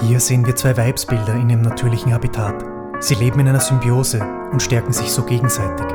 [0.00, 2.64] Hier sehen wir zwei Weibsbilder in ihrem natürlichen Habitat.
[3.00, 5.86] Sie leben in einer Symbiose und stärken sich so gegenseitig.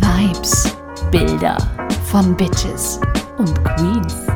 [0.00, 0.76] Vibes,
[1.10, 1.56] Bilder
[2.04, 3.00] von Bitches
[3.38, 4.26] und Queens.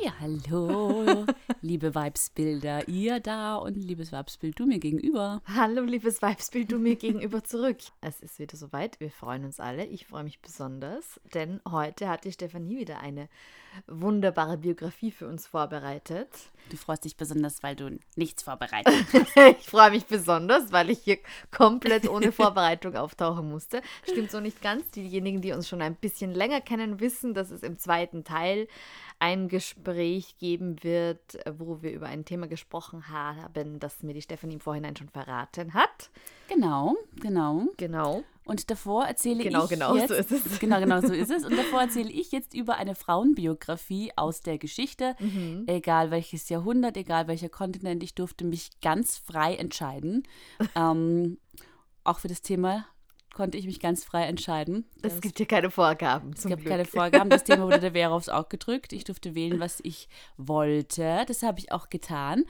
[0.00, 1.24] Ja, hallo,
[1.60, 5.40] liebe Vibesbilder, ihr da und liebes Vibesbild, du mir gegenüber.
[5.46, 7.78] Hallo, liebes Weibsbild, du mir gegenüber zurück.
[8.00, 9.00] Es ist wieder soweit.
[9.00, 9.86] Wir freuen uns alle.
[9.86, 13.28] Ich freue mich besonders, denn heute hat die Stefanie wieder eine
[13.86, 16.28] wunderbare Biografie für uns vorbereitet.
[16.70, 18.94] Du freust dich besonders, weil du nichts vorbereitet
[19.58, 21.18] ich freue mich besonders, weil ich hier
[21.50, 23.82] komplett ohne Vorbereitung auftauchen musste.
[24.04, 24.90] Stimmt so nicht ganz.
[24.90, 28.68] Diejenigen, die uns schon ein bisschen länger kennen, wissen, dass es im zweiten Teil
[29.18, 34.54] ein Gespräch geben wird, wo wir über ein Thema gesprochen haben, das mir die Stefanie
[34.54, 36.10] im Vorhinein schon verraten hat.
[36.48, 37.66] Genau, genau.
[37.76, 38.24] Genau.
[38.44, 40.58] Und davor erzähle Genau, ich genau, jetzt, so ist es.
[40.60, 41.44] Genau, genau, so ist es.
[41.44, 45.14] Und davor erzähle ich jetzt über eine Frauenbiografie aus der Geschichte.
[45.20, 45.64] Mhm.
[45.66, 50.24] Egal welches Jahrhundert, egal welcher Kontinent, ich durfte mich ganz frei entscheiden.
[50.74, 51.38] ähm,
[52.04, 52.86] auch für das Thema
[53.32, 54.84] konnte ich mich ganz frei entscheiden.
[55.02, 56.32] Es gibt hier keine Vorgaben.
[56.36, 57.30] Es gab keine Vorgaben.
[57.30, 58.92] Das Thema wurde der Wäre aufs Auge gedrückt.
[58.92, 61.24] Ich durfte wählen, was ich wollte.
[61.26, 62.44] Das habe ich auch getan.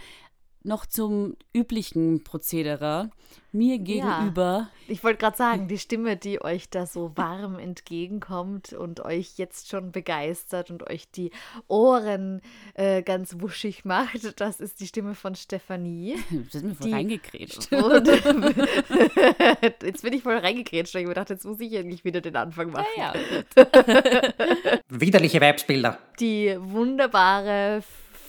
[0.65, 3.11] Noch zum üblichen Prozedere.
[3.55, 9.01] Mir gegenüber Ich wollte gerade sagen, die Stimme, die euch da so warm entgegenkommt und
[9.01, 11.31] euch jetzt schon begeistert und euch die
[11.69, 12.41] Ohren
[12.75, 16.17] äh, ganz wuschig macht, das ist die Stimme von Stefanie.
[16.31, 17.71] Das ist mir voll reingekrätscht.
[19.83, 20.95] Jetzt bin ich voll reingekrätscht.
[20.95, 22.87] Ich habe gedacht, jetzt muss ich eigentlich wieder den Anfang machen.
[22.97, 23.13] Ja,
[24.89, 25.99] Widerliche Weibsbilder.
[26.21, 27.83] Die wunderbare,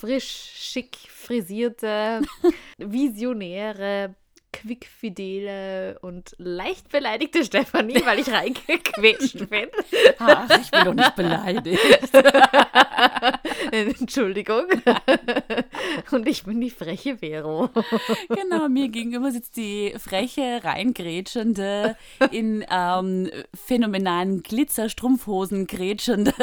[0.04, 2.20] frisch, schick frisierte,
[2.78, 4.14] visionäre,
[4.52, 9.68] quickfidele und leicht beleidigte Stefanie, weil ich reingequetscht bin.
[10.18, 11.80] Ach, ich bin doch nicht beleidigt.
[13.72, 14.66] Entschuldigung.
[16.10, 17.70] Und ich bin die freche Vero.
[18.28, 21.96] Genau, mir gegenüber sitzt die freche, reingrätschende,
[22.30, 26.34] in ähm, phänomenalen Glitzerstrumpfhosen grätschende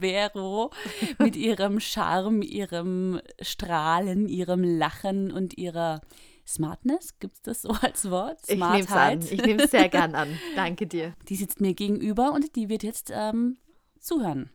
[0.00, 0.70] Vero
[1.18, 6.00] mit ihrem Charme, ihrem Strahlen, ihrem Lachen und ihrer
[6.46, 7.18] Smartness.
[7.18, 8.40] Gibt es das so als Wort?
[8.46, 9.20] Ich nehme es an.
[9.20, 10.38] Ich nehme es sehr gern an.
[10.56, 11.14] Danke dir.
[11.28, 13.58] Die sitzt mir gegenüber und die wird jetzt ähm,
[14.00, 14.50] zuhören.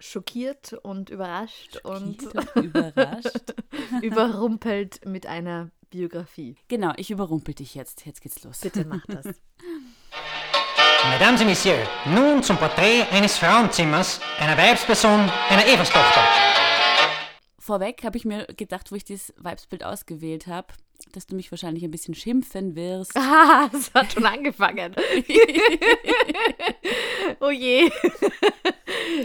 [0.00, 3.54] Schockiert und überrascht und Schockiert und überrascht.
[4.02, 6.56] überrumpelt mit einer Biografie.
[6.68, 8.04] Genau, ich überrumpel dich jetzt.
[8.06, 8.60] Jetzt geht's los.
[8.60, 9.26] Bitte mach das.
[11.06, 16.20] Mesdames et Messieurs, nun zum Porträt eines Frauenzimmers, einer Weibsperson, einer Everstochter.
[17.58, 20.68] Vorweg habe ich mir gedacht, wo ich dieses Weibsbild ausgewählt habe,
[21.12, 23.12] dass du mich wahrscheinlich ein bisschen schimpfen wirst.
[23.16, 24.94] Ah, es hat schon angefangen.
[27.40, 27.90] oh je.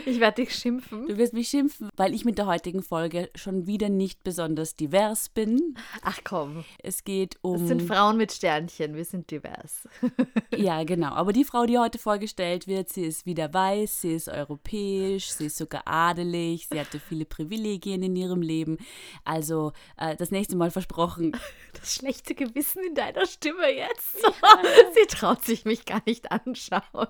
[0.06, 1.08] Ich werde dich schimpfen.
[1.08, 5.30] Du wirst mich schimpfen, weil ich mit der heutigen Folge schon wieder nicht besonders divers
[5.30, 5.76] bin.
[6.04, 7.56] Ach komm, Es geht um.
[7.62, 9.88] es sind Frauen mit Sternchen, wir sind divers.
[10.56, 11.10] ja, genau.
[11.14, 15.46] Aber die Frau, die heute vorgestellt wird, sie ist wieder weiß, sie ist europäisch, sie
[15.48, 18.78] ist sogar adelig, sie hatte viele Privilegien in ihrem Leben.
[19.24, 21.38] Also äh, das nächste Mal versprochen.
[21.74, 24.18] Das schlechte Gewissen in deiner Stimme jetzt.
[24.94, 27.08] Sie traut sich mich gar nicht anschauen.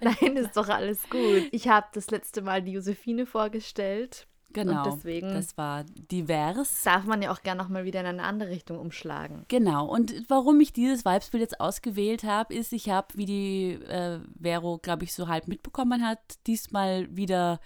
[0.00, 1.48] Nein, ist doch alles gut.
[1.52, 4.26] Ich habe das letzte Mal die Josephine vorgestellt.
[4.52, 4.84] Genau.
[4.84, 6.82] Und deswegen- Das war divers.
[6.82, 9.44] Darf man ja auch gerne noch mal wieder in eine andere Richtung umschlagen.
[9.48, 14.20] Genau, und warum ich dieses Vibesbild jetzt ausgewählt habe, ist, ich habe, wie die äh,
[14.40, 17.60] Vero, glaube ich, so halb mitbekommen hat, diesmal wieder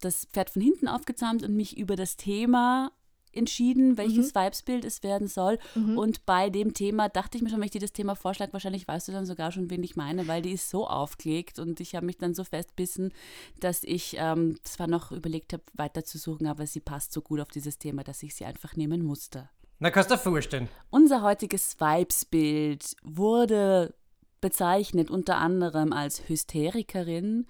[0.00, 2.90] das Pferd von hinten aufgezahmt und mich über das Thema
[3.34, 5.58] entschieden, welches Vibesbild es werden soll.
[5.96, 8.86] Und bei dem Thema dachte ich mir schon, wenn ich dir das Thema vorschlage, wahrscheinlich
[8.86, 11.94] weißt du dann sogar schon, wen ich meine, weil die ist so aufgelegt und ich
[11.94, 13.12] habe mich dann so festbissen,
[13.60, 17.78] dass ich ähm, zwar noch überlegt habe, weiterzusuchen, aber sie passt so gut auf dieses
[17.78, 19.48] Thema, dass ich sie einfach nehmen musste.
[19.78, 20.68] Na, kannst du dir vorstellen.
[20.90, 23.94] Unser heutiges Vibesbild wurde
[24.40, 27.46] bezeichnet unter anderem als Hysterikerin,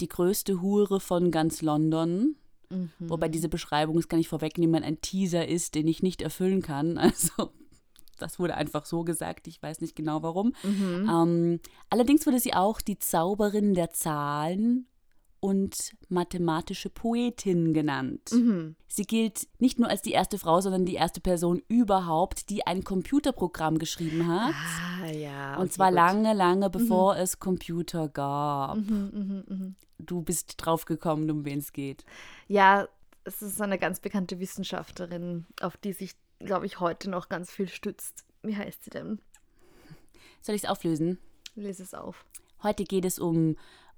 [0.00, 2.36] die größte Hure von ganz London.
[2.98, 6.98] Wobei diese Beschreibung, das kann ich vorwegnehmen, ein Teaser ist, den ich nicht erfüllen kann.
[7.16, 7.52] Also
[8.18, 10.54] das wurde einfach so gesagt, ich weiß nicht genau warum.
[11.08, 11.60] Ähm,
[11.90, 14.86] allerdings wurde sie auch die Zauberin der Zahlen
[15.40, 18.30] und mathematische Poetin genannt.
[18.88, 22.84] Sie gilt nicht nur als die erste Frau, sondern die erste Person überhaupt, die ein
[22.84, 24.54] Computerprogramm geschrieben hat.
[25.02, 25.56] Ah ja.
[25.56, 28.78] und zwar lange, lange bevor es Computer gab.
[29.98, 32.04] Du bist draufgekommen, um wen es geht.
[32.48, 32.88] Ja,
[33.24, 37.68] es ist eine ganz bekannte Wissenschaftlerin, auf die sich, glaube ich, heute noch ganz viel
[37.68, 38.24] stützt.
[38.42, 39.20] Wie heißt sie denn?
[40.40, 41.18] Soll ich es auflösen?
[41.56, 42.24] Lese es auf.
[42.62, 43.56] Heute geht es um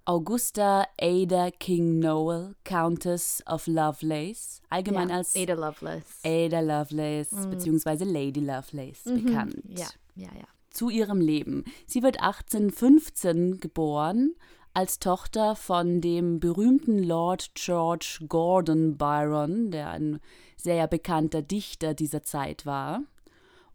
[0.09, 6.25] Augusta Ada King Noel, Countess of Lovelace, allgemein ja, als Ada Lovelace.
[6.25, 8.05] Ada Lovelace bzw.
[8.05, 9.63] Lady Lovelace bekannt.
[9.69, 10.47] Ja, ja, ja.
[10.71, 11.65] Zu ihrem Leben.
[11.87, 14.35] Sie wird 1815 geboren
[14.73, 20.21] als Tochter von dem berühmten Lord George Gordon Byron, der ein
[20.57, 23.03] sehr bekannter Dichter dieser Zeit war,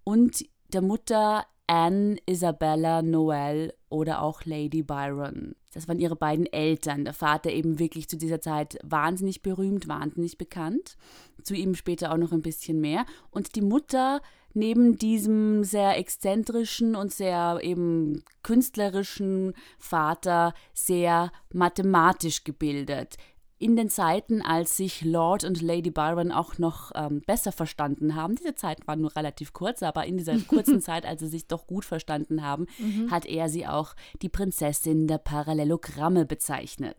[0.04, 5.54] und der Mutter Anne Isabella Noel oder auch Lady Byron.
[5.74, 7.06] Das waren ihre beiden Eltern.
[7.06, 10.96] Der Vater eben wirklich zu dieser Zeit wahnsinnig berühmt, wahnsinnig bekannt.
[11.44, 13.06] Zu ihm später auch noch ein bisschen mehr.
[13.32, 14.22] Und die Mutter
[14.54, 23.18] neben diesem sehr exzentrischen und sehr eben künstlerischen Vater sehr mathematisch gebildet
[23.64, 28.36] in den Zeiten, als sich Lord und Lady Byron auch noch ähm, besser verstanden haben,
[28.36, 31.66] diese Zeit war nur relativ kurz, aber in dieser kurzen Zeit, als sie sich doch
[31.66, 33.10] gut verstanden haben, Mhm.
[33.12, 36.98] hat er sie auch die Prinzessin der Parallelogramme bezeichnet.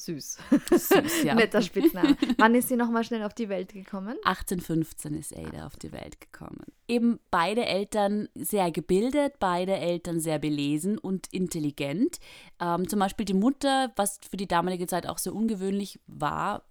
[0.00, 0.38] Süß.
[0.70, 1.34] Süß, ja.
[1.36, 2.16] Netter Spitzname.
[2.38, 4.16] Wann ist sie nochmal schnell auf die Welt gekommen?
[4.24, 6.64] 1815 ist Ada auf die Welt gekommen.
[6.88, 12.18] Eben beide Eltern sehr gebildet, beide Eltern sehr belesen und intelligent.
[12.60, 16.64] Ähm, zum Beispiel die Mutter, was für die damalige Zeit auch sehr ungewöhnlich war,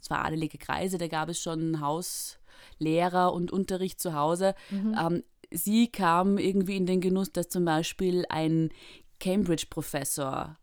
[0.00, 4.54] es war adelige Kreise, da gab es schon Hauslehrer und Unterricht zu Hause.
[4.70, 8.70] Ähm, sie kam irgendwie in den Genuss, dass zum Beispiel ein
[9.18, 10.56] Cambridge-Professor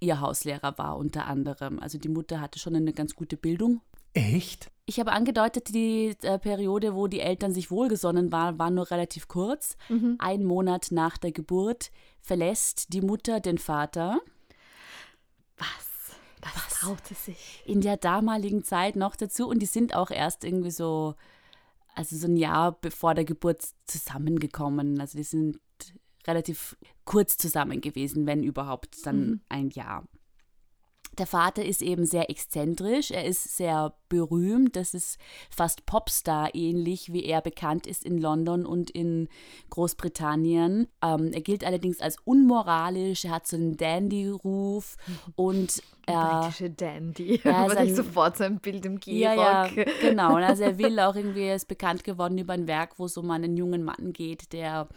[0.00, 1.78] ihr Hauslehrer war unter anderem.
[1.78, 3.80] Also die Mutter hatte schon eine ganz gute Bildung
[4.16, 4.70] Echt?
[4.86, 9.26] ich habe angedeutet, die äh, Periode, wo die Eltern sich wohlgesonnen waren, war nur relativ
[9.28, 9.76] kurz.
[10.18, 11.90] Ein Monat nach der Geburt
[12.20, 14.20] verlässt die Mutter den Vater.
[15.58, 16.14] Was?
[16.40, 17.62] Das traute sich.
[17.66, 19.48] In der damaligen Zeit noch dazu.
[19.48, 21.16] Und die sind auch erst irgendwie so,
[21.96, 25.00] also so ein Jahr bevor der Geburt zusammengekommen.
[25.00, 25.58] Also die sind
[26.26, 30.04] relativ kurz zusammen gewesen, wenn überhaupt dann ein Jahr.
[31.18, 35.18] Der Vater ist eben sehr exzentrisch, er ist sehr berühmt, das ist
[35.48, 39.28] fast Popstar ähnlich, wie er bekannt ist in London und in
[39.70, 40.88] Großbritannien.
[41.02, 44.96] Ähm, er gilt allerdings als unmoralisch, er hat so einen Dandy-Ruf
[45.36, 46.40] und er...
[46.40, 47.40] Britische Dandy.
[47.44, 50.00] Ja, Ja, ist ich sofort so ein Bild im Ja, ja, Gehrock.
[50.00, 50.34] genau.
[50.46, 53.30] Also er will auch irgendwie, er ist bekannt geworden über ein Werk, wo es um
[53.30, 54.88] einen jungen Mann geht, der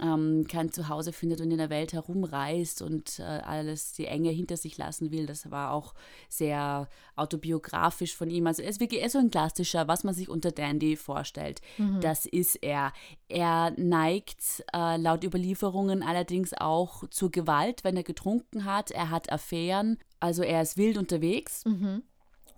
[0.00, 4.56] ähm, kein Zuhause findet und in der Welt herumreist und äh, alles die Enge hinter
[4.56, 5.26] sich lassen will.
[5.26, 5.94] Das war auch
[6.28, 8.46] sehr autobiografisch von ihm.
[8.46, 11.60] Also er ist wirklich er ist so ein klassischer, was man sich unter Dandy vorstellt.
[12.00, 12.92] Das ist er.
[13.28, 18.90] Er neigt äh, laut Überlieferungen allerdings auch zur Gewalt, wenn er getrunken hat.
[18.92, 21.64] Er hat Affären, also er ist wild unterwegs.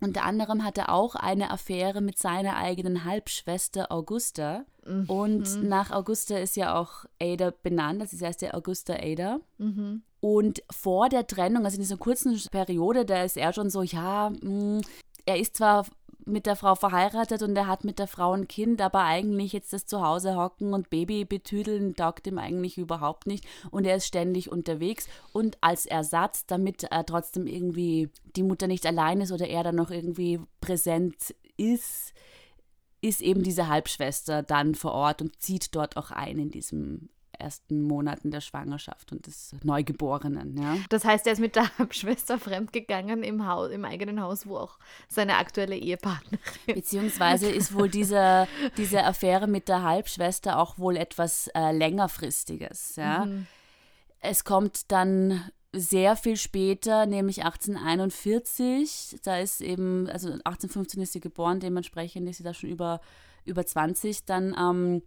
[0.00, 4.64] Unter anderem hat er auch eine Affäre mit seiner eigenen Halbschwester Augusta.
[5.08, 9.40] Und nach Augusta ist ja auch Ada benannt, das heißt ja Augusta Ada.
[10.20, 14.30] Und vor der Trennung, also in dieser kurzen Periode, da ist er schon so, ja,
[14.42, 14.82] mh,
[15.26, 15.86] er ist zwar
[16.26, 19.72] mit der Frau verheiratet und er hat mit der Frau ein Kind, aber eigentlich jetzt
[19.72, 23.44] das Zuhause hocken und Baby betüdeln taugt ihm eigentlich überhaupt nicht.
[23.70, 28.86] Und er ist ständig unterwegs und als Ersatz, damit er trotzdem irgendwie die Mutter nicht
[28.86, 32.14] allein ist oder er dann noch irgendwie präsent ist,
[33.00, 37.10] ist eben diese Halbschwester dann vor Ort und zieht dort auch ein in diesem
[37.40, 40.76] ersten Monaten der Schwangerschaft und des Neugeborenen, ja.
[40.88, 44.78] Das heißt, er ist mit der Halbschwester fremdgegangen im, Haus, im eigenen Haus, wo auch
[45.08, 51.48] seine aktuelle Ehepartnerin Beziehungsweise ist wohl diese, diese Affäre mit der Halbschwester auch wohl etwas
[51.54, 52.96] äh, längerfristiges.
[52.96, 53.26] Ja?
[54.20, 55.42] Es kommt dann
[55.74, 59.16] sehr viel später, nämlich 1841.
[59.22, 63.00] Da ist eben, also 1815 ist sie geboren, dementsprechend ist sie da schon über,
[63.44, 64.24] über 20.
[64.24, 65.02] Dann ähm,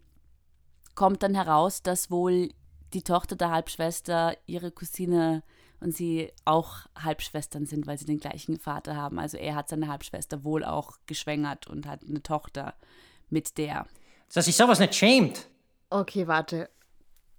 [0.97, 2.49] kommt dann heraus, dass wohl
[2.93, 5.43] die Tochter der Halbschwester ihre Cousine
[5.79, 9.19] und sie auch Halbschwestern sind, weil sie den gleichen Vater haben.
[9.19, 12.73] Also er hat seine Halbschwester wohl auch geschwängert und hat eine Tochter
[13.29, 13.85] mit der.
[14.33, 15.47] Dass sich sowas nicht schämt.
[15.91, 16.67] Okay, warte.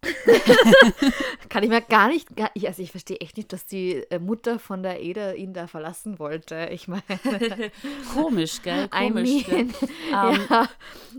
[1.48, 4.20] Kann ich mir gar nicht, gar, ich, also ich verstehe echt nicht, dass die äh,
[4.20, 6.68] Mutter von der Eda ihn da verlassen wollte.
[6.70, 7.02] Ich meine,
[8.14, 8.84] Komisch, gell?
[8.94, 9.44] I Komisch.
[9.46, 9.64] gell?
[9.64, 9.74] mean,
[10.12, 10.68] Ähm, ja.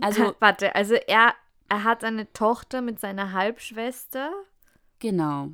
[0.00, 1.34] Also, warte, also er,
[1.70, 4.30] er hat eine Tochter mit seiner Halbschwester
[4.98, 5.48] genau.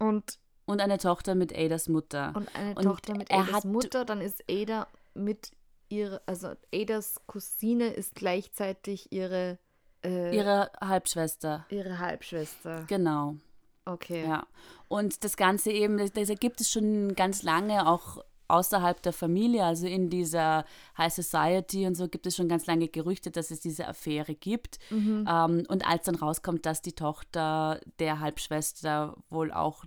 [0.00, 2.32] und, Und eine Tochter mit Adas Mutter.
[2.34, 4.04] und eine Und Tochter mit Adas hat- Mutter.
[4.04, 5.52] Dann ist Ada mit
[5.88, 9.58] ihrer, also Adas Cousine ist gleichzeitig ihre,
[10.02, 11.66] äh, Ihre Halbschwester.
[11.68, 12.84] ihre Halbschwester.
[12.88, 13.36] Genau.
[13.84, 14.24] Okay.
[14.26, 14.46] Ja.
[14.88, 19.64] Und das Ganze eben, das, das gibt es schon ganz lange auch außerhalb der Familie,
[19.64, 20.64] also in dieser
[20.98, 24.78] High Society und so gibt es schon ganz lange Gerüchte, dass es diese Affäre gibt.
[25.28, 29.84] Ähm, und als dann rauskommt, dass die Tochter der Halbschwester wohl auch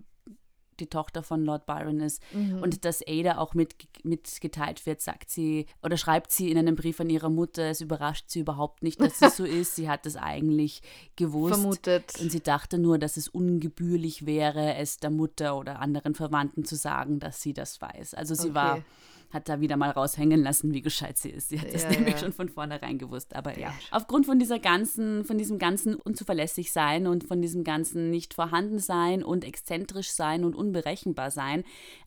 [0.79, 2.22] die Tochter von Lord Byron ist.
[2.34, 2.62] Mhm.
[2.62, 7.00] Und dass Ada auch mit, mitgeteilt wird, sagt sie, oder schreibt sie in einem Brief
[7.00, 9.75] an ihre Mutter, es überrascht sie überhaupt nicht, dass es so ist.
[9.75, 10.81] Sie hat es eigentlich
[11.15, 11.55] gewusst.
[11.55, 12.13] Vermutet.
[12.22, 16.75] Und sie dachte nur, dass es ungebührlich wäre, es der Mutter oder anderen Verwandten zu
[16.75, 18.13] sagen, dass sie das weiß.
[18.13, 18.55] Also sie Okay.
[18.55, 18.81] war,
[19.29, 21.50] hat da wieder mal raushängen lassen, wie gescheit sie ist.
[21.50, 22.19] Sie hat das Ja, nämlich ja.
[22.19, 23.36] schon von vornherein gewusst.
[23.36, 28.10] Aber ja, aufgrund von dieser ganzen, von diesem ganzen unzuverlässig sein und von diesem ganzen
[28.10, 31.63] nicht vorhanden sein und exzentrisch sein und unberechenbar sein,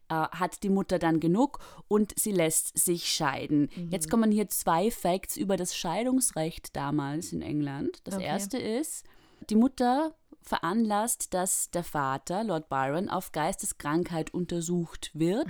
[0.09, 1.59] äh, hat die Mutter dann genug
[1.89, 3.69] und sie lässt sich scheiden.
[3.77, 3.91] Mhm.
[3.91, 8.01] Jetzt kommen hier zwei Facts über das Scheidungsrecht damals in England.
[8.05, 8.25] Das Okay.
[8.25, 9.05] erste ist,
[9.51, 15.47] die Mutter veranlasst, dass der Vater, Lord Byron, auf Geisteskrankheit untersucht wird,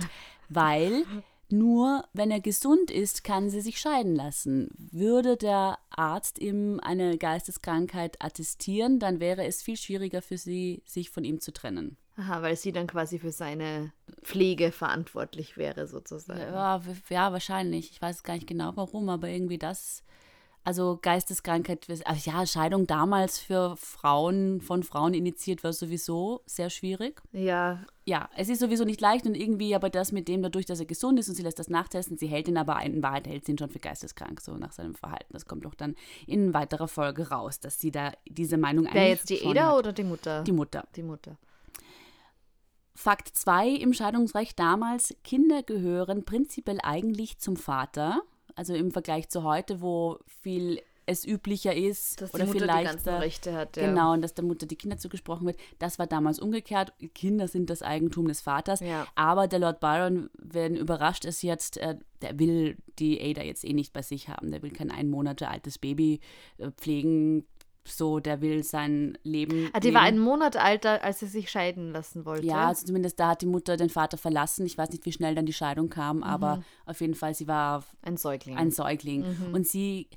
[0.49, 1.05] weil
[1.51, 4.69] nur wenn er gesund ist, kann sie sich scheiden lassen.
[4.77, 11.09] Würde der Arzt ihm eine Geisteskrankheit attestieren, dann wäre es viel schwieriger für sie, sich
[11.09, 11.97] von ihm zu trennen.
[12.17, 16.39] Aha, weil sie dann quasi für seine Pflege verantwortlich wäre, sozusagen.
[16.39, 17.91] Ja, ja, wahrscheinlich.
[17.91, 20.03] Ich weiß gar nicht genau warum, aber irgendwie das.
[20.63, 27.19] Also Geisteskrankheit, also ja, Scheidung damals für Frauen, von Frauen initiiert, war sowieso sehr schwierig.
[27.31, 30.79] Ja, Ja, es ist sowieso nicht leicht und irgendwie aber das mit dem, dadurch, dass
[30.79, 33.45] er gesund ist und sie lässt das nachtesten, sie hält ihn aber in Wahrheit hält
[33.45, 35.33] sie ihn schon für geisteskrank, so nach seinem Verhalten.
[35.33, 35.95] Das kommt doch dann
[36.27, 39.77] in weiterer Folge raus, dass sie da diese Meinung wer jetzt die Ada hat.
[39.77, 40.43] oder die Mutter?
[40.43, 40.87] Die Mutter.
[40.95, 41.37] Die Mutter.
[42.93, 48.21] Fakt 2 im Scheidungsrecht damals, Kinder gehören prinzipiell eigentlich zum Vater.
[48.55, 52.67] Also im Vergleich zu heute, wo viel es üblicher ist Dass oder die Mutter viel
[52.67, 53.19] die ganzen leichter.
[53.19, 53.77] Rechte hat.
[53.77, 53.87] Ja.
[53.87, 55.57] Genau, und dass der Mutter die Kinder zugesprochen wird.
[55.79, 56.93] Das war damals umgekehrt.
[57.13, 58.79] Kinder sind das Eigentum des Vaters.
[58.79, 59.07] Ja.
[59.15, 63.73] Aber der Lord Byron, wenn überrascht ist jetzt, äh, der will die Ada jetzt eh
[63.73, 64.51] nicht bei sich haben.
[64.51, 66.19] Der will kein ein Monate altes Baby
[66.57, 67.45] äh, pflegen.
[67.83, 69.69] So, der will sein Leben.
[69.73, 69.95] Ah, die leben.
[69.95, 72.45] war einen Monat alt, als sie sich scheiden lassen wollte.
[72.45, 74.65] Ja, also zumindest da hat die Mutter den Vater verlassen.
[74.65, 77.83] Ich weiß nicht, wie schnell dann die Scheidung kam, aber auf jeden Fall, sie war
[78.03, 78.57] ein Säugling.
[78.57, 79.25] ein Säugling.
[79.51, 80.09] Und sie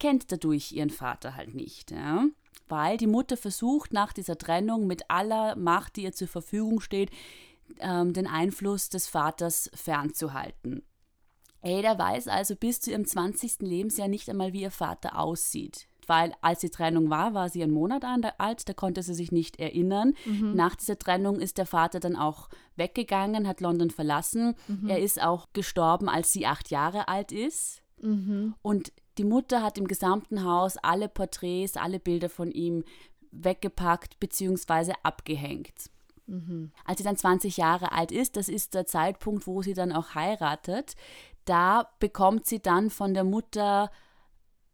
[0.00, 1.92] kennt dadurch ihren Vater halt nicht.
[1.92, 2.26] Ja?
[2.68, 7.10] Weil die Mutter versucht nach dieser Trennung mit aller Macht, die ihr zur Verfügung steht,
[7.78, 10.82] ähm, den Einfluss des Vaters fernzuhalten.
[11.62, 13.60] Ada weiß also bis zu ihrem 20.
[13.60, 15.86] Lebensjahr nicht einmal, wie ihr Vater aussieht.
[16.06, 18.04] Weil als die Trennung war, war sie einen Monat
[18.38, 20.14] alt, da konnte sie sich nicht erinnern.
[20.54, 24.54] Nach dieser Trennung ist der Vater dann auch weggegangen, hat London verlassen.
[24.88, 27.82] Er ist auch gestorben, als sie acht Jahre alt ist.
[28.62, 32.84] Und die Mutter hat im gesamten Haus alle Porträts, alle Bilder von ihm
[33.30, 34.94] weggepackt bzw.
[35.02, 35.90] abgehängt.
[36.84, 40.14] Als sie dann 20 Jahre alt ist, das ist der Zeitpunkt, wo sie dann auch
[40.14, 40.94] heiratet,
[41.44, 43.90] da bekommt sie dann von der Mutter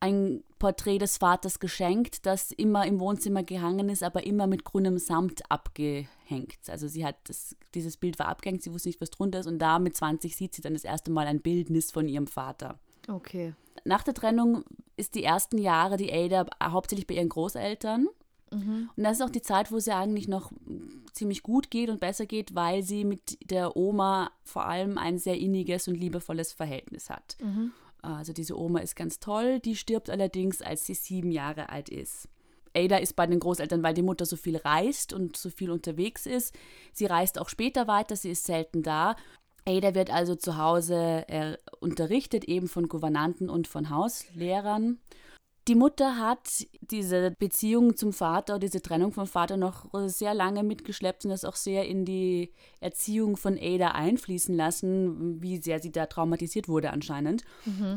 [0.01, 4.99] ein Porträt des Vaters geschenkt, das immer im Wohnzimmer gehangen ist, aber immer mit grünem
[4.99, 6.59] Samt abgehängt.
[6.69, 9.59] Also sie hat das, dieses Bild war abgehängt, sie wusste nicht, was drunter ist und
[9.59, 12.79] da mit 20 sieht sie dann das erste Mal ein Bildnis von ihrem Vater.
[13.09, 13.55] Okay.
[13.85, 14.65] Nach der Trennung
[14.97, 18.09] ist die ersten Jahre die Ada hauptsächlich bei ihren Großeltern.
[18.97, 20.53] Und das ist auch die Zeit, wo es ja eigentlich noch
[21.13, 25.37] ziemlich gut geht und besser geht, weil sie mit der Oma vor allem ein sehr
[25.37, 27.37] inniges und liebevolles Verhältnis hat.
[28.03, 32.29] Also diese Oma ist ganz toll, die stirbt allerdings, als sie sieben Jahre alt ist.
[32.75, 36.27] Ada ist bei den Großeltern, weil die Mutter so viel reist und so viel unterwegs
[36.27, 36.55] ist.
[36.93, 39.17] Sie reist auch später weiter, sie ist selten da.
[39.67, 44.99] Ada wird also zu Hause äh, unterrichtet, eben von Gouvernanten und von Hauslehrern.
[45.69, 51.27] Die Mutter hat diese Beziehung zum Vater, diese Trennung vom Vater noch sehr lange mitgeschleppt
[51.27, 56.07] und das auch sehr in die Erziehung von Ada einfließen lassen, wie sehr sie da
[56.07, 57.43] traumatisiert wurde anscheinend.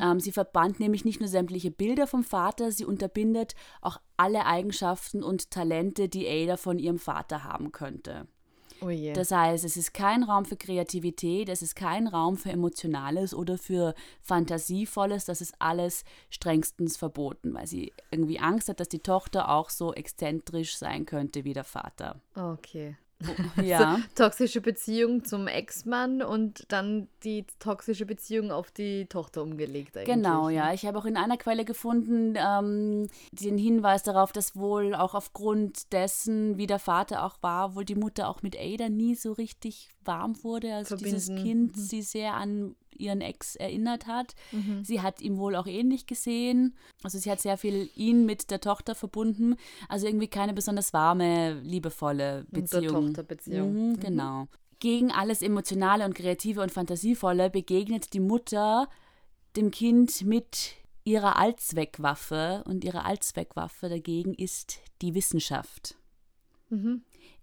[0.03, 5.23] Ähm, sie verbannt nämlich nicht nur sämtliche Bilder vom Vater, sie unterbindet auch alle Eigenschaften
[5.23, 8.27] und Talente, die Ada von ihrem Vater haben könnte.
[8.81, 8.89] Oh.
[9.13, 13.57] Das heißt, es ist kein Raum für Kreativität, es ist kein Raum für Emotionales oder
[13.57, 19.50] für Fantasievolles, das ist alles strengstens verboten, weil sie irgendwie Angst hat, dass die Tochter
[19.50, 22.21] auch so exzentrisch sein könnte wie der Vater.
[22.35, 22.95] okay.
[23.61, 23.97] Ja.
[24.15, 30.15] So, toxische Beziehung zum Ex-Mann und dann die toxische Beziehung auf die Tochter umgelegt eigentlich.
[30.15, 30.73] Genau, ja.
[30.73, 35.93] Ich habe auch in einer Quelle gefunden ähm, den Hinweis darauf, dass wohl auch aufgrund
[35.93, 39.89] dessen, wie der Vater auch war, wohl die Mutter auch mit Ada nie so richtig
[40.03, 40.73] warm wurde.
[40.73, 41.49] Also dieses Verbinden.
[41.49, 44.36] Kind sie sehr an ihren Ex erinnert hat.
[44.83, 46.75] Sie hat ihn wohl auch ähnlich gesehen.
[47.03, 49.55] Also sie hat sehr viel ihn mit der Tochter verbunden.
[49.89, 52.83] Also irgendwie keine besonders warme, liebevolle Beziehung.
[52.83, 53.74] Mutter-Tochter-Beziehung.
[53.91, 54.48] Mhm, genau.
[54.79, 58.89] Gegen alles Emotionale und Kreative und Fantasievolle begegnet die Mutter
[59.55, 65.98] dem Kind mit ihrer Allzweckwaffe und ihre Allzweckwaffe dagegen ist die Wissenschaft.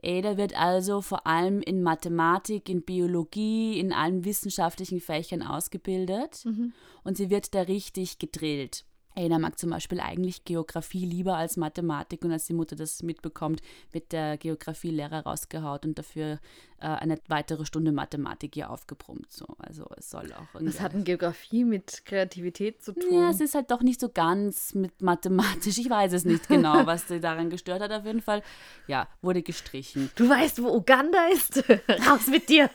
[0.02, 6.72] Ada wird also vor allem in Mathematik, in Biologie, in allen wissenschaftlichen Fächern ausgebildet Mhm.
[7.04, 8.84] und sie wird da richtig gedrillt.
[9.18, 13.60] Ada mag zum Beispiel eigentlich Geografie lieber als Mathematik und als die Mutter das mitbekommt,
[13.90, 16.38] wird der Geografielehrer rausgehaut und dafür
[16.80, 19.32] äh, eine weitere Stunde Mathematik ihr aufgebrummt.
[19.32, 19.46] So.
[19.58, 23.12] Also es soll auch irgendwie Was hat denn Geografie mit Kreativität zu tun?
[23.12, 25.78] ja, es ist halt doch nicht so ganz mit mathematisch.
[25.78, 27.90] Ich weiß es nicht genau, was sie daran gestört hat.
[27.90, 28.42] Auf jeden Fall,
[28.86, 30.10] ja, wurde gestrichen.
[30.14, 31.58] du weißt, wo Uganda ist?
[32.08, 32.70] Raus mit dir!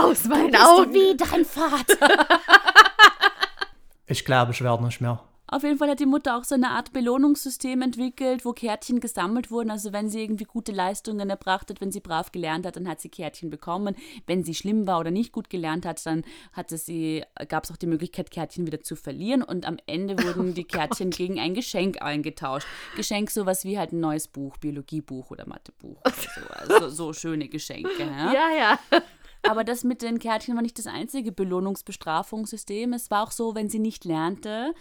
[0.00, 0.92] Aus meinen Augen!
[0.92, 2.26] wie dein Vater.
[4.08, 5.20] Ich glaube, ich werde nicht mehr.
[5.48, 9.50] Auf jeden Fall hat die Mutter auch so eine Art Belohnungssystem entwickelt, wo Kärtchen gesammelt
[9.50, 9.70] wurden.
[9.70, 13.00] Also wenn sie irgendwie gute Leistungen erbracht hat, wenn sie brav gelernt hat, dann hat
[13.00, 13.94] sie Kärtchen bekommen.
[14.26, 17.76] Wenn sie schlimm war oder nicht gut gelernt hat, dann hatte sie, gab es auch
[17.76, 19.44] die Möglichkeit, Kärtchen wieder zu verlieren.
[19.44, 22.66] Und am Ende wurden die Kärtchen gegen ein Geschenk eingetauscht.
[22.96, 26.00] Geschenk sowas wie halt ein neues Buch, Biologiebuch oder Mathebuch.
[26.00, 26.14] Oder
[26.66, 26.74] so.
[26.74, 28.00] Also so schöne Geschenke.
[28.00, 28.32] Ja?
[28.32, 28.78] Ja, ja.
[29.48, 32.92] Aber das mit den Kärtchen war nicht das einzige Belohnungsbestrafungssystem.
[32.92, 34.74] Es war auch so, wenn sie nicht lernte,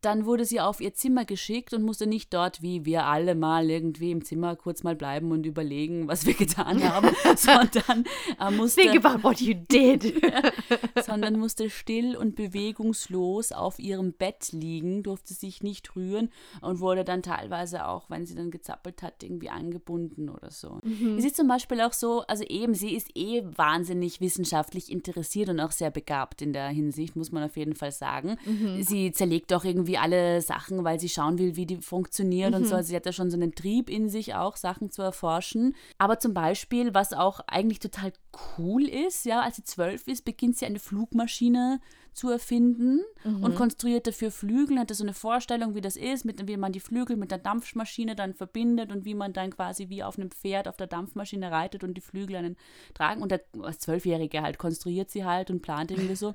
[0.00, 3.68] dann wurde sie auf ihr Zimmer geschickt und musste nicht dort, wie wir alle mal
[3.68, 8.04] irgendwie im Zimmer kurz mal bleiben und überlegen, was wir getan haben, sondern
[8.40, 10.14] äh, musste, Think about what you did.
[11.04, 17.04] sondern musste still und bewegungslos auf ihrem Bett liegen, durfte sich nicht rühren und wurde
[17.04, 20.80] dann teilweise auch, wenn sie dann gezappelt hat, irgendwie angebunden oder so.
[21.16, 25.60] Es ist zum Beispiel auch so, also eben, sie ist eh wahnsinnig wissenschaftlich interessiert und
[25.60, 28.36] auch sehr begabt in der Hinsicht, muss man auf jeden Fall sagen.
[28.80, 32.74] Sie zerlegt auch irgendwie alle Sachen, weil sie schauen will, wie die funktionieren und so.
[32.74, 35.74] Also sie hat ja schon so einen Trieb in sich auch, Sachen zu erforschen.
[35.96, 38.12] Aber zum Beispiel, was auch eigentlich total
[38.58, 41.80] cool ist, ja, als sie zwölf ist, beginnt sie eine Flugmaschine
[42.18, 46.56] zu erfinden und konstruiert dafür Flügel, hatte so eine Vorstellung, wie das ist, mit, wie
[46.56, 50.18] man die Flügel mit der Dampfmaschine dann verbindet und wie man dann quasi wie auf
[50.18, 52.56] einem Pferd auf der Dampfmaschine reitet und die Flügel einen
[52.92, 53.22] tragen.
[53.22, 56.34] Und der, als Zwölfjährige halt konstruiert sie halt und plant irgendwie so.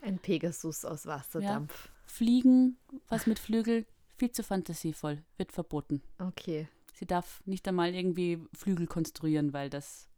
[0.00, 1.90] Ein Pegasus aus Wasserdampf.
[2.16, 3.84] Fliegen, was mit Flügel,
[4.16, 6.00] viel zu fantasievoll, wird verboten.
[6.18, 6.66] Okay.
[6.94, 10.08] Sie darf nicht einmal irgendwie Flügel konstruieren, weil das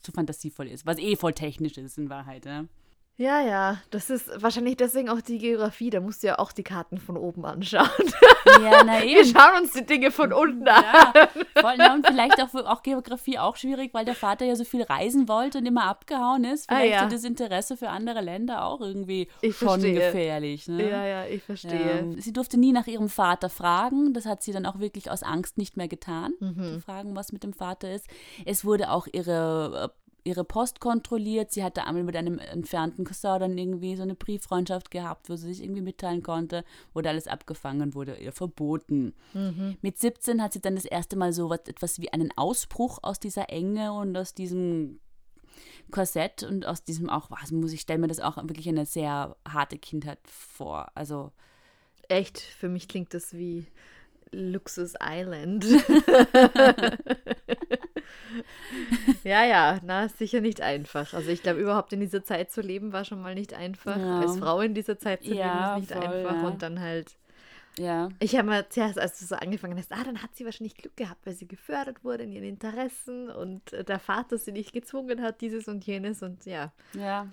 [0.00, 2.46] zu fantasievoll ist, was eh voll technisch ist in Wahrheit.
[2.46, 2.64] Ja?
[3.16, 5.88] Ja, ja, das ist wahrscheinlich deswegen auch die Geografie.
[5.88, 7.88] Da musst du ja auch die Karten von oben anschauen.
[8.60, 9.24] Ja, na Wir eben.
[9.32, 10.82] schauen uns die Dinge von unten an.
[11.14, 11.28] Ja,
[11.60, 14.82] voll, na, und vielleicht auch, auch Geografie auch schwierig, weil der Vater ja so viel
[14.82, 16.68] reisen wollte und immer abgehauen ist.
[16.68, 17.02] Ah, Vielleicht ja.
[17.04, 19.94] so das Interesse für andere Länder auch irgendwie Ich schon verstehe.
[19.94, 20.66] gefährlich.
[20.66, 20.90] Ne?
[20.90, 22.12] Ja, ja, ich verstehe.
[22.16, 22.20] Ja.
[22.20, 24.12] Sie durfte nie nach ihrem Vater fragen.
[24.12, 26.74] Das hat sie dann auch wirklich aus Angst nicht mehr getan, Mhm.
[26.74, 28.08] zu fragen, was mit dem Vater ist.
[28.44, 31.52] Es wurde auch ihre, äh, ihre Post kontrolliert.
[31.52, 35.48] Sie hatte einmal mit einem entfernten Cousin dann irgendwie so eine Brieffreundschaft gehabt, wo sie
[35.52, 36.64] sich irgendwie mitteilen konnte.
[36.92, 39.14] Wurde alles abgefangen, wurde ihr verboten.
[39.34, 39.76] Mhm.
[39.82, 43.20] Mit 17 hat sie dann das erste Mal so was, etwas wie einen Ausbruch aus
[43.20, 45.00] dieser Enge und aus diesem
[45.90, 49.36] Korsett und aus diesem auch, was muss ich, stelle mir das auch wirklich eine sehr
[49.46, 50.90] harte Kindheit vor.
[50.94, 51.30] Also
[52.08, 53.66] Echt, für mich klingt das wie
[54.34, 55.64] Luxus Island.
[59.24, 61.14] ja, ja, na, ist sicher nicht einfach.
[61.14, 63.96] Also ich glaube, überhaupt in dieser Zeit zu leben war schon mal nicht einfach.
[63.96, 64.20] Ja.
[64.20, 66.36] Als Frau in dieser Zeit zu Ja, leben ist nicht voll, einfach.
[66.36, 66.46] ja.
[66.46, 67.16] Und dann halt
[67.76, 68.08] ja.
[68.20, 70.96] Ich habe mal zuerst, als du so angefangen hast, ah, dann hat sie wahrscheinlich Glück
[70.96, 75.22] gehabt, weil sie gefördert wurde in ihren Interessen und äh, der Vater sie nicht gezwungen
[75.22, 76.72] hat, dieses und jenes und ja.
[76.92, 77.26] Ja.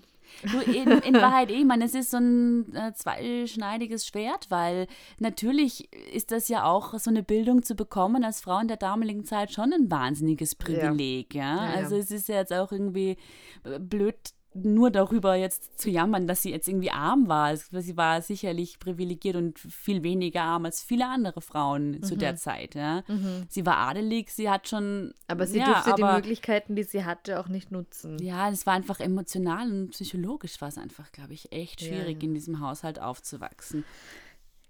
[0.51, 4.87] Nur in, in Wahrheit, eh, ich meine, es ist so ein äh, zweischneidiges Schwert, weil
[5.19, 9.25] natürlich ist das ja auch so eine Bildung zu bekommen als Frau in der damaligen
[9.25, 11.55] Zeit schon ein wahnsinniges Privileg, ja.
[11.55, 11.75] Ja, ja.
[11.75, 13.17] Also es ist ja jetzt auch irgendwie
[13.63, 14.15] äh, blöd,
[14.53, 17.51] nur darüber jetzt zu jammern, dass sie jetzt irgendwie arm war.
[17.53, 22.19] Es- Sie war sicherlich privilegiert und viel weniger arm als viele andere Frauen zu Mhm.
[22.19, 23.03] der Zeit, ja.
[23.49, 25.13] Sie war adelig, sie hat schon.
[25.27, 28.17] Aber sie ja, durfte die aber- Möglichkeiten, die sie hatte, auch nicht nutzen.
[28.21, 32.27] ja, es war einfach emotional und psychologisch war es einfach, glaube ich, echt schwierig, ja.
[32.27, 33.85] in diesem Haushalt aufzuwachsen.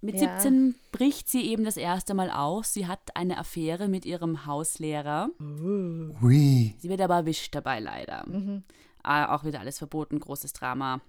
[0.03, 0.39] Mit Ja.
[0.39, 2.73] 17 bricht sie eben das erste Mal aus.
[2.73, 5.29] Sie hat eine Affäre mit ihrem Hauslehrer.
[6.21, 6.75] Ui.
[6.79, 8.25] Sie wird aber erwischt dabei leider.
[8.27, 8.63] Mhm.
[9.03, 11.01] Ah, auch wieder alles verboten, großes Drama.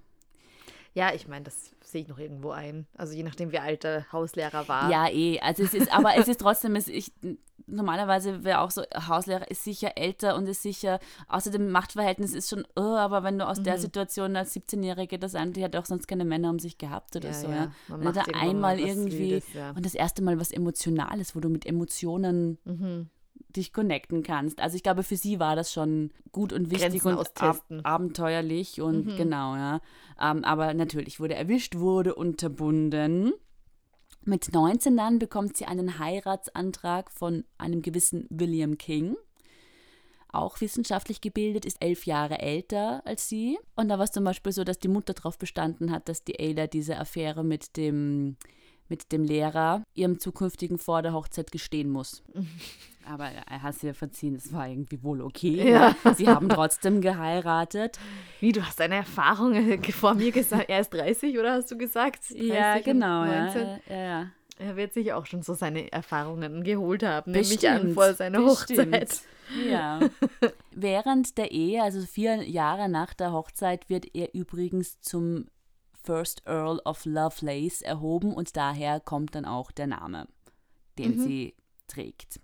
[0.94, 2.86] Ja, ich meine, das sehe ich noch irgendwo ein.
[2.96, 4.90] Also je nachdem, wie alt der Hauslehrer war.
[4.90, 5.40] Ja, eh.
[5.40, 7.12] Also es ist, aber es ist trotzdem, es, ich,
[7.66, 12.66] normalerweise wäre auch so, Hauslehrer ist sicher älter und ist sicher, außerdem Machtverhältnis ist schon,
[12.76, 13.64] oh, aber wenn du aus Mhm.
[13.64, 17.16] der Situation als 17-Jährige das an, die hat auch sonst keine Männer um sich gehabt
[17.16, 17.54] oder Ja, so, ja.
[17.54, 17.72] ja.
[17.88, 19.70] Man Wenn du da einmal irgendwie, Wildes, ja.
[19.70, 23.08] und das erste Mal was Emotionales, wo du mit Emotionen Mhm.
[23.52, 24.60] Dich connecten kannst.
[24.60, 28.80] Also ich glaube, für sie war das schon gut und wichtig Grenzen und ab abenteuerlich
[28.80, 29.16] und Mhm.
[29.16, 29.80] genau, ja.
[30.20, 33.32] Ähm, aber natürlich wurde erwischt, wurde unterbunden.
[34.24, 39.16] Mit 19 dann bekommt sie einen Heiratsantrag von einem gewissen William King.
[40.34, 43.58] auch wissenschaftlich gebildet, ist elf Jahre älter als sie.
[43.76, 46.40] Und da war es zum Beispiel so, dass die Mutter darauf bestanden hat, dass die
[46.40, 48.38] Ayla diese Affäre mit dem,
[48.92, 52.22] mit dem Lehrer ihrem zukünftigen vor der Hochzeit gestehen muss.
[53.10, 55.70] Aber er hat sie ja verziehen, es war irgendwie wohl okay.
[55.70, 55.96] Ja.
[56.14, 57.98] Sie haben trotzdem geheiratet.
[58.38, 60.68] Wie, du hast deine Erfahrungen vor mir gesagt.
[60.68, 62.30] Er ist 30, oder hast du gesagt?
[62.30, 63.24] 30 Ja, genau.
[63.24, 63.66] 19.
[63.88, 64.26] Ja, ja.
[64.58, 68.14] Er wird sich auch schon so seine Erfahrungen geholt haben, nehme ich Bestimmt, an, vor
[68.14, 68.94] seiner bestimmt.
[68.94, 69.22] Hochzeit.
[69.68, 69.98] Ja.
[70.70, 75.46] Während der Ehe, also vier Jahre nach der Hochzeit, wird er übrigens zum
[76.02, 80.26] First Earl of Lovelace erhoben und daher kommt dann auch der Name,
[80.98, 81.54] den sie
[81.86, 82.40] trägt.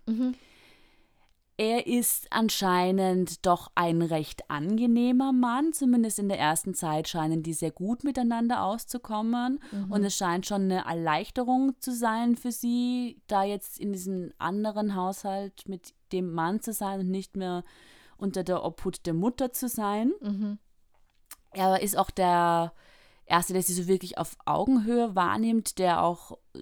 [1.61, 7.53] Er ist anscheinend doch ein recht angenehmer Mann, zumindest in der ersten Zeit scheinen die
[7.53, 9.59] sehr gut miteinander auszukommen.
[9.91, 14.95] Und es scheint schon eine Erleichterung zu sein für sie, da jetzt in diesem anderen
[14.95, 17.65] Haushalt mit dem Mann zu sein und nicht mehr
[18.19, 20.13] unter der Obhut der Mutter zu sein.
[21.51, 22.73] Er ist auch der
[23.29, 26.61] Erste, der sie so wirklich auf Augenhöhe wahrnimmt, der auch äh,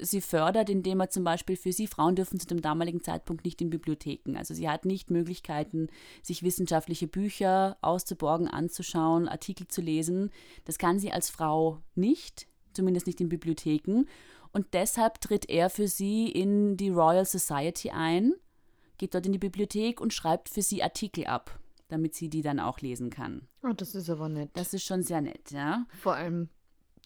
[0.00, 3.60] sie fördert, indem er zum Beispiel für sie, Frauen dürfen zu dem damaligen Zeitpunkt nicht
[3.60, 4.36] in Bibliotheken.
[4.36, 5.88] Also sie hat nicht Möglichkeiten,
[6.22, 10.30] sich wissenschaftliche Bücher auszuborgen, anzuschauen, Artikel zu lesen.
[10.64, 14.04] Das kann sie als Frau nicht, zumindest nicht in Bibliotheken.
[14.52, 18.34] Und deshalb tritt er für sie in die Royal Society ein,
[18.98, 21.58] geht dort in die Bibliothek und schreibt für sie Artikel ab,
[21.94, 23.46] damit sie die dann auch lesen kann.
[23.62, 24.50] Oh, das ist aber nett.
[24.54, 25.86] Das ist schon sehr nett, ja.
[26.00, 26.48] Vor allem,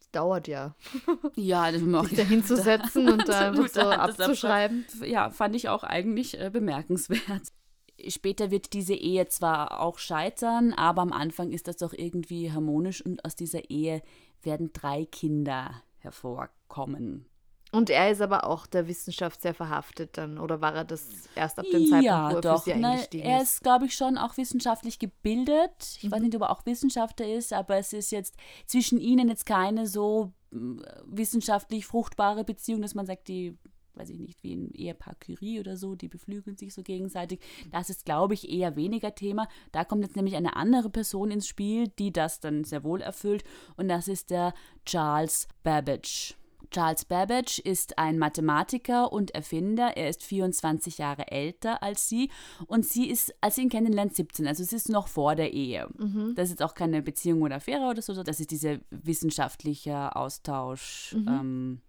[0.00, 0.74] es dauert ja,
[1.36, 4.86] Ja, das mag sich da hinzusetzen und da einfach so abzuschreiben.
[5.04, 7.52] Ja, fand ich auch eigentlich äh, bemerkenswert.
[8.08, 13.04] Später wird diese Ehe zwar auch scheitern, aber am Anfang ist das doch irgendwie harmonisch
[13.04, 14.00] und aus dieser Ehe
[14.42, 17.26] werden drei Kinder hervorkommen.
[17.70, 21.58] Und er ist aber auch der Wissenschaft sehr verhaftet dann, oder war er das erst
[21.58, 22.58] ab dem Zeitpunkt, ja, wo er doch.
[22.64, 23.52] für sie eingestiegen er ist?
[23.54, 25.96] ist, glaube ich, schon auch wissenschaftlich gebildet.
[25.98, 26.10] Ich Mhm.
[26.12, 29.86] weiß nicht, ob er auch Wissenschaftler ist, aber es ist jetzt zwischen ihnen jetzt keine
[29.86, 33.58] so mm, wissenschaftlich fruchtbare Beziehung, dass man sagt, die,
[33.94, 37.40] weiß ich nicht, wie ein Ehepaar Curie oder so, die beflügeln sich so gegenseitig.
[37.70, 39.46] Das ist, glaube ich, eher weniger Thema.
[39.72, 43.44] Da kommt jetzt nämlich eine andere Person ins Spiel, die das dann sehr wohl erfüllt.
[43.76, 44.54] Und das ist der
[44.86, 46.37] Charles Babbage.
[46.70, 49.96] Charles Babbage ist ein Mathematiker und Erfinder.
[49.96, 52.30] Er ist 24 Jahre älter als sie
[52.66, 54.46] und sie ist, als sie ihn kennenlernt, 17.
[54.46, 55.88] Also es ist noch vor der Ehe.
[56.34, 58.22] Das ist auch keine Beziehung oder Affäre oder so.
[58.22, 61.14] Das ist dieser wissenschaftliche Austausch.
[61.14, 61.80] Ähm,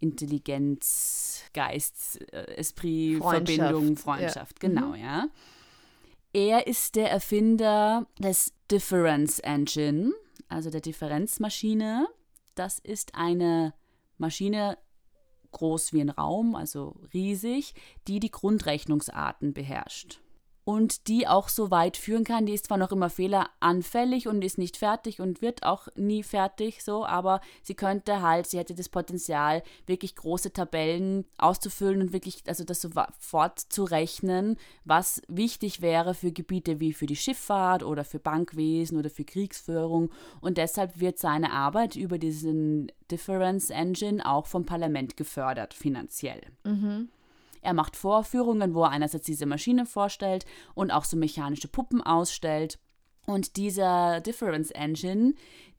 [0.00, 3.96] Intelligenz, Geist, äh, Esprit, Freundschaft, Verbindung, ja.
[3.96, 5.28] Freundschaft, genau, ja.
[6.32, 10.12] Er ist der Erfinder des Difference Engine,
[10.48, 12.06] also der Differenzmaschine.
[12.54, 13.74] Das ist eine
[14.18, 14.78] Maschine
[15.52, 17.74] groß wie ein Raum, also riesig,
[18.06, 20.20] die die Grundrechnungsarten beherrscht.
[20.68, 22.44] Und die auch so weit führen kann.
[22.44, 26.84] Die ist zwar noch immer fehleranfällig und ist nicht fertig und wird auch nie fertig,
[26.84, 32.42] so, aber sie könnte halt, sie hätte das Potenzial, wirklich große Tabellen auszufüllen und wirklich,
[32.46, 38.04] also das sofort zu rechnen, was wichtig wäre für Gebiete wie für die Schifffahrt oder
[38.04, 40.10] für Bankwesen oder für Kriegsführung.
[40.42, 46.42] Und deshalb wird seine Arbeit über diesen Difference Engine auch vom Parlament gefördert, finanziell.
[47.68, 52.78] Er macht Vorführungen, wo er einerseits diese Maschine vorstellt und auch so mechanische Puppen ausstellt.
[53.26, 55.34] Und dieser Difference Engine,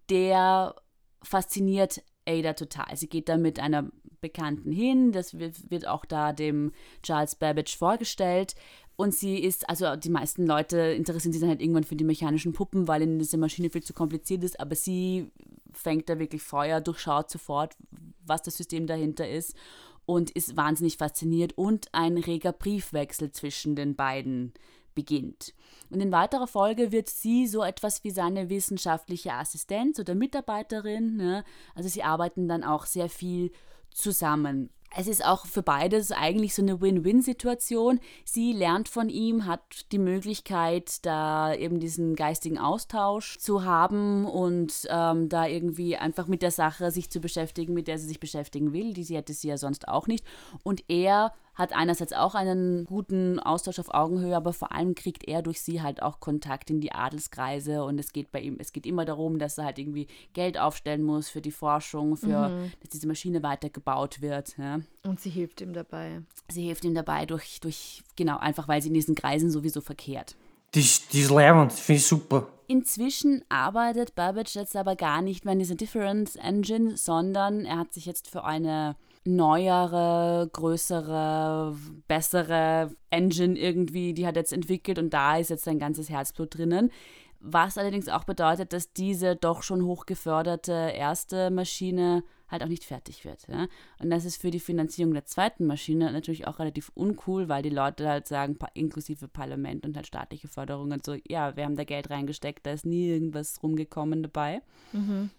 [0.07, 0.75] der
[1.23, 2.95] fasziniert Ada total.
[2.95, 3.89] Sie geht da mit einer
[4.21, 8.53] Bekannten hin, das wird, auch da dem Charles Babbage vorgestellt.
[8.95, 12.53] Und sie ist, also die meisten Leute interessieren sich dann halt irgendwann für die mechanischen
[12.53, 15.31] Puppen, weil ihnen diese Maschine viel zu kompliziert ist, aber sie
[15.73, 17.75] fängt da wirklich Feuer, durchschaut sofort,
[18.23, 19.55] was das System dahinter ist
[20.09, 24.53] und ist wahnsinnig fasziniert und ein reger Briefwechsel zwischen den beiden
[24.95, 25.53] beginnt.
[25.91, 31.15] Und in weiterer Folge wird sie so etwas wie seine wissenschaftliche Assistenz oder Mitarbeiterin.
[31.15, 31.43] Ne?
[31.75, 33.51] Also sie arbeiten dann auch sehr viel
[33.91, 34.71] zusammen.
[34.95, 37.99] Es ist auch für beides eigentlich so eine Win-Win-Situation.
[38.25, 44.87] Sie lernt von ihm, hat die Möglichkeit, da eben diesen geistigen Austausch zu haben und
[44.89, 48.73] ähm, da irgendwie einfach mit der Sache sich zu beschäftigen, mit der sie sich beschäftigen
[48.73, 48.93] will.
[48.93, 50.25] Die hätte sie ja sonst auch nicht.
[50.63, 55.41] Und er hat einerseits auch einen guten Austausch auf Augenhöhe, aber vor allem kriegt er
[55.41, 58.85] durch sie halt auch Kontakt in die Adelskreise und es geht bei ihm, es geht
[58.85, 63.07] immer darum, dass er halt irgendwie Geld aufstellen muss für die Forschung, für, dass diese
[63.07, 64.57] Maschine weitergebaut wird.
[64.57, 64.79] Ja.
[65.03, 66.21] Und sie hilft ihm dabei.
[66.47, 70.37] Sie hilft ihm dabei durch, durch, genau, einfach weil sie in diesen Kreisen sowieso verkehrt.
[70.73, 72.47] Die ist, die ist leibend, finde ich super.
[72.67, 77.93] Inzwischen arbeitet Babbage jetzt aber gar nicht mehr an dieser Difference Engine, sondern er hat
[77.93, 81.75] sich jetzt für eine neuere, größere,
[82.07, 86.91] bessere Engine irgendwie, die hat jetzt entwickelt und da ist jetzt sein ganzes Herzblut drinnen.
[87.41, 93.23] Was allerdings auch bedeutet, dass diese doch schon hochgeförderte erste Maschine halt auch nicht fertig
[93.25, 93.47] wird.
[93.47, 93.67] Ja?
[94.01, 97.69] Und das ist für die Finanzierung der zweiten Maschine natürlich auch relativ uncool, weil die
[97.69, 102.09] Leute halt sagen, inklusive Parlament und halt staatliche Förderungen, so, ja, wir haben da Geld
[102.09, 104.61] reingesteckt, da ist nie irgendwas rumgekommen dabei.
[104.91, 105.29] Mhm.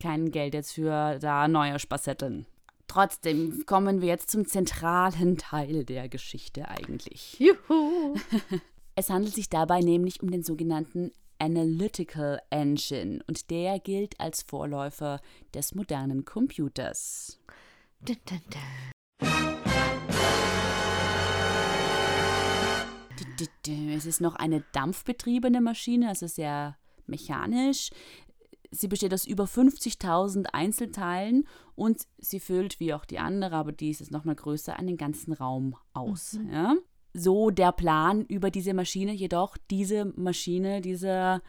[0.00, 2.46] Kein Geld jetzt für da neue Spassetten.
[2.90, 7.38] Trotzdem kommen wir jetzt zum zentralen Teil der Geschichte eigentlich.
[7.38, 8.16] Juhu!
[8.96, 15.20] Es handelt sich dabei nämlich um den sogenannten Analytical Engine und der gilt als Vorläufer
[15.54, 17.38] des modernen Computers.
[18.04, 18.40] Dun, dun,
[23.64, 23.90] dun.
[23.90, 26.76] Es ist noch eine dampfbetriebene Maschine, also sehr
[27.06, 27.90] mechanisch.
[28.70, 33.90] Sie besteht aus über 50.000 Einzelteilen und sie füllt, wie auch die andere, aber die
[33.90, 36.34] ist nochmal größer, einen ganzen Raum aus.
[36.34, 36.52] Mhm.
[36.52, 36.74] Ja?
[37.12, 41.42] So der Plan über diese Maschine, jedoch diese Maschine, diese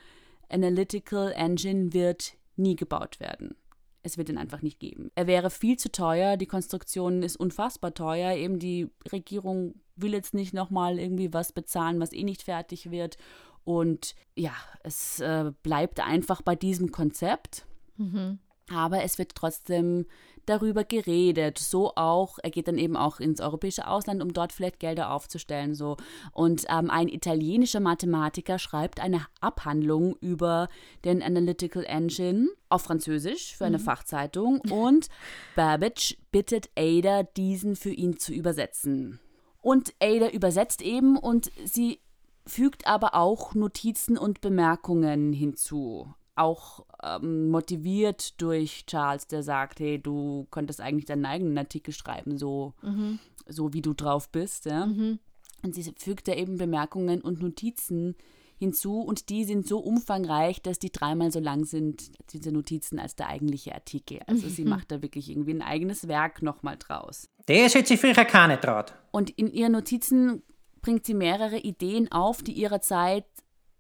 [0.49, 3.55] Analytical Engine wird nie gebaut werden.
[4.03, 5.11] Es wird ihn einfach nicht geben.
[5.13, 10.33] Er wäre viel zu teuer, die Konstruktion ist unfassbar teuer, eben die Regierung will jetzt
[10.33, 13.17] nicht nochmal irgendwie was bezahlen, was eh nicht fertig wird
[13.63, 17.65] und ja, es äh, bleibt einfach bei diesem Konzept.
[17.97, 18.39] Mhm.
[18.69, 20.05] Aber es wird trotzdem
[20.45, 21.59] darüber geredet.
[21.59, 25.75] So auch, er geht dann eben auch ins europäische Ausland, um dort vielleicht Gelder aufzustellen.
[25.75, 25.97] So.
[26.31, 30.69] Und ähm, ein italienischer Mathematiker schreibt eine Abhandlung über
[31.05, 33.83] den Analytical Engine auf Französisch für eine mhm.
[33.83, 35.09] Fachzeitung und
[35.55, 39.19] Babbage bittet Ada, diesen für ihn zu übersetzen.
[39.61, 41.99] Und Ada übersetzt eben und sie
[42.45, 46.13] fügt aber auch Notizen und Bemerkungen hinzu.
[46.35, 52.37] Auch ähm, motiviert durch Charles, der sagt, hey, du könntest eigentlich deinen eigenen Artikel schreiben,
[52.37, 53.19] so, mhm.
[53.47, 54.65] so wie du drauf bist.
[54.65, 54.87] Ja?
[54.87, 55.19] Mhm.
[55.63, 58.15] Und sie fügt da eben Bemerkungen und Notizen
[58.61, 63.15] hinzu und die sind so umfangreich, dass die dreimal so lang sind, diese Notizen, als
[63.15, 64.19] der eigentliche Artikel.
[64.27, 67.27] Also sie macht da wirklich irgendwie ein eigenes Werk nochmal draus.
[67.47, 68.93] Das hätte sich früher keine traut.
[69.11, 70.43] Und in ihren Notizen
[70.81, 73.25] bringt sie mehrere Ideen auf, die ihrer Zeit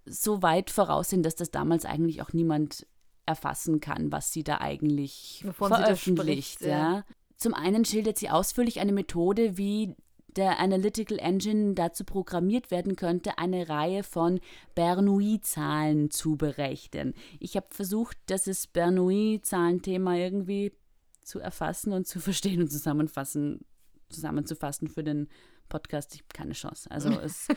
[0.05, 2.87] so weit voraus sind, dass das damals eigentlich auch niemand
[3.25, 6.55] erfassen kann, was sie da eigentlich Wovon veröffentlicht.
[6.55, 6.95] Spricht, ja.
[6.95, 7.05] ja.
[7.37, 9.95] Zum einen schildert sie ausführlich eine Methode, wie
[10.35, 14.39] der Analytical Engine dazu programmiert werden könnte, eine Reihe von
[14.75, 17.13] Bernoulli-Zahlen zu berechnen.
[17.39, 20.73] Ich habe versucht, das Bernoulli-Zahlenthema irgendwie
[21.21, 23.65] zu erfassen und zu verstehen und zusammenfassen,
[24.09, 25.27] zusammenzufassen für den
[25.71, 26.91] Podcast, ich habe keine Chance.
[26.91, 27.47] Also es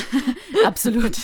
[0.64, 1.16] absolut.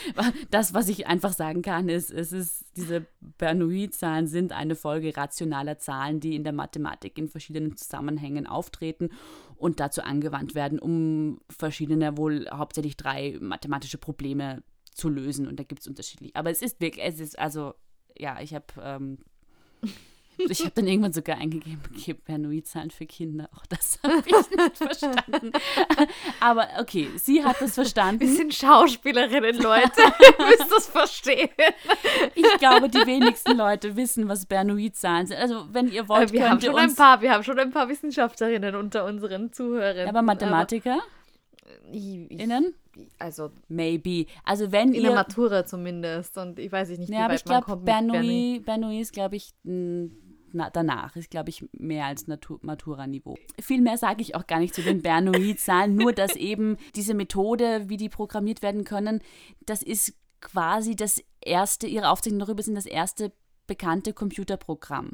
[0.50, 3.06] das, was ich einfach sagen kann, ist, es ist, diese
[3.38, 9.10] Bernoulli-Zahlen sind eine Folge rationaler Zahlen, die in der Mathematik in verschiedenen Zusammenhängen auftreten
[9.56, 15.46] und dazu angewandt werden, um verschiedene, wohl hauptsächlich drei mathematische Probleme zu lösen.
[15.46, 16.34] Und da gibt es unterschiedlich.
[16.34, 17.74] Aber es ist wirklich, es ist, also,
[18.18, 19.18] ja, ich habe ähm,
[20.38, 23.48] ich habe dann irgendwann sogar eingegeben, okay, Bernoulli-Zahlen für Kinder.
[23.56, 25.52] Auch das habe ich nicht verstanden.
[26.40, 28.20] Aber okay, sie hat das verstanden.
[28.20, 29.90] Wir sind Schauspielerinnen, Leute.
[30.38, 31.50] Ihr müsst das verstehen.
[32.34, 35.38] Ich glaube, die wenigsten Leute wissen, was Bernoulli-Zahlen sind.
[35.38, 38.74] Also, wenn ihr wollt, wir haben schon ein paar, Wir haben schon ein paar Wissenschaftlerinnen
[38.74, 40.08] unter unseren Zuhörern.
[40.08, 40.94] Aber Mathematiker?
[40.94, 41.02] Aber,
[41.92, 42.74] innen?
[43.18, 44.26] also maybe.
[44.44, 47.38] Also wenn in ihr der Matura zumindest und ich weiß nicht, ja, wie aber weit
[47.40, 49.52] ich glaube Bernoulli, Bernoulli ist glaube ich
[50.54, 53.36] na, danach ist, glaube ich, mehr als Matura-Niveau.
[53.60, 57.88] Viel mehr sage ich auch gar nicht zu den Bernoulli-Zahlen, nur dass eben diese Methode,
[57.88, 59.20] wie die programmiert werden können,
[59.66, 63.32] das ist quasi das erste, ihre Aufzeichnungen darüber sind das erste
[63.66, 65.12] bekannte Computerprogramm.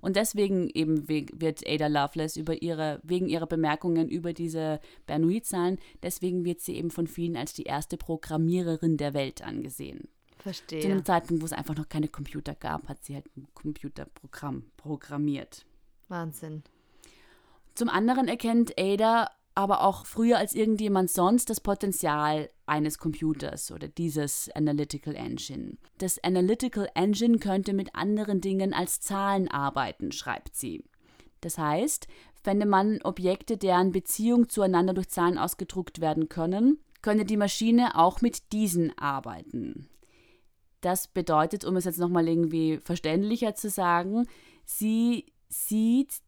[0.00, 6.44] Und deswegen eben wird Ada Lovelace über ihre, wegen ihrer Bemerkungen über diese Bernoulli-Zahlen, deswegen
[6.44, 10.08] wird sie eben von vielen als die erste Programmiererin der Welt angesehen.
[10.46, 10.80] Verstehe.
[10.80, 14.70] Zu einem Zeitpunkt, wo es einfach noch keine Computer gab, hat sie halt ein Computerprogramm
[14.76, 15.66] programmiert.
[16.06, 16.62] Wahnsinn.
[17.74, 23.88] Zum anderen erkennt Ada aber auch früher als irgendjemand sonst das Potenzial eines Computers oder
[23.88, 25.78] dieses Analytical Engine.
[25.98, 30.84] Das Analytical Engine könnte mit anderen Dingen als Zahlen arbeiten, schreibt sie.
[31.40, 32.06] Das heißt,
[32.44, 38.20] fände man Objekte, deren Beziehung zueinander durch Zahlen ausgedruckt werden können, könne die Maschine auch
[38.20, 39.88] mit diesen arbeiten.
[40.86, 44.28] Das bedeutet, um es jetzt nochmal irgendwie verständlicher zu sagen,
[44.64, 46.20] sie sieht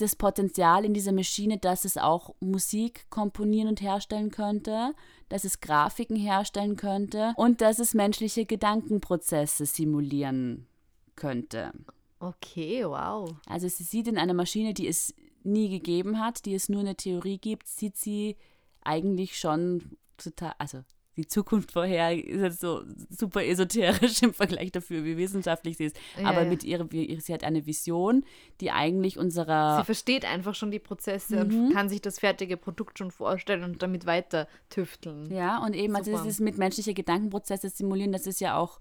[0.00, 4.96] das Potenzial in dieser Maschine, dass es auch Musik komponieren und herstellen könnte,
[5.28, 10.66] dass es Grafiken herstellen könnte und dass es menschliche Gedankenprozesse simulieren
[11.14, 11.70] könnte.
[12.18, 13.32] Okay, wow.
[13.46, 15.14] Also sie sieht in einer Maschine, die es
[15.44, 18.38] nie gegeben hat, die es nur eine Theorie gibt, sieht sie
[18.82, 20.82] eigentlich schon total, also
[21.18, 25.96] die Zukunft vorher ist jetzt so super esoterisch im Vergleich dafür, wie wissenschaftlich sie ist.
[26.16, 26.48] Ja, Aber ja.
[26.48, 28.24] mit ihrer, sie hat eine Vision,
[28.60, 29.78] die eigentlich unserer.
[29.78, 31.66] Sie versteht einfach schon die Prozesse mhm.
[31.66, 35.34] und kann sich das fertige Produkt schon vorstellen und damit weiter tüfteln.
[35.34, 36.18] Ja, und eben, also super.
[36.18, 38.78] also es ist mit menschlicher Gedankenprozesse simulieren, das ist ja auch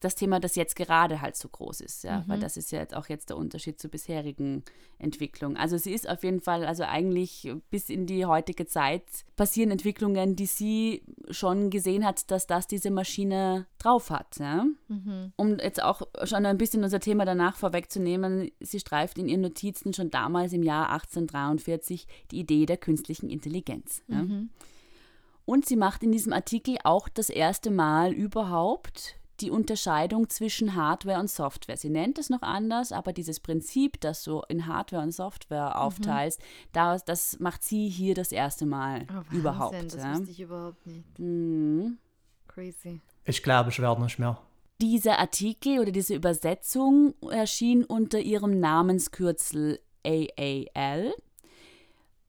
[0.00, 2.24] das Thema, das jetzt gerade halt so groß ist, ja, mhm.
[2.28, 4.62] weil das ist ja jetzt auch jetzt der Unterschied zur bisherigen
[4.98, 5.56] Entwicklung.
[5.56, 9.04] Also sie ist auf jeden Fall, also eigentlich bis in die heutige Zeit
[9.36, 14.38] passieren Entwicklungen, die sie schon gesehen hat, dass das diese Maschine drauf hat.
[14.38, 14.64] Ja?
[14.88, 15.32] Mhm.
[15.36, 19.92] Um jetzt auch schon ein bisschen unser Thema danach vorwegzunehmen, sie streift in ihren Notizen
[19.92, 24.02] schon damals im Jahr 1843 die Idee der künstlichen Intelligenz.
[24.08, 24.22] Ja?
[24.22, 24.48] Mhm.
[25.44, 31.20] Und sie macht in diesem Artikel auch das erste Mal überhaupt die Unterscheidung zwischen Hardware
[31.20, 31.76] und Software.
[31.76, 35.80] Sie nennt es noch anders, aber dieses Prinzip, das du in Hardware und Software mhm.
[35.80, 36.40] aufteilst,
[36.72, 39.74] das, das macht sie hier das erste Mal oh, überhaupt.
[39.84, 40.12] Das ja.
[40.12, 41.18] wusste ich überhaupt nicht.
[41.18, 41.98] Mhm.
[42.48, 43.00] Crazy.
[43.24, 44.38] Ich glaube, ich werde nicht mehr.
[44.80, 51.14] Dieser Artikel oder diese Übersetzung erschien unter ihrem Namenskürzel AAL.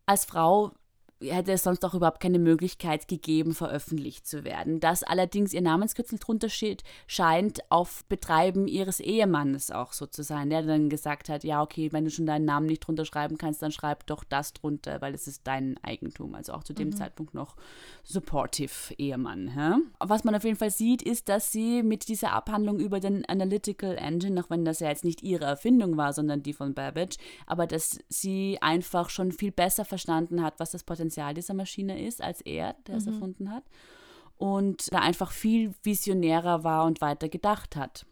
[0.06, 0.72] Als Frau
[1.22, 4.80] hätte es sonst auch überhaupt keine Möglichkeit gegeben, veröffentlicht zu werden.
[4.80, 10.50] Dass allerdings ihr Namenskürzel drunter steht, scheint auf Betreiben ihres Ehemannes auch so zu sein,
[10.50, 13.62] der dann gesagt hat, ja, okay, wenn du schon deinen Namen nicht drunter schreiben kannst,
[13.62, 16.36] dann schreib doch das drunter, weil es ist dein Eigentum.
[16.36, 16.96] Also auch zu dem mhm.
[16.96, 17.56] Zeitpunkt noch
[18.04, 19.48] supportive Ehemann.
[19.50, 19.82] Hä?
[20.00, 23.98] Was man auf jeden Fall sieht, ist, dass sie mit dieser Abhandlung über den Analytical
[23.98, 27.66] Engine, auch wenn das ja jetzt nicht ihre Erfindung war, sondern die von Babbage, aber
[27.66, 32.22] dass sie einfach schon viel besser verstanden hat, was das Potenzial Potenzial dieser Maschine ist,
[32.22, 33.00] als er, der mhm.
[33.00, 33.64] es erfunden hat.
[34.38, 38.06] Und da einfach viel visionärer war und weiter gedacht hat.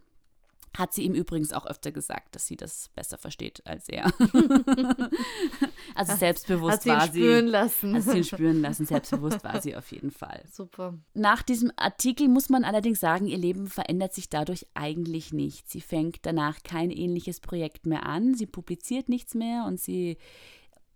[0.78, 4.06] Hat sie ihm übrigens auch öfter gesagt, dass sie das besser versteht als er.
[5.96, 7.20] also selbstbewusst hat sie war sie.
[7.20, 7.96] Spüren lassen.
[7.96, 8.86] Hat sie ihn spüren lassen.
[8.86, 10.44] Selbstbewusst war sie auf jeden Fall.
[10.52, 10.96] Super.
[11.14, 15.70] Nach diesem Artikel muss man allerdings sagen, ihr Leben verändert sich dadurch eigentlich nicht.
[15.70, 18.36] Sie fängt danach kein ähnliches Projekt mehr an.
[18.36, 20.18] Sie publiziert nichts mehr und sie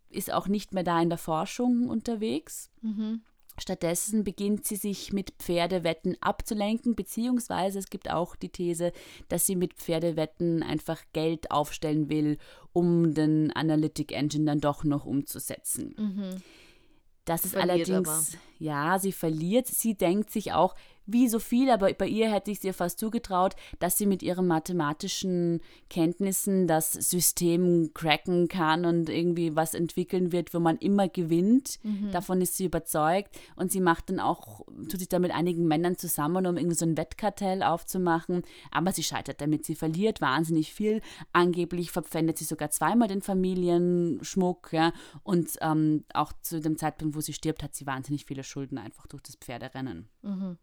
[0.09, 2.69] ist auch nicht mehr da in der Forschung unterwegs.
[2.81, 3.21] Mhm.
[3.57, 8.91] Stattdessen beginnt sie sich mit Pferdewetten abzulenken, beziehungsweise es gibt auch die These,
[9.27, 12.37] dass sie mit Pferdewetten einfach Geld aufstellen will,
[12.73, 15.95] um den Analytic Engine dann doch noch umzusetzen.
[15.97, 16.41] Mhm.
[17.25, 18.43] Das ist verliert allerdings, aber.
[18.57, 19.67] ja, sie verliert.
[19.67, 20.73] Sie denkt sich auch,
[21.11, 24.23] wie so viel, aber bei ihr hätte ich es ihr fast zugetraut, dass sie mit
[24.23, 31.07] ihren mathematischen Kenntnissen das System cracken kann und irgendwie was entwickeln wird, wo man immer
[31.07, 31.79] gewinnt.
[31.83, 32.11] Mhm.
[32.11, 33.37] Davon ist sie überzeugt.
[33.55, 36.85] Und sie macht dann auch, tut sich da mit einigen Männern zusammen, um irgendwie so
[36.85, 38.43] ein Wettkartell aufzumachen.
[38.71, 39.65] Aber sie scheitert damit.
[39.65, 41.01] Sie verliert wahnsinnig viel.
[41.33, 44.73] Angeblich verpfändet sie sogar zweimal den Familienschmuck.
[44.73, 44.93] Ja?
[45.23, 49.07] Und ähm, auch zu dem Zeitpunkt, wo sie stirbt, hat sie wahnsinnig viele Schulden einfach
[49.07, 50.09] durch das Pferderennen.
[50.21, 50.57] Mhm.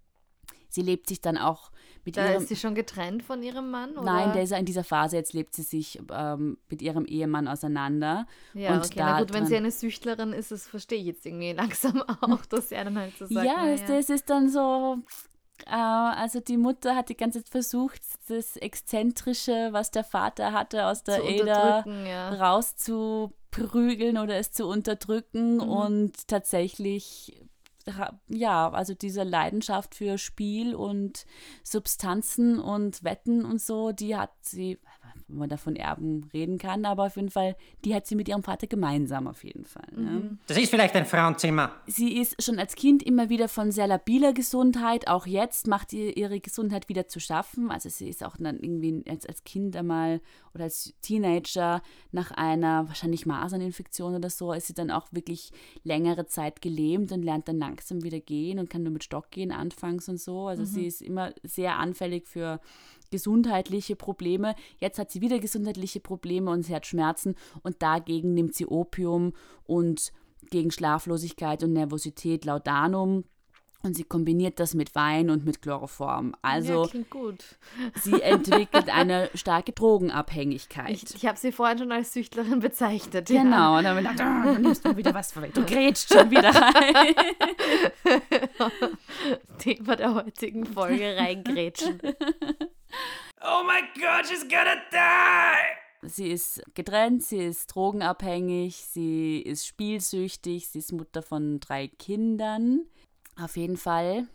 [0.69, 1.71] Sie lebt sich dann auch
[2.05, 2.43] mit da ihrem.
[2.43, 3.93] Ist sie schon getrennt von ihrem Mann?
[3.93, 4.05] Oder?
[4.05, 5.17] Nein, der ist in dieser Phase.
[5.17, 8.27] Jetzt lebt sie sich ähm, mit ihrem Ehemann auseinander.
[8.55, 8.95] Ja, und okay.
[8.97, 12.73] Na gut, wenn sie eine Süchtlerin ist, das verstehe ich jetzt irgendwie langsam auch, dass
[12.73, 13.47] er dann halt so sagt.
[13.47, 13.77] Ja, ja.
[13.87, 14.99] das ist dann so.
[15.67, 20.87] Äh, also die Mutter hat die ganze Zeit versucht, das Exzentrische, was der Vater hatte,
[20.87, 22.29] aus der Ada ja.
[22.35, 25.55] rauszuprügeln oder es zu unterdrücken.
[25.55, 25.61] Mhm.
[25.63, 27.46] Und tatsächlich
[28.29, 31.27] ja, also diese Leidenschaft für Spiel und
[31.63, 34.79] Substanzen und Wetten und so, die hat sie,
[35.29, 38.43] wenn man davon Erben reden kann, aber auf jeden Fall, die hat sie mit ihrem
[38.43, 39.89] Vater gemeinsam auf jeden Fall.
[39.95, 40.11] Ne?
[40.11, 40.39] Mhm.
[40.47, 41.73] Das ist vielleicht ein Frauenzimmer.
[41.87, 46.17] Sie ist schon als Kind immer wieder von sehr labiler Gesundheit, auch jetzt macht ihr
[46.17, 47.71] ihre Gesundheit wieder zu schaffen.
[47.71, 50.21] Also sie ist auch dann irgendwie als, als Kind einmal
[50.55, 55.51] oder als Teenager nach einer wahrscheinlich Maserninfektion oder so, ist sie dann auch wirklich
[55.83, 59.53] längere Zeit gelähmt und lernt dann langsam wieder gehen und kann nur mit Stock gehen
[59.53, 60.47] anfangs und so.
[60.47, 60.67] Also mhm.
[60.67, 62.61] sie ist immer sehr anfällig für
[63.11, 64.55] gesundheitliche Probleme.
[64.79, 69.33] Jetzt hat sie wieder gesundheitliche Probleme und sie hat Schmerzen und dagegen nimmt sie Opium
[69.65, 70.13] und
[70.51, 73.25] gegen Schlaflosigkeit und Nervosität Laudanum.
[73.87, 76.35] Und sie kombiniert das mit Wein und mit Chloroform.
[76.43, 77.45] Also ja, gut.
[77.95, 80.91] sie entwickelt eine starke Drogenabhängigkeit.
[80.91, 83.29] Ich, ich habe sie vorhin schon als Süchtlerin bezeichnet.
[83.29, 83.41] Genau.
[83.75, 83.79] Ja.
[83.79, 85.55] Und dann habe ich gedacht, oh, du nimmst mal wieder was vorweg.
[85.55, 87.15] Du grätst schon wieder rein.
[89.59, 92.01] Thema der heutigen Folge reingrätschen.
[93.43, 96.09] Oh my God, she's gonna die!
[96.09, 102.87] Sie ist getrennt, sie ist drogenabhängig, sie ist spielsüchtig, sie ist Mutter von drei Kindern.
[103.39, 104.27] Auf jeden Fall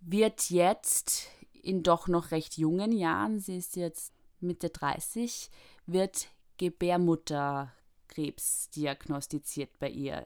[0.00, 1.28] wird jetzt
[1.62, 5.50] in doch noch recht jungen Jahren, sie ist jetzt Mitte 30,
[5.86, 7.72] wird Gebärmutter
[8.08, 10.24] Krebs diagnostiziert bei ihr.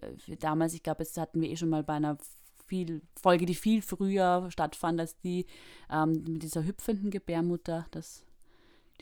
[0.00, 2.18] Äh, damals, ich glaube, das hatten wir eh schon mal bei einer
[2.66, 5.46] viel, Folge, die viel früher stattfand als die
[5.90, 7.86] ähm, mit dieser hüpfenden Gebärmutter.
[7.90, 8.24] Das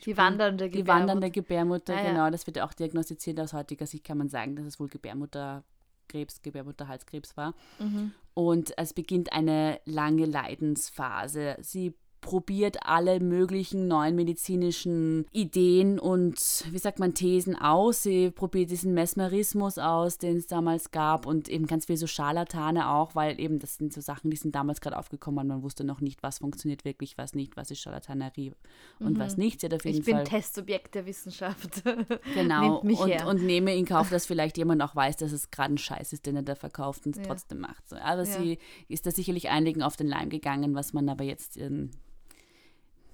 [0.05, 0.83] die wandernde Gebärmutter.
[0.83, 2.25] Die wandernde Gebärmutter, ah, genau.
[2.25, 2.31] Ja.
[2.31, 3.39] Das wird auch diagnostiziert.
[3.39, 4.89] Aus heutiger Sicht kann man sagen, dass es wohl
[6.07, 7.53] Gebärmutterkrebs, Gebärmutterhalskrebs war.
[7.79, 8.13] Mhm.
[8.33, 11.57] Und es beginnt eine lange Leidensphase.
[11.61, 11.95] Sie
[12.27, 16.35] probiert alle möglichen neuen medizinischen Ideen und,
[16.69, 18.03] wie sagt man, Thesen aus.
[18.03, 22.89] Sie probiert diesen Mesmerismus aus, den es damals gab und eben ganz viel so Scharlatane
[22.89, 25.85] auch, weil eben das sind so Sachen, die sind damals gerade aufgekommen und man wusste
[25.85, 28.51] noch nicht, was funktioniert wirklich, was nicht, was ist Scharlatanerie
[28.99, 29.19] und mhm.
[29.19, 29.61] was nicht.
[29.61, 31.81] Sie hat auf jeden ich bin Testsubjekt der Wissenschaft.
[32.33, 32.79] Genau.
[32.79, 36.13] und, und, nehme in Kauf, dass vielleicht jemand auch weiß, dass es gerade ein Scheiß
[36.13, 37.27] ist, den er da verkauft und es ja.
[37.27, 37.87] trotzdem macht.
[37.87, 38.25] So, aber ja.
[38.25, 41.91] sie ist da sicherlich einigen auf den Leim gegangen, was man aber jetzt in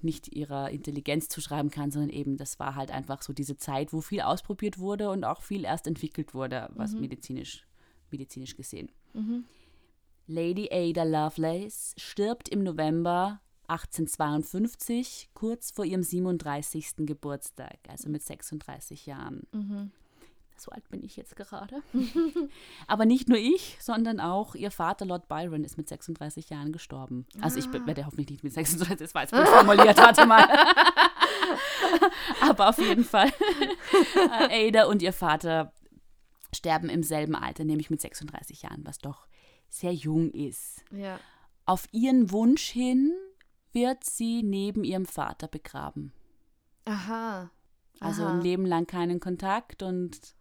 [0.04, 4.00] nicht ihrer Intelligenz zuschreiben kann, sondern eben, das war halt einfach so diese Zeit, wo
[4.00, 7.00] viel ausprobiert wurde und auch viel erst entwickelt wurde, was mhm.
[7.00, 7.66] medizinisch,
[8.10, 8.90] medizinisch gesehen.
[9.12, 9.44] Mhm.
[10.26, 17.06] Lady Ada Lovelace stirbt im November 1852, kurz vor ihrem 37.
[17.06, 19.46] Geburtstag, also mit 36 Jahren.
[19.52, 19.90] Mhm.
[20.56, 21.82] So alt bin ich jetzt gerade.
[22.86, 27.26] Aber nicht nur ich, sondern auch ihr Vater Lord Byron ist mit 36 Jahren gestorben.
[27.40, 27.86] Also ich ah.
[27.86, 30.46] werde hoffentlich nicht mit 36, das war jetzt gut formuliert, warte mal.
[32.40, 33.32] Aber auf jeden Fall.
[34.50, 35.72] Ada und ihr Vater
[36.54, 39.26] sterben im selben Alter, nämlich mit 36 Jahren, was doch
[39.68, 40.84] sehr jung ist.
[40.92, 41.18] Ja.
[41.66, 43.12] Auf ihren Wunsch hin
[43.72, 46.12] wird sie neben ihrem Vater begraben.
[46.84, 47.50] Aha.
[48.00, 50.34] Also ein Leben lang keinen Kontakt und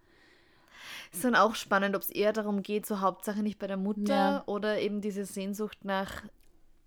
[1.11, 4.13] ist dann auch spannend, ob es eher darum geht, so Hauptsache nicht bei der Mutter
[4.13, 4.43] ja.
[4.45, 6.23] oder eben diese Sehnsucht nach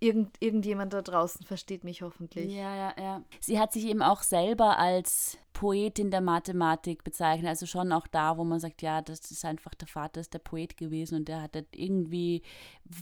[0.00, 2.52] irgend, irgendjemand da draußen versteht mich hoffentlich.
[2.52, 3.22] Ja, ja, ja.
[3.40, 7.48] Sie hat sich eben auch selber als Poetin der Mathematik bezeichnet.
[7.48, 10.38] Also schon auch da, wo man sagt, ja, das ist einfach der Vater ist der
[10.38, 12.42] Poet gewesen und der hat irgendwie,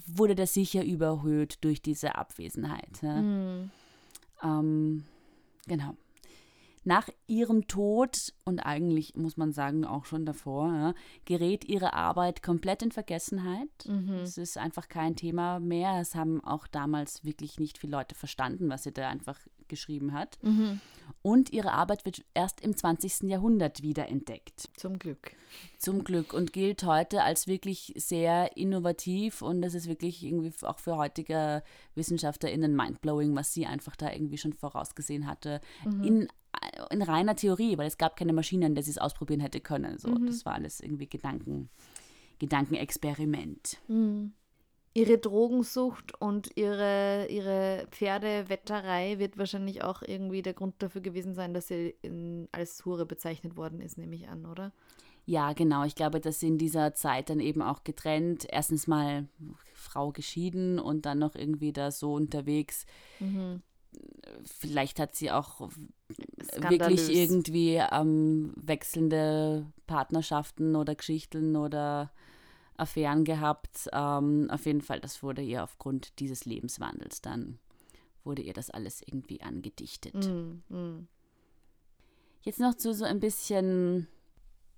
[0.07, 3.03] wurde das sicher überhöht durch diese Abwesenheit.
[3.03, 3.17] Ja.
[3.17, 3.71] Mhm.
[4.43, 5.05] Ähm,
[5.67, 5.97] genau.
[6.85, 12.43] Nach ihrem Tod und eigentlich muss man sagen auch schon davor, ja, gerät ihre Arbeit
[12.43, 13.71] komplett in Vergessenheit.
[13.87, 14.21] Mhm.
[14.23, 15.99] Es ist einfach kein Thema mehr.
[16.01, 20.39] Es haben auch damals wirklich nicht viele Leute verstanden, was sie da einfach geschrieben hat.
[20.43, 20.81] Mhm.
[21.23, 23.31] Und ihre Arbeit wird erst im 20.
[23.31, 24.69] Jahrhundert wiederentdeckt.
[24.77, 25.33] Zum Glück.
[25.79, 30.79] Zum Glück und gilt heute als wirklich sehr innovativ und es ist wirklich irgendwie auch
[30.79, 31.63] für heutige
[31.95, 35.61] WissenschaftlerInnen mindblowing, was sie einfach da irgendwie schon vorausgesehen hatte.
[35.85, 36.05] Mhm.
[36.05, 36.29] In
[36.91, 39.99] in reiner Theorie, weil es gab keine Maschine, an der sie es ausprobieren hätte können.
[39.99, 40.27] So, mhm.
[40.27, 41.71] Das war alles irgendwie Gedanken,
[42.39, 43.79] Gedankenexperiment.
[43.89, 44.33] Mhm.
[44.97, 51.53] Ihre Drogensucht und ihre, ihre Pferdewetterei wird wahrscheinlich auch irgendwie der Grund dafür gewesen sein,
[51.53, 54.73] dass sie in, als Hure bezeichnet worden ist, nehme ich an, oder?
[55.27, 55.85] Ja, genau.
[55.85, 59.27] Ich glaube, dass sie in dieser Zeit dann eben auch getrennt, erstens mal
[59.73, 62.87] Frau geschieden und dann noch irgendwie da so unterwegs.
[63.19, 63.63] Mhm
[64.45, 65.69] vielleicht hat sie auch
[66.43, 66.71] Skandalös.
[66.71, 72.11] wirklich irgendwie ähm, wechselnde Partnerschaften oder Geschichten oder
[72.77, 73.89] Affären gehabt.
[73.93, 77.59] Ähm, auf jeden Fall, das wurde ihr aufgrund dieses Lebenswandels dann,
[78.25, 80.15] wurde ihr das alles irgendwie angedichtet.
[80.15, 81.09] Mm, mm.
[82.43, 84.09] Jetzt noch zu so ein bisschen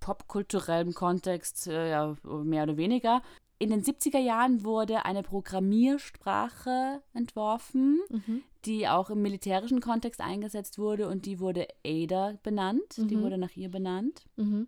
[0.01, 3.23] popkulturellem Kontext, äh, ja, mehr oder weniger.
[3.59, 10.79] In den 70er Jahren wurde eine Programmiersprache entworfen, mhm die auch im militärischen Kontext eingesetzt
[10.79, 12.99] wurde und die wurde Ada benannt.
[12.99, 13.09] Mhm.
[13.09, 14.27] Die wurde nach ihr benannt.
[14.37, 14.67] Mhm.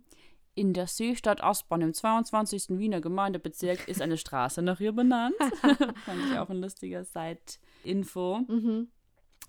[0.55, 2.78] In der Seestadt Aspern im 22.
[2.78, 5.36] Wiener Gemeindebezirk ist eine Straße nach ihr benannt.
[5.61, 8.41] Fand ich auch ein lustiger Side-Info.
[8.49, 8.89] Mhm.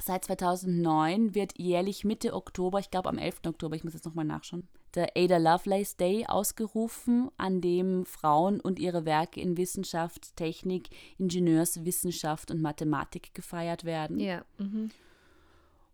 [0.02, 3.42] Seit 2009 wird jährlich Mitte Oktober, ich glaube am 11.
[3.48, 8.80] Oktober, ich muss jetzt nochmal nachschauen, der Ada Lovelace Day ausgerufen, an dem Frauen und
[8.80, 14.20] ihre Werke in Wissenschaft, Technik, Ingenieurswissenschaft und Mathematik gefeiert werden.
[14.20, 14.44] Ja.
[14.58, 14.90] Mhm.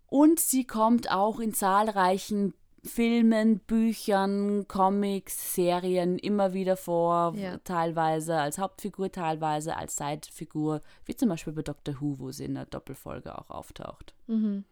[0.08, 2.54] Und sie kommt auch in zahlreichen
[2.86, 7.58] Filmen, Büchern, Comics, Serien immer wieder vor, ja.
[7.64, 12.54] teilweise als Hauptfigur, teilweise als Sidefigur, wie zum Beispiel bei Doctor Who, wo sie in
[12.54, 14.14] der Doppelfolge auch auftaucht.
[14.28, 14.66] Mhm.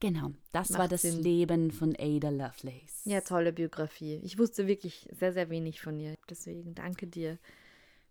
[0.00, 1.22] Genau, das Macht war das Sinn.
[1.22, 3.02] Leben von Ada Lovelace.
[3.04, 4.18] Ja, tolle Biografie.
[4.22, 6.14] Ich wusste wirklich sehr, sehr wenig von ihr.
[6.28, 7.38] Deswegen danke dir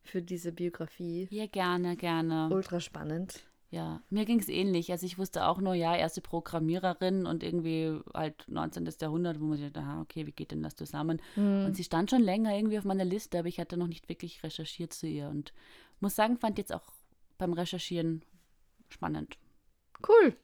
[0.03, 1.27] für diese Biografie.
[1.31, 2.49] Ja, gerne, gerne.
[2.51, 3.43] Ultra spannend.
[3.71, 4.91] Ja, mir ging es ähnlich.
[4.91, 8.89] Also ich wusste auch nur, ja, erste Programmiererin und irgendwie halt 19.
[8.99, 11.21] Jahrhundert, wo man sich dachte, okay, wie geht denn das zusammen?
[11.35, 11.65] Mhm.
[11.65, 14.43] Und sie stand schon länger irgendwie auf meiner Liste, aber ich hatte noch nicht wirklich
[14.43, 15.53] recherchiert zu ihr und
[15.99, 16.83] muss sagen, fand jetzt auch
[17.37, 18.23] beim Recherchieren
[18.89, 19.37] spannend.
[20.07, 20.35] Cool.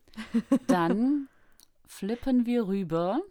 [0.67, 1.27] Dann
[1.87, 3.21] flippen wir rüber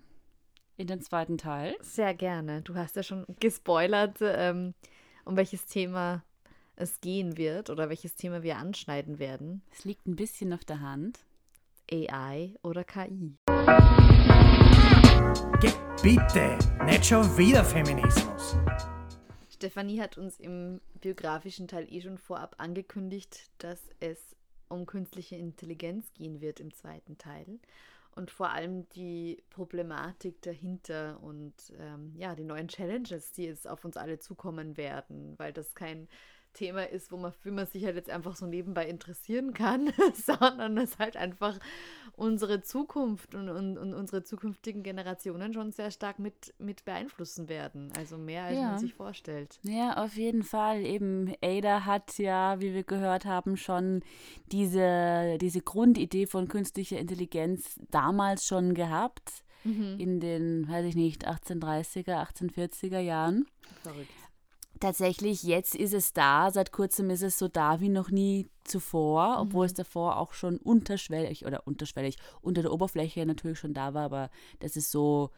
[0.76, 1.76] in den zweiten Teil?
[1.80, 2.62] Sehr gerne.
[2.62, 4.74] Du hast ja schon gespoilert, ähm,
[5.24, 6.24] um welches Thema
[6.76, 9.62] es gehen wird oder welches Thema wir anschneiden werden.
[9.70, 11.20] Es liegt ein bisschen auf der Hand.
[11.90, 13.36] AI oder KI.
[15.60, 15.70] Ge
[16.02, 18.56] bitte, nicht schon wieder Feminismus.
[19.50, 24.34] Stefanie hat uns im biografischen Teil eh schon vorab angekündigt, dass es
[24.68, 27.60] um künstliche Intelligenz gehen wird im zweiten Teil
[28.16, 33.84] und vor allem die Problematik dahinter und ähm, ja, die neuen Challenges, die jetzt auf
[33.84, 36.08] uns alle zukommen werden, weil das kein
[36.54, 40.78] Thema ist, wo man, für man sich halt jetzt einfach so nebenbei interessieren kann, sondern
[40.78, 41.58] es halt einfach
[42.16, 47.92] unsere Zukunft und, und, und, unsere zukünftigen Generationen schon sehr stark mit, mit beeinflussen werden.
[47.96, 48.68] Also mehr, als ja.
[48.70, 49.58] man sich vorstellt.
[49.62, 50.84] Ja, auf jeden Fall.
[50.84, 54.02] Eben Ada hat ja, wie wir gehört haben, schon
[54.52, 59.44] diese, diese Grundidee von künstlicher Intelligenz damals schon gehabt.
[59.64, 59.96] Mhm.
[59.98, 63.46] In den, weiß ich nicht, 1830er, 1840er Jahren.
[63.82, 64.23] Verrückt
[64.80, 66.50] tatsächlich, jetzt ist es da.
[66.50, 69.66] Seit kurzem ist es so da wie noch nie zuvor, obwohl mhm.
[69.66, 74.30] es davor auch schon unterschwellig oder unterschwellig unter der Oberfläche natürlich schon da war, aber
[74.60, 75.30] das ist so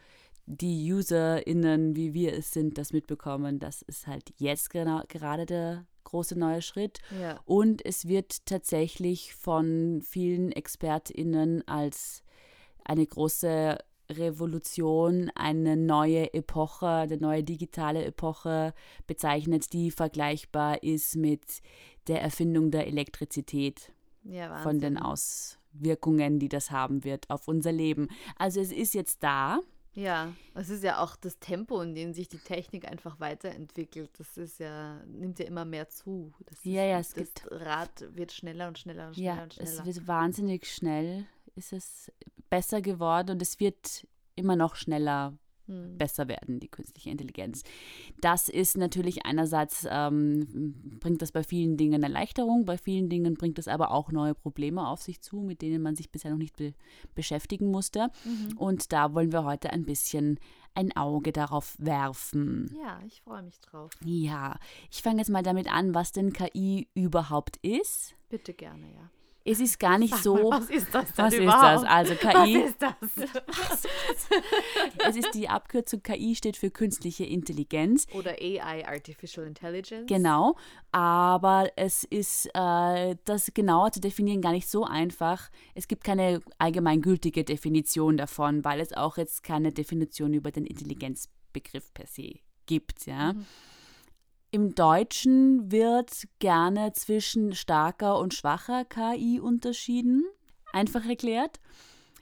[0.47, 3.59] die UserInnen, wie wir es sind, das mitbekommen.
[3.59, 7.01] Das ist halt jetzt genau, gerade der große neue Schritt.
[7.20, 7.41] Ja.
[7.45, 12.22] Und es wird tatsächlich von vielen ExpertInnen als
[12.84, 13.78] eine große
[14.11, 18.75] Revolution, eine neue Epoche, eine neue digitale Epoche
[19.07, 21.63] bezeichnet, die vergleichbar ist mit
[22.07, 23.93] der Erfindung der Elektrizität.
[24.29, 28.09] Ja, von den Auswirkungen, die das haben wird auf unser Leben.
[28.37, 29.61] Also es ist jetzt da.
[29.97, 34.11] Ja, es ist ja auch das Tempo, in dem sich die Technik einfach weiterentwickelt.
[34.19, 36.33] Das ist ja, nimmt ja immer mehr zu.
[36.45, 37.49] Das ja, ja, es das gibt.
[37.51, 39.71] Rad wird schneller und schneller und schneller ja, und schneller.
[39.71, 41.27] Es wird wahnsinnig schnell
[41.57, 42.13] ist es
[42.51, 45.37] besser geworden und es wird immer noch schneller
[45.67, 45.99] hm.
[45.99, 47.65] besser werden, die künstliche Intelligenz.
[48.21, 53.59] Das ist natürlich einerseits, ähm, bringt das bei vielen Dingen Erleichterung, bei vielen Dingen bringt
[53.59, 56.57] es aber auch neue Probleme auf sich zu, mit denen man sich bisher noch nicht
[56.57, 56.75] be
[57.15, 58.11] beschäftigen musste.
[58.25, 58.57] Mhm.
[58.57, 60.39] Und da wollen wir heute ein bisschen
[60.75, 62.71] ein Auge darauf werfen.
[62.81, 63.91] Ja, ich freue mich drauf.
[64.05, 64.59] Ja,
[64.91, 68.15] ich fange jetzt mal damit an, was denn KI überhaupt ist.
[68.29, 69.11] Bitte gerne, ja
[69.47, 70.51] es ist gar nicht Sag so.
[70.51, 71.77] Mal, was ist das denn Was überhaupt?
[71.77, 71.91] ist das?
[71.91, 72.29] Also KI.
[72.29, 72.95] Was ist das?
[73.47, 75.09] Was?
[75.09, 78.07] es ist die Abkürzung KI steht für künstliche Intelligenz.
[78.13, 80.07] Oder AI, Artificial Intelligence.
[80.09, 80.57] Genau,
[80.93, 85.51] aber es ist äh, das genauer zu definieren gar nicht so einfach.
[85.75, 91.93] Es gibt keine allgemeingültige Definition davon, weil es auch jetzt keine Definition über den Intelligenzbegriff
[91.95, 93.33] per se gibt, ja.
[93.33, 93.47] Mhm.
[94.57, 100.25] Im Deutschen wird gerne zwischen starker und schwacher KI unterschieden.
[100.73, 101.61] Einfach erklärt.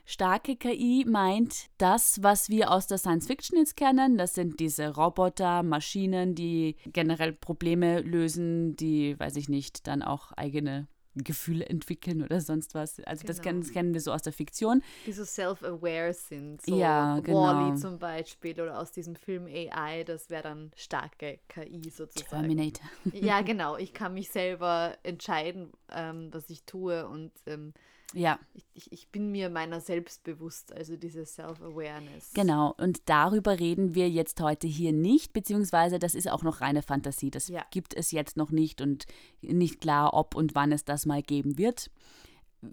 [0.05, 4.18] Starke KI meint das, was wir aus der Science Fiction jetzt kennen.
[4.18, 10.32] Das sind diese Roboter, Maschinen, die generell Probleme lösen, die, weiß ich nicht, dann auch
[10.32, 13.00] eigene Gefühle entwickeln oder sonst was.
[13.00, 13.28] Also genau.
[13.28, 14.82] das, kennen, das, kennen, wir so aus der Fiktion.
[15.06, 16.62] Die so self-aware sind.
[16.62, 17.42] So ja, genau.
[17.42, 22.42] Wally zum Beispiel oder aus diesem Film AI, das wäre dann starke KI sozusagen.
[22.42, 22.86] Terminator.
[23.12, 23.76] ja, genau.
[23.76, 27.72] Ich kann mich selber entscheiden, ähm, was ich tue und ähm,
[28.14, 28.38] ja.
[28.74, 32.32] Ich, ich, bin mir meiner selbst bewusst, also diese Self-Awareness.
[32.34, 36.82] Genau, und darüber reden wir jetzt heute hier nicht, beziehungsweise das ist auch noch reine
[36.82, 37.30] Fantasie.
[37.30, 37.64] Das ja.
[37.70, 39.06] gibt es jetzt noch nicht und
[39.42, 41.90] nicht klar, ob und wann es das mal geben wird.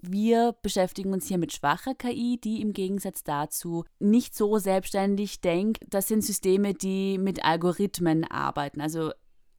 [0.00, 5.84] Wir beschäftigen uns hier mit schwacher KI, die im Gegensatz dazu nicht so selbstständig denkt.
[5.90, 8.80] Das sind Systeme, die mit Algorithmen arbeiten.
[8.80, 9.12] Also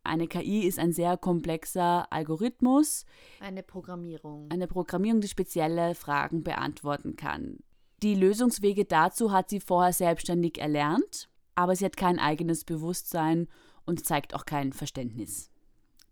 [0.04, 3.06] eine KI ist ein sehr komplexer Algorithmus.
[3.39, 4.51] Eine Programmierung.
[4.51, 7.60] Eine Programmierung, die spezielle Fragen beantworten kann.
[8.01, 13.47] Die Lösungswege dazu hat sie vorher selbstständig erlernt, aber sie hat kein eigenes Bewusstsein
[13.86, 15.51] und zeigt auch kein Verständnis.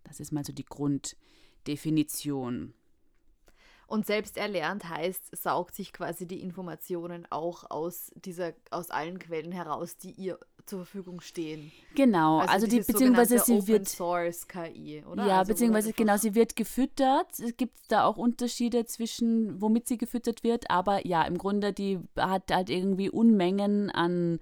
[0.06, 2.74] Das ist mal so die Grunddefinition.
[3.88, 9.52] Und selbst erlernt heißt, saugt sich quasi die Informationen auch aus dieser, aus allen Quellen
[9.52, 11.72] heraus, die ihr zur Verfügung stehen.
[11.96, 15.26] Genau, also, also die beziehungsweise sie Open wird Source KI, oder?
[15.26, 17.40] Ja, also beziehungsweise genau, sie wird gefüttert.
[17.40, 22.00] Es gibt da auch Unterschiede zwischen, womit sie gefüttert wird, aber ja, im Grunde die
[22.18, 24.40] hat halt irgendwie Unmengen an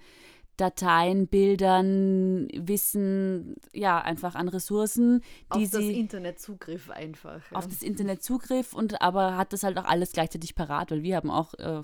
[0.59, 5.65] Dateien, Bildern, Wissen, ja, einfach an Ressourcen, die auf sie.
[5.65, 7.51] Auf das Internetzugriff einfach.
[7.51, 7.57] Ja.
[7.57, 11.31] Auf das Internetzugriff und aber hat das halt auch alles gleichzeitig parat, weil wir haben
[11.31, 11.83] auch äh,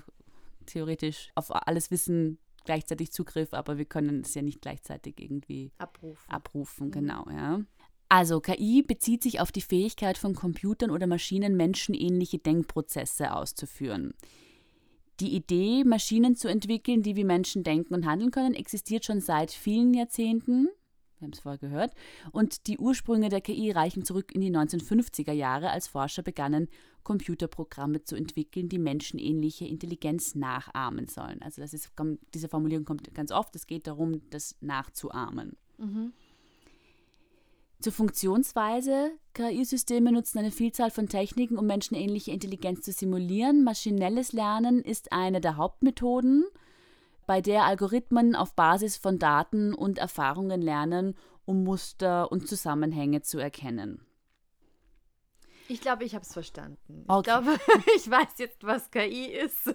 [0.66, 6.30] theoretisch auf alles Wissen gleichzeitig Zugriff, aber wir können es ja nicht gleichzeitig irgendwie abrufen.
[6.30, 6.90] Abrufen, mhm.
[6.90, 7.60] genau, ja.
[8.08, 14.14] Also KI bezieht sich auf die Fähigkeit von Computern oder Maschinen, menschenähnliche Denkprozesse auszuführen.
[15.18, 19.50] Die Idee, Maschinen zu entwickeln, die wie Menschen denken und handeln können, existiert schon seit
[19.50, 20.68] vielen Jahrzehnten.
[21.18, 21.92] Wir haben es vorher gehört.
[22.32, 26.68] Und die Ursprünge der KI reichen zurück in die 1950er Jahre, als Forscher begannen,
[27.04, 31.40] Computerprogramme zu entwickeln, die menschenähnliche Intelligenz nachahmen sollen.
[31.42, 31.92] Also das ist,
[32.34, 33.54] diese Formulierung kommt ganz oft.
[33.56, 35.56] Es geht darum, das nachzuahmen.
[35.78, 36.12] Mhm.
[37.80, 39.12] Zur Funktionsweise.
[39.34, 43.64] KI-Systeme nutzen eine Vielzahl von Techniken, um menschenähnliche Intelligenz zu simulieren.
[43.64, 46.44] Maschinelles Lernen ist eine der Hauptmethoden,
[47.26, 51.14] bei der Algorithmen auf Basis von Daten und Erfahrungen lernen,
[51.44, 54.06] um Muster und Zusammenhänge zu erkennen.
[55.68, 57.04] Ich glaube, ich habe es verstanden.
[57.08, 57.18] Okay.
[57.18, 57.58] Ich glaube,
[57.96, 59.74] ich weiß jetzt, was KI ist.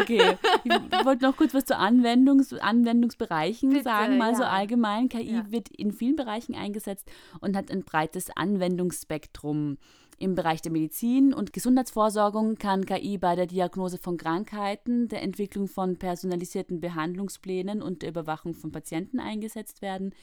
[0.00, 0.36] Okay.
[0.64, 4.36] Ich wollte noch kurz was zu Anwendungs Anwendungsbereichen Bitte, sagen, mal ja.
[4.36, 5.08] so allgemein.
[5.08, 5.50] KI ja.
[5.50, 9.78] wird in vielen Bereichen eingesetzt und hat ein breites Anwendungsspektrum.
[10.18, 15.66] Im Bereich der Medizin und Gesundheitsvorsorgung kann KI bei der Diagnose von Krankheiten, der Entwicklung
[15.68, 20.14] von personalisierten Behandlungsplänen und der Überwachung von Patienten eingesetzt werden.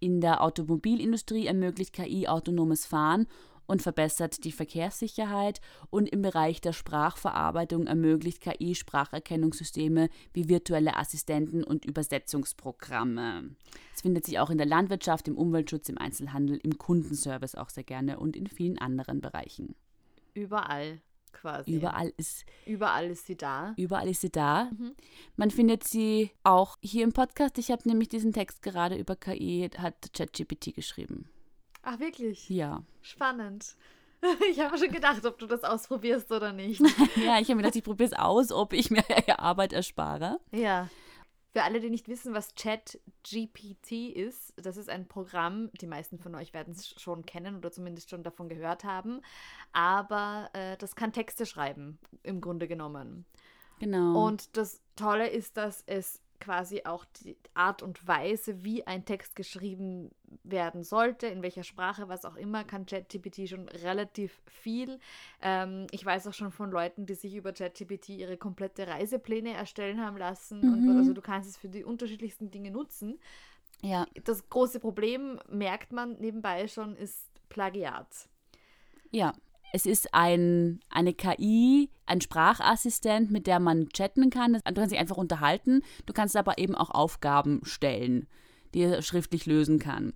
[0.00, 3.26] In der Automobilindustrie ermöglicht KI autonomes Fahren
[3.68, 5.60] und verbessert die Verkehrssicherheit
[5.90, 13.50] und im Bereich der Sprachverarbeitung ermöglicht KI Spracherkennungssysteme wie virtuelle Assistenten und Übersetzungsprogramme.
[13.94, 17.84] Es findet sich auch in der Landwirtschaft, im Umweltschutz, im Einzelhandel, im Kundenservice auch sehr
[17.84, 19.76] gerne und in vielen anderen Bereichen.
[20.34, 21.00] Überall
[21.32, 21.74] quasi.
[21.74, 23.74] Überall ist, überall ist sie da.
[23.76, 24.70] Überall ist sie da.
[24.76, 24.94] Mhm.
[25.36, 27.58] Man findet sie auch hier im Podcast.
[27.58, 31.28] Ich habe nämlich diesen Text gerade über KI, hat ChatGPT geschrieben.
[31.82, 32.48] Ach, wirklich?
[32.48, 32.82] Ja.
[33.02, 33.76] Spannend.
[34.50, 36.80] Ich habe schon gedacht, ob du das ausprobierst oder nicht.
[37.16, 39.04] ja, ich habe mir gedacht, ich probiere es aus, ob ich mir
[39.38, 40.40] Arbeit erspare.
[40.50, 40.88] Ja.
[41.52, 46.34] Für alle, die nicht wissen, was ChatGPT ist, das ist ein Programm, die meisten von
[46.34, 49.22] euch werden es schon kennen oder zumindest schon davon gehört haben,
[49.72, 53.24] aber äh, das kann Texte schreiben, im Grunde genommen.
[53.78, 54.26] Genau.
[54.26, 59.36] Und das Tolle ist, dass es quasi auch die Art und Weise, wie ein Text
[59.36, 60.10] geschrieben
[60.44, 64.98] werden sollte, in welcher Sprache, was auch immer, kann ChatGPT schon relativ viel.
[65.42, 70.04] Ähm, ich weiß auch schon von Leuten, die sich über ChatGPT ihre komplette Reisepläne erstellen
[70.04, 70.60] haben lassen.
[70.60, 70.88] Mhm.
[70.88, 73.18] Und, also du kannst es für die unterschiedlichsten Dinge nutzen.
[73.82, 74.06] Ja.
[74.24, 78.28] Das große Problem, merkt man nebenbei schon, ist Plagiat.
[79.10, 79.32] Ja.
[79.72, 84.54] Es ist ein, eine KI, ein Sprachassistent, mit der man chatten kann.
[84.54, 85.82] Du kannst dich einfach unterhalten.
[86.06, 88.26] Du kannst aber eben auch Aufgaben stellen,
[88.74, 90.14] die er schriftlich lösen kann.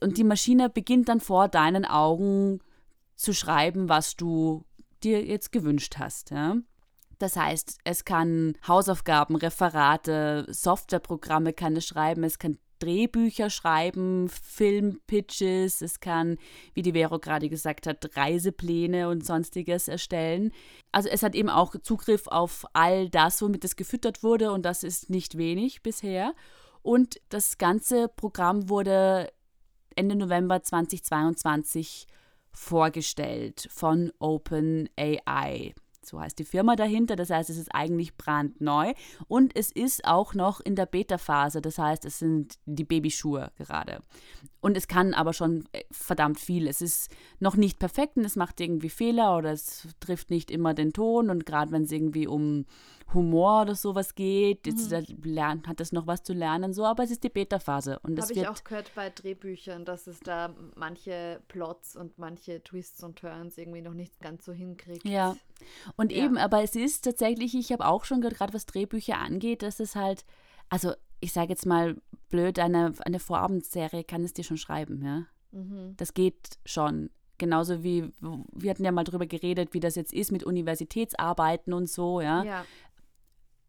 [0.00, 2.60] Und die Maschine beginnt dann vor deinen Augen
[3.16, 4.64] zu schreiben, was du
[5.02, 6.30] dir jetzt gewünscht hast.
[6.30, 6.56] Ja?
[7.18, 15.82] Das heißt, es kann Hausaufgaben, Referate, Softwareprogramme kann es schreiben, es kann Drehbücher schreiben, Filmpitches,
[15.82, 16.36] es kann,
[16.74, 20.52] wie die Vero gerade gesagt hat, Reisepläne und sonstiges erstellen.
[20.90, 24.82] Also es hat eben auch Zugriff auf all das, womit es gefüttert wurde und das
[24.82, 26.34] ist nicht wenig bisher.
[26.82, 29.32] Und das ganze Programm wurde
[29.94, 32.06] Ende November 2022
[32.50, 35.74] vorgestellt von OpenAI.
[36.04, 37.16] So heißt die Firma dahinter.
[37.16, 38.92] Das heißt, es ist eigentlich brandneu
[39.28, 41.60] und es ist auch noch in der Beta-Phase.
[41.60, 44.00] Das heißt, es sind die Babyschuhe gerade.
[44.60, 46.68] Und es kann aber schon äh, verdammt viel.
[46.68, 50.74] Es ist noch nicht perfekt und es macht irgendwie Fehler oder es trifft nicht immer
[50.74, 51.30] den Ton.
[51.30, 52.66] Und gerade wenn es irgendwie um
[53.14, 55.22] Humor oder sowas geht, jetzt mhm.
[55.24, 58.00] lernt, hat es noch was zu lernen, so, aber es ist die Beta-Phase.
[58.02, 63.18] Habe ich auch gehört bei Drehbüchern, dass es da manche Plots und manche Twists und
[63.18, 65.04] Turns irgendwie noch nicht ganz so hinkriegt.
[65.04, 65.36] Ja.
[65.96, 66.24] Und ja.
[66.24, 69.80] eben, aber es ist tatsächlich, ich habe auch schon gehört, gerade was Drehbücher angeht, dass
[69.80, 70.24] es halt,
[70.68, 71.96] also ich sage jetzt mal
[72.28, 75.26] blöd, eine, eine Vorabendserie kann es dir schon schreiben, ja.
[75.52, 75.94] Mhm.
[75.96, 77.10] Das geht schon.
[77.38, 81.88] Genauso wie, wir hatten ja mal drüber geredet, wie das jetzt ist mit Universitätsarbeiten und
[81.88, 82.44] so, ja.
[82.44, 82.64] ja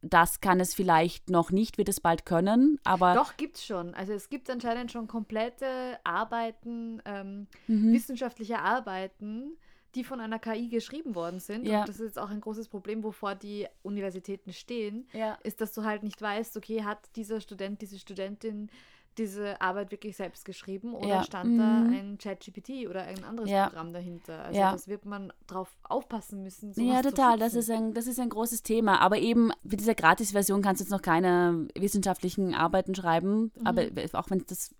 [0.03, 3.15] das kann es vielleicht noch nicht, wird es bald können, aber.
[3.15, 3.93] Doch, gibt es schon.
[3.95, 7.93] Also es gibt anscheinend schon komplette Arbeiten, ähm, mhm.
[7.93, 9.57] wissenschaftliche Arbeiten,
[9.95, 11.65] die von einer KI geschrieben worden sind.
[11.65, 11.81] Ja.
[11.81, 15.37] Und das ist jetzt auch ein großes Problem, wovor die Universitäten stehen, ja.
[15.43, 18.69] ist, dass du halt nicht weißt, okay, hat dieser Student, diese Studentin
[19.17, 21.23] diese Arbeit wirklich selbst geschrieben oder ja.
[21.23, 21.57] stand mhm.
[21.57, 23.67] da ein ChatGPT oder ein anderes ja.
[23.67, 24.43] Programm dahinter?
[24.43, 24.71] Also ja.
[24.71, 26.73] das wird man drauf aufpassen müssen.
[26.75, 27.37] Ja, total.
[27.37, 28.99] Das ist, ein, das ist ein großes Thema.
[29.01, 33.51] Aber eben mit dieser Gratis-Version kannst du jetzt noch keine wissenschaftlichen Arbeiten schreiben.
[33.55, 33.67] Mhm.
[33.67, 33.83] Aber
[34.13, 34.75] auch wenn es das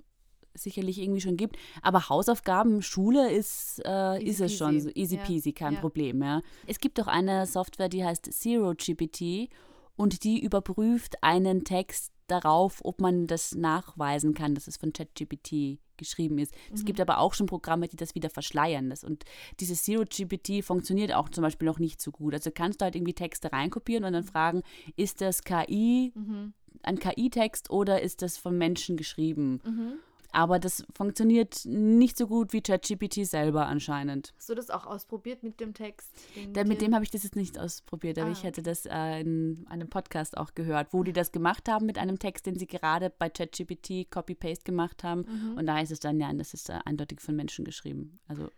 [0.55, 1.57] sicherlich irgendwie schon gibt.
[1.81, 6.21] Aber Hausaufgaben, Schule ist, äh, ist es schon so easy peasy, kein Problem.
[6.21, 6.41] Ja.
[6.67, 9.49] Es gibt auch eine Software, die heißt Zero GPT
[9.95, 15.79] und die überprüft einen Text darauf, ob man das nachweisen kann, dass es von ChatGPT
[15.97, 16.53] geschrieben ist.
[16.53, 16.75] Mhm.
[16.75, 18.89] Es gibt aber auch schon Programme, die das wieder verschleiern.
[18.89, 19.03] Das.
[19.03, 19.23] Und
[19.59, 22.33] dieses Zero-GPT funktioniert auch zum Beispiel noch nicht so gut.
[22.33, 24.63] Also kannst du halt irgendwie Texte reinkopieren und dann fragen,
[24.95, 26.53] ist das KI, mhm.
[26.83, 29.61] ein KI-Text oder ist das von Menschen geschrieben?
[29.63, 29.93] Mhm.
[30.33, 34.33] Aber das funktioniert nicht so gut wie ChatGPT selber anscheinend.
[34.35, 36.09] Hast du das auch ausprobiert mit dem Text?
[36.53, 38.31] Da, mit dem habe ich das jetzt nicht ausprobiert, aber ah.
[38.31, 41.99] ich hätte das äh, in einem Podcast auch gehört, wo die das gemacht haben mit
[41.99, 45.25] einem Text, den sie gerade bei ChatGPT Copy-Paste gemacht haben.
[45.27, 45.57] Mhm.
[45.57, 48.19] Und da heißt es dann, ja, das ist äh, eindeutig von Menschen geschrieben.
[48.27, 48.49] Also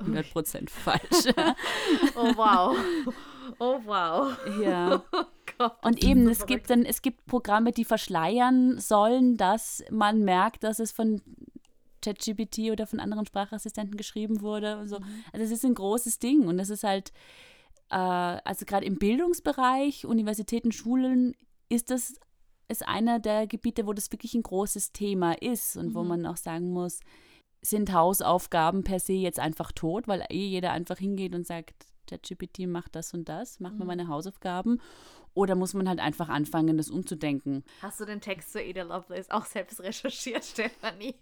[0.00, 1.00] 100 Prozent falsch.
[2.16, 2.76] oh wow.
[3.60, 4.36] Oh wow.
[4.60, 5.04] Ja.
[5.58, 10.64] Oh und eben, es gibt dann, es gibt Programme, die verschleiern sollen, dass man merkt,
[10.64, 11.22] dass es von
[12.02, 14.86] ChatGPT oder von anderen Sprachassistenten geschrieben wurde.
[14.86, 14.98] so.
[14.98, 15.24] Mhm.
[15.32, 17.12] Also es ist ein großes Ding und es ist halt,
[17.90, 21.34] äh, also gerade im Bildungsbereich, Universitäten, Schulen,
[21.68, 22.14] ist das
[22.68, 25.94] ist einer der Gebiete, wo das wirklich ein großes Thema ist und mhm.
[25.94, 27.00] wo man auch sagen muss,
[27.62, 32.66] sind Hausaufgaben per se jetzt einfach tot, weil eh jeder einfach hingeht und sagt, ChatGPT
[32.66, 33.88] macht das und das, macht mir mhm.
[33.88, 34.80] meine Hausaufgaben.
[35.36, 37.62] Oder muss man halt einfach anfangen, das umzudenken?
[37.82, 41.14] Hast du den Text zu Ada Lovelace auch selbst recherchiert, Stefanie?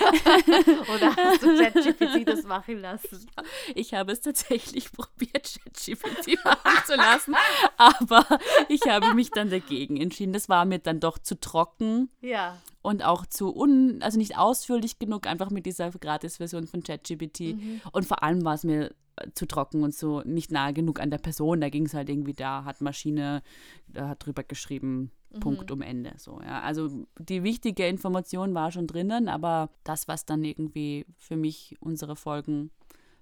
[0.94, 3.26] Oder hast du ChatGPT das machen lassen?
[3.74, 7.34] Ich habe es tatsächlich probiert, ChatGPT machen zu lassen,
[7.76, 8.26] aber
[8.70, 10.32] ich habe mich dann dagegen entschieden.
[10.32, 12.08] Das war mir dann doch zu trocken.
[12.22, 12.56] Ja.
[12.88, 17.40] Und auch zu un, also nicht ausführlich genug, einfach mit dieser Gratis-Version von ChatGPT.
[17.40, 17.82] Mhm.
[17.92, 18.94] Und vor allem war es mir
[19.34, 21.60] zu trocken und so nicht nahe genug an der Person.
[21.60, 23.42] Da ging es halt irgendwie, da hat Maschine,
[23.88, 25.40] da hat drüber geschrieben, mhm.
[25.40, 26.14] Punkt um Ende.
[26.16, 26.62] So, ja.
[26.62, 32.16] Also die wichtige Information war schon drinnen, aber das, was dann irgendwie für mich unsere
[32.16, 32.70] Folgen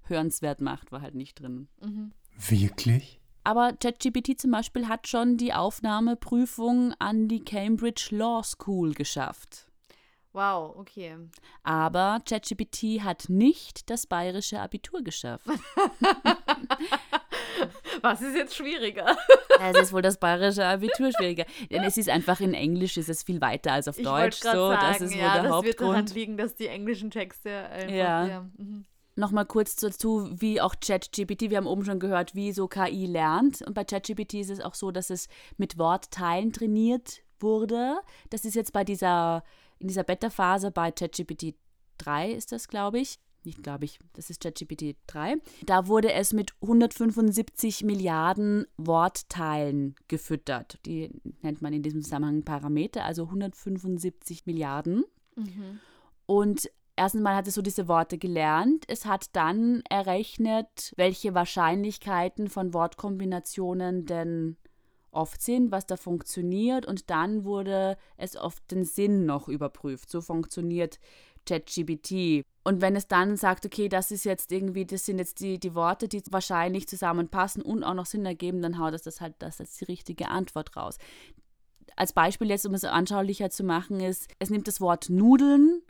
[0.03, 1.67] hörenswert macht, war halt nicht drin.
[1.83, 2.12] Mhm.
[2.39, 3.21] Wirklich?
[3.47, 9.69] Aber ChatGPT zum Beispiel hat schon die Aufnahmeprüfung an die Cambridge Law School geschafft.
[10.33, 11.17] Wow, okay.
[11.63, 15.47] Aber ChatGPT hat nicht das bayerische Abitur geschafft.
[18.03, 19.17] Was ist jetzt schwieriger?
[19.61, 21.45] Es ist wohl das bayerische Abitur schwieriger.
[21.71, 24.41] Denn es ist einfach in Englisch ist es viel weiter als auf ich Deutsch.
[24.41, 25.79] So, sagen, das ist wohl ja, der das Hauptgrund.
[25.79, 27.95] wird daran liegen, dass die englischen Texte einfach.
[27.95, 28.27] Ja.
[28.27, 28.41] ja.
[28.57, 28.87] Mhm.
[29.17, 33.62] Nochmal kurz dazu, wie auch ChatGPT, wir haben oben schon gehört, wie so KI lernt.
[33.62, 37.99] Und bei ChatGPT ist es auch so, dass es mit Wortteilen trainiert wurde.
[38.31, 39.43] Das ist jetzt bei dieser
[39.79, 41.55] in dieser Beta-Phase bei ChatGPT
[41.99, 43.19] 3 ist das, glaube ich.
[43.45, 45.37] Nicht glaube ich, das ist ChatGPT 3.
[45.64, 50.81] Da wurde es mit 175 Milliarden Wortteilen gefüttert.
[50.85, 51.11] Die
[51.43, 55.05] nennt man in diesem Zusammenhang Parameter, also 175 Milliarden.
[55.37, 55.79] Mhm.
[56.27, 58.85] Und erstens mal hat es so diese Worte gelernt.
[58.89, 64.57] Es hat dann errechnet, welche Wahrscheinlichkeiten von Wortkombinationen denn
[65.11, 70.11] oft sind, was da funktioniert und dann wurde es auf den Sinn noch überprüft.
[70.11, 70.99] So funktioniert
[71.47, 72.45] ChatGPT.
[72.65, 75.75] Und wenn es dann sagt, okay, das ist jetzt irgendwie, das sind jetzt die, die
[75.75, 79.61] Worte, die wahrscheinlich zusammenpassen und auch noch Sinn ergeben, dann haut es das halt, das
[79.61, 80.99] ist die richtige Antwort raus.
[81.95, 85.81] Als Beispiel jetzt, um es anschaulicher zu machen, ist, es nimmt das Wort Nudeln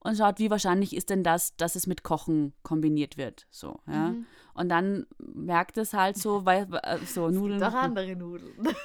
[0.00, 3.46] und schaut, wie wahrscheinlich ist denn das, dass es mit Kochen kombiniert wird.
[3.50, 4.10] So, ja.
[4.10, 4.26] Mhm.
[4.54, 7.60] Und dann merkt es halt so, weil äh, so Nudeln.
[7.60, 8.54] Doch andere Nudeln.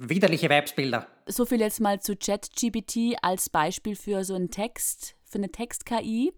[0.00, 1.06] Widerliche Weibsbilder.
[1.26, 6.32] So viel jetzt mal zu ChatGPT als Beispiel für so einen Text, für eine Text-KI.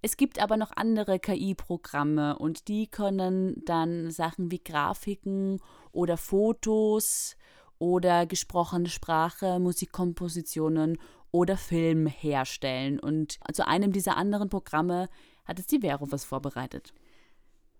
[0.00, 5.60] Es gibt aber noch andere KI-Programme und die können dann Sachen wie Grafiken
[5.92, 7.36] oder Fotos
[7.78, 10.98] oder gesprochene Sprache, Musikkompositionen
[11.34, 13.00] oder Film herstellen.
[13.00, 15.08] Und zu einem dieser anderen Programme
[15.44, 16.94] hat es die Vero was vorbereitet.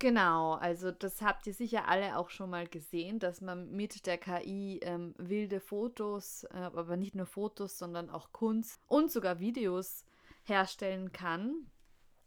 [0.00, 4.18] Genau, also das habt ihr sicher alle auch schon mal gesehen, dass man mit der
[4.18, 10.04] KI ähm, wilde Fotos, äh, aber nicht nur Fotos, sondern auch Kunst und sogar Videos
[10.42, 11.70] herstellen kann.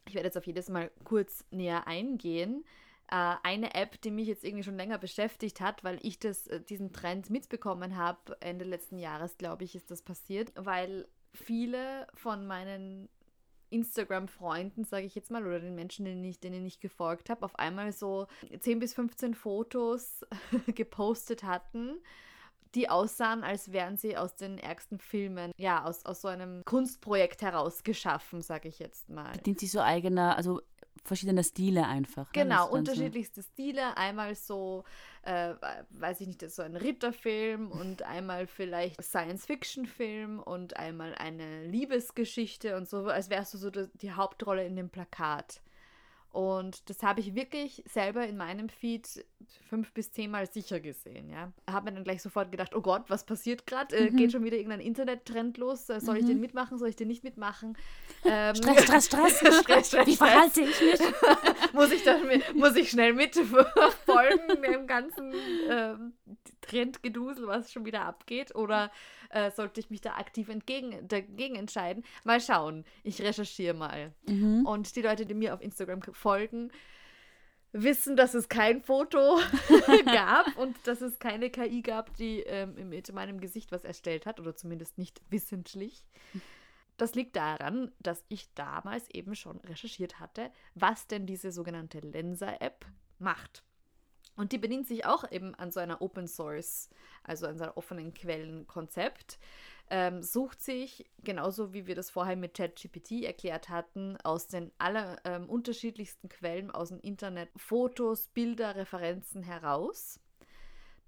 [0.07, 2.63] Ich werde jetzt auf jedes Mal kurz näher eingehen.
[3.11, 6.61] Äh, eine App, die mich jetzt irgendwie schon länger beschäftigt hat, weil ich das, äh,
[6.61, 11.05] diesen Trend mitbekommen habe, Ende letzten Jahres, glaube ich, ist das passiert, weil
[11.37, 13.09] viele von meinen
[13.69, 17.57] Instagram-Freunden, sage ich jetzt mal, oder den Menschen, denen ich, denen ich gefolgt habe, auf
[17.59, 18.27] einmal so
[18.57, 20.25] 10 bis 15 Fotos
[20.67, 21.97] gepostet hatten,
[22.75, 27.41] die aussahen, als wären sie aus den ärgsten Filmen, ja, aus, aus so einem Kunstprojekt
[27.41, 29.31] herausgeschaffen, sage ich jetzt mal.
[29.33, 30.61] Bedient sie so eigener, also
[31.03, 32.25] verschiedene Stile einfach.
[32.27, 32.43] Ne?
[32.43, 33.47] Genau, unterschiedlichste so.
[33.53, 33.97] Stile.
[33.97, 34.83] Einmal so,
[35.23, 35.53] äh,
[35.91, 42.89] weiß ich nicht, so ein Ritterfilm und einmal vielleicht Science-Fiction-Film und einmal eine Liebesgeschichte und
[42.89, 45.61] so, als wärst du so die Hauptrolle in dem Plakat.
[46.31, 49.25] Und das habe ich wirklich selber in meinem Feed
[49.69, 51.29] fünf bis zehnmal sicher gesehen.
[51.29, 51.51] Ja.
[51.69, 53.95] Habe mir dann gleich sofort gedacht, oh Gott, was passiert gerade?
[53.95, 54.17] Äh, mhm.
[54.17, 55.89] Geht schon wieder irgendein Internettrend los?
[55.89, 56.21] Äh, soll mhm.
[56.21, 56.77] ich den mitmachen?
[56.77, 57.77] Soll ich den nicht mitmachen?
[58.29, 59.05] Ähm, Stress, Stress,
[59.37, 59.59] Stress.
[59.61, 60.07] Stress, Stress.
[60.07, 60.99] Wie verhalte ich mich?
[61.73, 65.33] muss, ich dann, muss ich schnell mitfolgen dem ganzen
[65.69, 66.13] ähm,
[66.61, 68.53] Trendgedusel, was schon wieder abgeht?
[68.55, 68.91] Oder
[69.29, 72.03] äh, sollte ich mich da aktiv entgegen, dagegen entscheiden?
[72.23, 72.85] Mal schauen.
[73.03, 74.13] Ich recherchiere mal.
[74.27, 74.65] Mhm.
[74.65, 76.71] Und die Leute, die mir auf Instagram folgen,
[77.71, 79.39] wissen, dass es kein Foto
[80.05, 84.39] gab und dass es keine KI gab, die ähm, mit meinem Gesicht was erstellt hat
[84.39, 86.03] oder zumindest nicht wissentlich.
[86.97, 92.85] Das liegt daran, dass ich damals eben schon recherchiert hatte, was denn diese sogenannte Lensa-App
[93.19, 93.63] macht.
[94.35, 96.89] Und die bedient sich auch eben an so einer Open Source,
[97.23, 99.39] also an so einem offenen Quellenkonzept.
[99.89, 105.17] Ähm, sucht sich, genauso wie wir das vorher mit ChatGPT erklärt hatten, aus den aller
[105.23, 110.19] ähm, unterschiedlichsten Quellen aus dem Internet Fotos, Bilder, Referenzen heraus.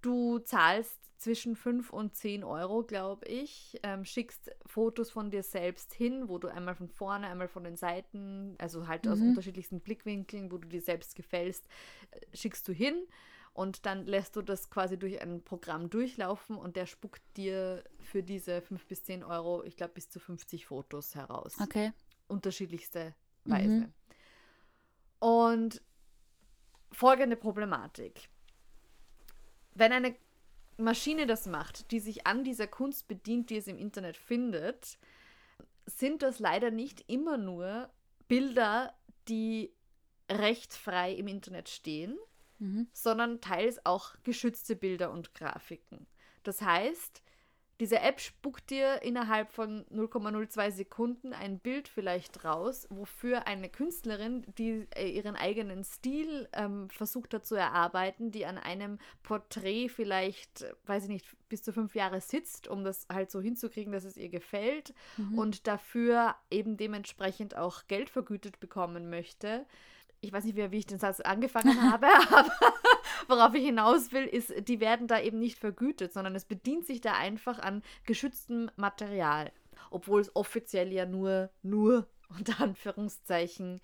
[0.01, 5.93] Du zahlst zwischen 5 und 10 Euro, glaube ich, ähm, schickst Fotos von dir selbst
[5.93, 9.11] hin, wo du einmal von vorne, einmal von den Seiten, also halt mhm.
[9.11, 11.67] aus unterschiedlichsten Blickwinkeln, wo du dir selbst gefällst,
[12.11, 12.95] äh, schickst du hin
[13.53, 18.23] und dann lässt du das quasi durch ein Programm durchlaufen und der spuckt dir für
[18.23, 21.55] diese 5 bis 10 Euro, ich glaube, bis zu 50 Fotos heraus.
[21.59, 21.91] Okay.
[22.27, 23.69] Unterschiedlichste Weise.
[23.69, 23.93] Mhm.
[25.19, 25.81] Und
[26.91, 28.29] folgende Problematik.
[29.73, 30.15] Wenn eine
[30.77, 34.97] Maschine das macht, die sich an dieser Kunst bedient, die es im Internet findet,
[35.85, 37.89] sind das leider nicht immer nur
[38.27, 38.93] Bilder,
[39.27, 39.73] die
[40.29, 42.17] recht frei im Internet stehen,
[42.59, 42.87] mhm.
[42.93, 46.07] sondern teils auch geschützte Bilder und Grafiken.
[46.43, 47.21] Das heißt,
[47.79, 54.45] diese App spuckt dir innerhalb von 0,02 Sekunden ein Bild vielleicht raus, wofür eine Künstlerin,
[54.57, 60.65] die äh, ihren eigenen Stil ähm, versucht hat zu erarbeiten, die an einem Porträt vielleicht,
[60.87, 64.17] weiß ich nicht, bis zu fünf Jahre sitzt, um das halt so hinzukriegen, dass es
[64.17, 65.39] ihr gefällt mhm.
[65.39, 69.65] und dafür eben dementsprechend auch Geld vergütet bekommen möchte
[70.21, 72.51] ich weiß nicht, wie, wie ich den Satz angefangen habe, aber
[73.27, 77.01] worauf ich hinaus will, ist, die werden da eben nicht vergütet, sondern es bedient sich
[77.01, 79.51] da einfach an geschütztem Material.
[79.91, 82.07] Obwohl es offiziell ja nur, nur
[82.37, 83.81] unter Anführungszeichen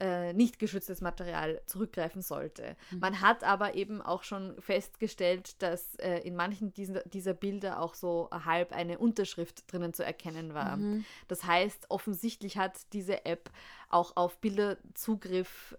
[0.00, 2.76] äh, nicht geschütztes Material zurückgreifen sollte.
[2.90, 2.98] Mhm.
[2.98, 7.94] Man hat aber eben auch schon festgestellt, dass äh, in manchen dieser, dieser Bilder auch
[7.94, 10.76] so halb eine Unterschrift drinnen zu erkennen war.
[10.76, 11.04] Mhm.
[11.28, 13.50] Das heißt, offensichtlich hat diese App
[13.88, 15.76] auch auf Bilder Zugriff,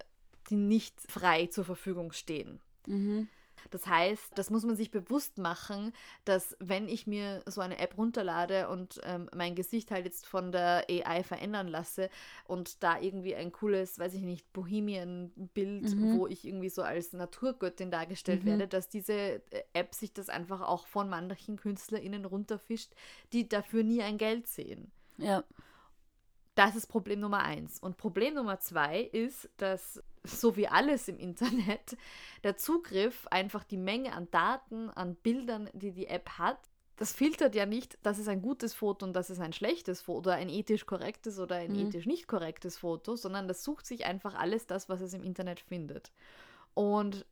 [0.49, 2.61] die nicht frei zur Verfügung stehen.
[2.88, 3.28] Mhm.
[3.72, 5.93] Das heißt, das muss man sich bewusst machen,
[6.24, 10.51] dass wenn ich mir so eine App runterlade und ähm, mein Gesicht halt jetzt von
[10.51, 12.09] der AI verändern lasse
[12.45, 16.18] und da irgendwie ein cooles, weiß ich nicht, Bohemian-Bild, mhm.
[16.18, 18.49] wo ich irgendwie so als Naturgöttin dargestellt mhm.
[18.49, 19.41] werde, dass diese äh,
[19.74, 22.91] App sich das einfach auch von manchen KünstlerInnen runterfischt,
[23.34, 24.91] die dafür nie ein Geld sehen.
[25.18, 25.43] Ja.
[26.56, 27.80] Das ist Problem Nummer eins.
[27.80, 31.97] Und Problem Nummer zwei ist, dass so wie alles im Internet
[32.43, 36.58] der Zugriff, einfach die Menge an Daten, an Bildern, die die App hat,
[36.97, 40.30] das filtert ja nicht, das ist ein gutes Foto und das ist ein schlechtes Foto
[40.30, 41.88] oder ein ethisch korrektes oder ein mhm.
[41.88, 45.60] ethisch nicht korrektes Foto, sondern das sucht sich einfach alles das, was es im Internet
[45.60, 46.12] findet.
[46.74, 47.26] Und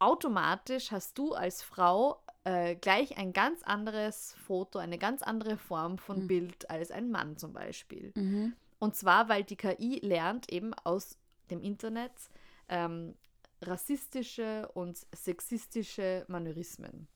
[0.00, 5.98] automatisch hast du als Frau äh, gleich ein ganz anderes Foto, eine ganz andere Form
[5.98, 6.26] von mhm.
[6.28, 8.12] Bild als ein Mann zum Beispiel.
[8.14, 8.54] Mhm.
[8.78, 11.18] Und zwar, weil die KI lernt eben aus
[11.50, 12.12] dem Internet
[12.68, 13.16] ähm,
[13.62, 17.08] rassistische und sexistische Manörismen.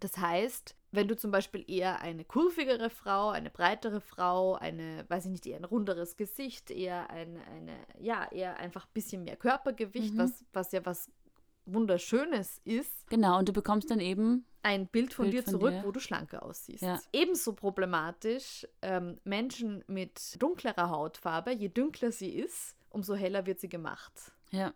[0.00, 5.26] Das heißt, wenn du zum Beispiel eher eine kurvigere Frau, eine breitere Frau, eine, weiß
[5.26, 9.36] ich nicht, eher ein runderes Gesicht, eher eine, eine ja, eher einfach ein bisschen mehr
[9.36, 10.18] Körpergewicht, mhm.
[10.18, 11.10] was, was ja was
[11.72, 13.08] Wunderschönes ist.
[13.08, 15.84] Genau, und du bekommst dann eben ein Bild von Bild dir von zurück, dir.
[15.84, 16.82] wo du schlanker aussiehst.
[16.82, 17.00] Ja.
[17.12, 23.68] Ebenso problematisch ähm, Menschen mit dunklerer Hautfarbe, je dunkler sie ist, umso heller wird sie
[23.68, 24.32] gemacht.
[24.50, 24.74] Ja.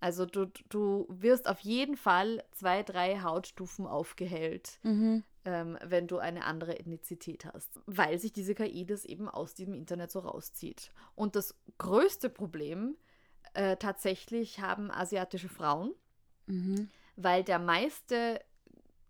[0.00, 5.24] Also du, du wirst auf jeden Fall zwei, drei Hautstufen aufgehellt, mhm.
[5.46, 9.72] ähm, wenn du eine andere Ethnizität hast, weil sich diese KI das eben aus diesem
[9.72, 10.90] Internet so rauszieht.
[11.14, 12.98] Und das größte Problem
[13.54, 15.94] äh, tatsächlich haben asiatische Frauen,
[16.46, 16.88] mhm.
[17.16, 18.40] weil der meiste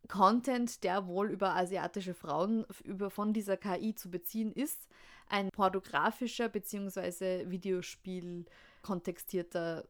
[0.09, 4.89] Content, der wohl über asiatische Frauen über, von dieser KI zu beziehen ist,
[5.28, 7.51] ein pornografischer bzw.
[7.51, 8.45] Videospiel
[8.82, 9.89] kontextierter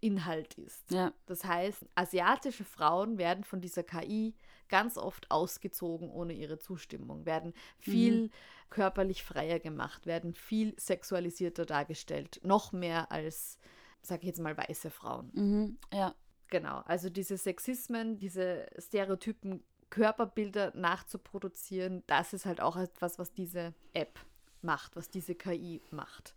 [0.00, 0.90] Inhalt ist.
[0.90, 1.12] Ja.
[1.26, 4.34] Das heißt, asiatische Frauen werden von dieser KI
[4.68, 8.30] ganz oft ausgezogen ohne ihre Zustimmung, werden viel mhm.
[8.70, 13.58] körperlich freier gemacht, werden viel sexualisierter dargestellt, noch mehr als
[14.02, 15.30] sage ich jetzt mal, weiße Frauen.
[15.34, 15.78] Mhm.
[15.92, 16.14] Ja.
[16.50, 23.74] Genau, also diese Sexismen, diese Stereotypen, Körperbilder nachzuproduzieren, das ist halt auch etwas, was diese
[23.94, 24.18] App
[24.60, 26.34] macht, was diese KI macht.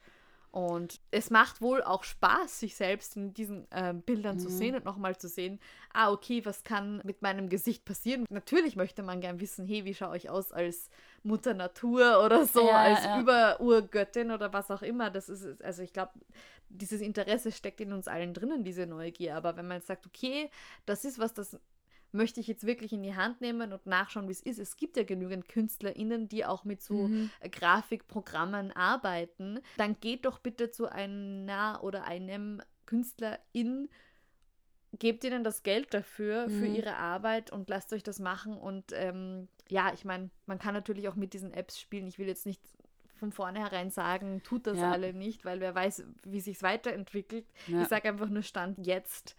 [0.51, 4.39] Und es macht wohl auch Spaß, sich selbst in diesen ähm, Bildern mhm.
[4.41, 5.61] zu sehen und nochmal zu sehen,
[5.93, 8.25] ah, okay, was kann mit meinem Gesicht passieren?
[8.29, 10.89] Natürlich möchte man gern wissen, hey, wie schaue ich aus als
[11.23, 13.21] Mutter Natur oder so, ja, als ja.
[13.21, 15.09] Überurgöttin oder was auch immer.
[15.09, 16.11] Das ist, also ich glaube,
[16.67, 19.37] dieses Interesse steckt in uns allen drinnen, diese Neugier.
[19.37, 20.49] Aber wenn man sagt, okay,
[20.85, 21.57] das ist was, das
[22.11, 24.59] möchte ich jetzt wirklich in die Hand nehmen und nachschauen, wie es ist.
[24.59, 27.29] Es gibt ja genügend KünstlerInnen, die auch mit so mhm.
[27.51, 29.59] Grafikprogrammen arbeiten.
[29.77, 33.89] Dann geht doch bitte zu einer oder einem KünstlerIn,
[34.99, 36.59] gebt ihnen das Geld dafür, mhm.
[36.59, 38.57] für ihre Arbeit und lasst euch das machen.
[38.57, 42.07] Und ähm, ja, ich meine, man kann natürlich auch mit diesen Apps spielen.
[42.07, 42.61] Ich will jetzt nicht
[43.15, 44.91] von vornherein sagen, tut das ja.
[44.91, 47.45] alle nicht, weil wer weiß, wie sich es weiterentwickelt.
[47.67, 47.83] Ja.
[47.83, 49.35] Ich sage einfach nur Stand jetzt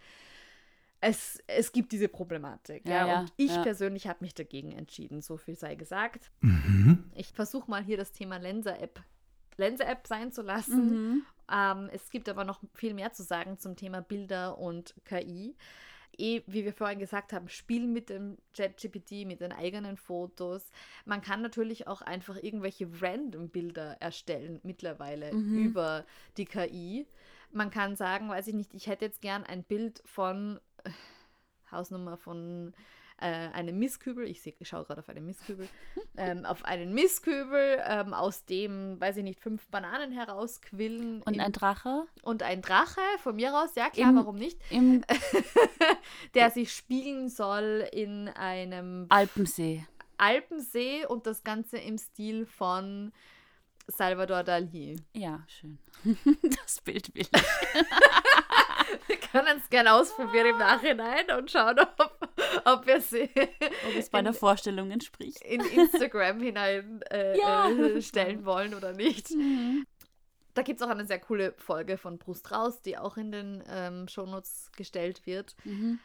[1.03, 2.87] es, es gibt diese Problematik.
[2.87, 3.61] Ja, ja und ich ja.
[3.61, 6.31] persönlich habe mich dagegen entschieden, so viel sei gesagt.
[6.41, 7.11] Mhm.
[7.15, 9.03] Ich versuche mal hier das Thema Lenser-App
[9.57, 10.85] Lenser-App sein zu lassen.
[10.89, 11.25] Mhm.
[11.51, 15.55] Ähm, es gibt aber noch viel mehr zu sagen zum Thema Bilder und KI.
[16.17, 20.71] Eh, wie wir vorhin gesagt haben, spielen mit dem ChatGPT, mit den eigenen Fotos.
[21.05, 25.65] Man kann natürlich auch einfach irgendwelche random Bilder erstellen mittlerweile mhm.
[25.65, 26.05] über
[26.37, 27.07] die KI.
[27.51, 30.59] Man kann sagen, weiß ich nicht, ich hätte jetzt gern ein Bild von
[31.71, 32.73] Hausnummer von
[33.17, 34.27] äh, einem Mistkübel.
[34.27, 35.67] Ich, ich schaue gerade auf einen Mistkübel.
[36.17, 41.21] ähm, auf einen Mistkübel, ähm, aus dem, weiß ich nicht, fünf Bananen herausquillen.
[41.23, 42.05] Und ein Drache?
[42.21, 44.59] Und ein Drache, von mir aus, ja klar, Im, warum nicht?
[46.35, 49.85] der sich spiegeln soll in einem Alpensee.
[50.17, 53.11] Alpensee und das Ganze im Stil von
[53.87, 54.95] Salvador Dali.
[55.13, 55.77] Ja, schön.
[56.63, 57.31] das Bild will ich.
[59.07, 62.29] wir können es gerne ausprobieren im Nachhinein und schauen, ob,
[62.65, 65.41] ob wir sie ob es meiner Vorstellung entspricht.
[65.43, 67.69] In Instagram hinein äh, ja.
[67.69, 69.31] äh, stellen wollen oder nicht.
[69.31, 69.85] Mhm.
[70.53, 73.63] Da gibt es auch eine sehr coole Folge von Brust raus, die auch in den
[73.67, 75.55] ähm, Shownotes gestellt wird.
[75.63, 75.99] Mhm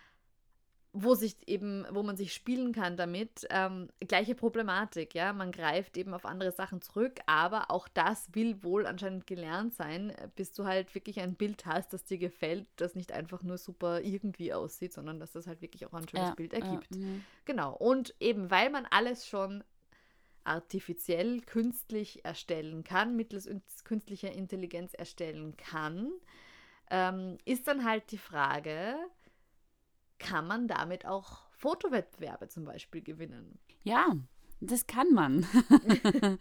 [1.03, 5.33] wo sich eben, wo man sich spielen kann damit, ähm, gleiche Problematik, ja.
[5.33, 10.13] Man greift eben auf andere Sachen zurück, aber auch das will wohl anscheinend gelernt sein,
[10.35, 14.01] bis du halt wirklich ein Bild hast, das dir gefällt, das nicht einfach nur super
[14.01, 16.95] irgendwie aussieht, sondern dass das halt wirklich auch ein schönes ja, Bild ergibt.
[16.95, 17.25] Ja, mhm.
[17.45, 17.75] genau.
[17.77, 19.63] Und eben, weil man alles schon
[20.45, 23.49] artifiziell, künstlich erstellen kann, mittels
[23.85, 26.11] künstlicher Intelligenz erstellen kann,
[26.91, 28.97] ähm, ist dann halt die Frage,
[30.19, 33.59] kann man damit auch Fotowettbewerbe zum Beispiel gewinnen.
[33.83, 34.17] Ja,
[34.61, 35.47] das kann man.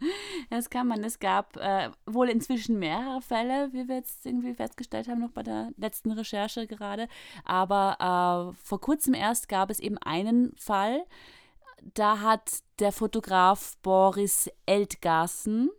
[0.50, 1.04] das kann man.
[1.04, 5.42] Es gab äh, wohl inzwischen mehrere Fälle, wie wir jetzt irgendwie festgestellt haben, noch bei
[5.42, 7.08] der letzten Recherche gerade.
[7.44, 11.04] Aber äh, vor kurzem erst gab es eben einen Fall.
[11.94, 15.70] Da hat der Fotograf Boris Eltgassen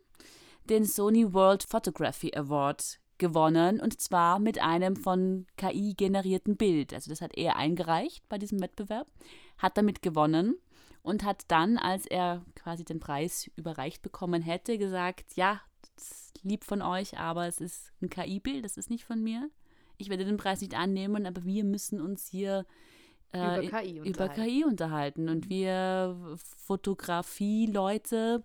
[0.70, 6.94] den Sony World Photography Award gewonnen und zwar mit einem von KI generierten Bild.
[6.94, 9.08] Also das hat er eingereicht bei diesem Wettbewerb,
[9.58, 10.56] hat damit gewonnen
[11.04, 15.62] und hat dann, als er quasi den Preis überreicht bekommen hätte, gesagt, ja,
[15.96, 19.50] das ist lieb von euch, aber es ist ein KI-Bild, das ist nicht von mir.
[19.98, 22.66] Ich werde den Preis nicht annehmen, aber wir müssen uns hier
[23.34, 25.30] äh, über, KI über, KI unterhalten.
[25.30, 25.50] Und mhm.
[25.50, 28.44] wir Fotografie-Leute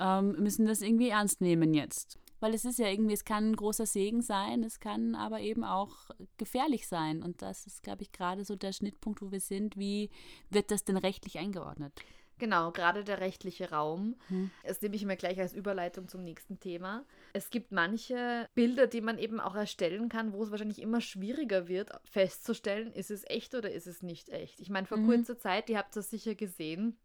[0.00, 3.56] ähm, müssen das irgendwie ernst nehmen jetzt weil es ist ja irgendwie, es kann ein
[3.56, 7.22] großer Segen sein, es kann aber eben auch gefährlich sein.
[7.22, 9.76] Und das ist, glaube ich, gerade so der Schnittpunkt, wo wir sind.
[9.76, 10.10] Wie
[10.50, 11.92] wird das denn rechtlich eingeordnet?
[12.38, 14.14] Genau, gerade der rechtliche Raum.
[14.28, 14.50] Hm.
[14.64, 17.04] Das nehme ich mir gleich als Überleitung zum nächsten Thema.
[17.32, 21.68] Es gibt manche Bilder, die man eben auch erstellen kann, wo es wahrscheinlich immer schwieriger
[21.68, 24.60] wird, festzustellen, ist es echt oder ist es nicht echt.
[24.60, 25.06] Ich meine, vor mhm.
[25.06, 26.96] kurzer Zeit, ihr habt das sicher gesehen,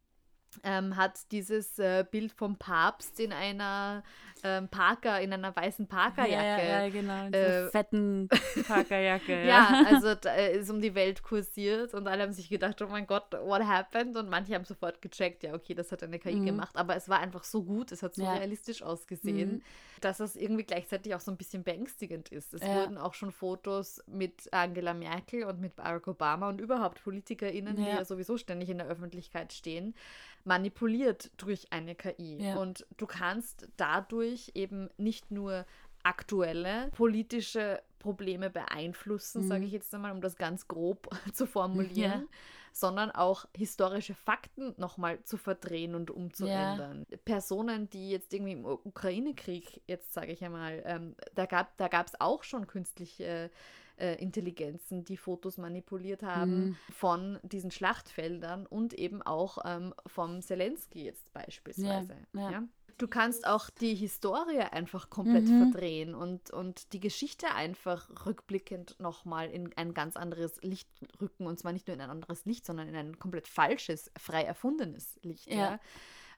[0.64, 4.04] ähm, hat dieses äh, Bild vom Papst in einer
[4.44, 6.68] ähm, Parker, in einer weißen Parkerjacke.
[6.68, 8.28] Ja, ja, genau, in äh, fetten
[8.68, 9.46] Parkerjacke.
[9.46, 9.48] ja.
[9.48, 13.08] ja, also da ist um die Welt kursiert und alle haben sich gedacht, oh mein
[13.08, 14.18] Gott, what happened?
[14.18, 16.46] Und manche haben sofort gecheckt, ja, okay, das hat eine KI mhm.
[16.46, 18.34] gemacht, aber es war einfach so gut, es hat so ja.
[18.34, 19.62] realistisch ausgesehen, mhm.
[20.02, 22.54] dass es irgendwie gleichzeitig auch so ein bisschen beängstigend ist.
[22.54, 27.78] Es wurden auch schon Fotos mit Angela Merkel und mit Barack Obama und überhaupt PolitikerInnen,
[27.78, 29.96] die ja sowieso ständig in der Öffentlichkeit stehen,
[30.44, 32.38] manipuliert durch eine KI.
[32.42, 32.58] Ja.
[32.58, 35.66] Und du kannst dadurch eben nicht nur
[36.04, 39.48] aktuelle politische Probleme beeinflussen, mhm.
[39.48, 42.28] sage ich jetzt einmal, um das ganz grob zu formulieren, ja.
[42.74, 47.06] sondern auch historische Fakten nochmal zu verdrehen und umzuändern.
[47.10, 47.18] Ja.
[47.24, 52.18] Personen, die jetzt irgendwie im Ukraine-Krieg, jetzt sage ich einmal, ähm, da gab es da
[52.20, 53.50] auch schon künstliche äh,
[53.98, 56.78] Intelligenzen, die Fotos manipuliert haben mhm.
[56.92, 62.16] von diesen Schlachtfeldern und eben auch ähm, vom Zelensky jetzt beispielsweise.
[62.34, 62.64] Ja, ja.
[62.98, 65.72] Du kannst auch die Historie einfach komplett mhm.
[65.72, 70.88] verdrehen und, und die Geschichte einfach rückblickend nochmal in ein ganz anderes Licht
[71.20, 71.48] rücken.
[71.48, 75.20] Und zwar nicht nur in ein anderes Licht, sondern in ein komplett falsches, frei erfundenes
[75.24, 75.48] Licht.
[75.48, 75.56] Ja.
[75.58, 75.80] ja.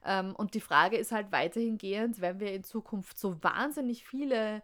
[0.04, 4.62] Ähm, und die Frage ist halt weiterhin gehend, wenn wir in Zukunft so wahnsinnig viele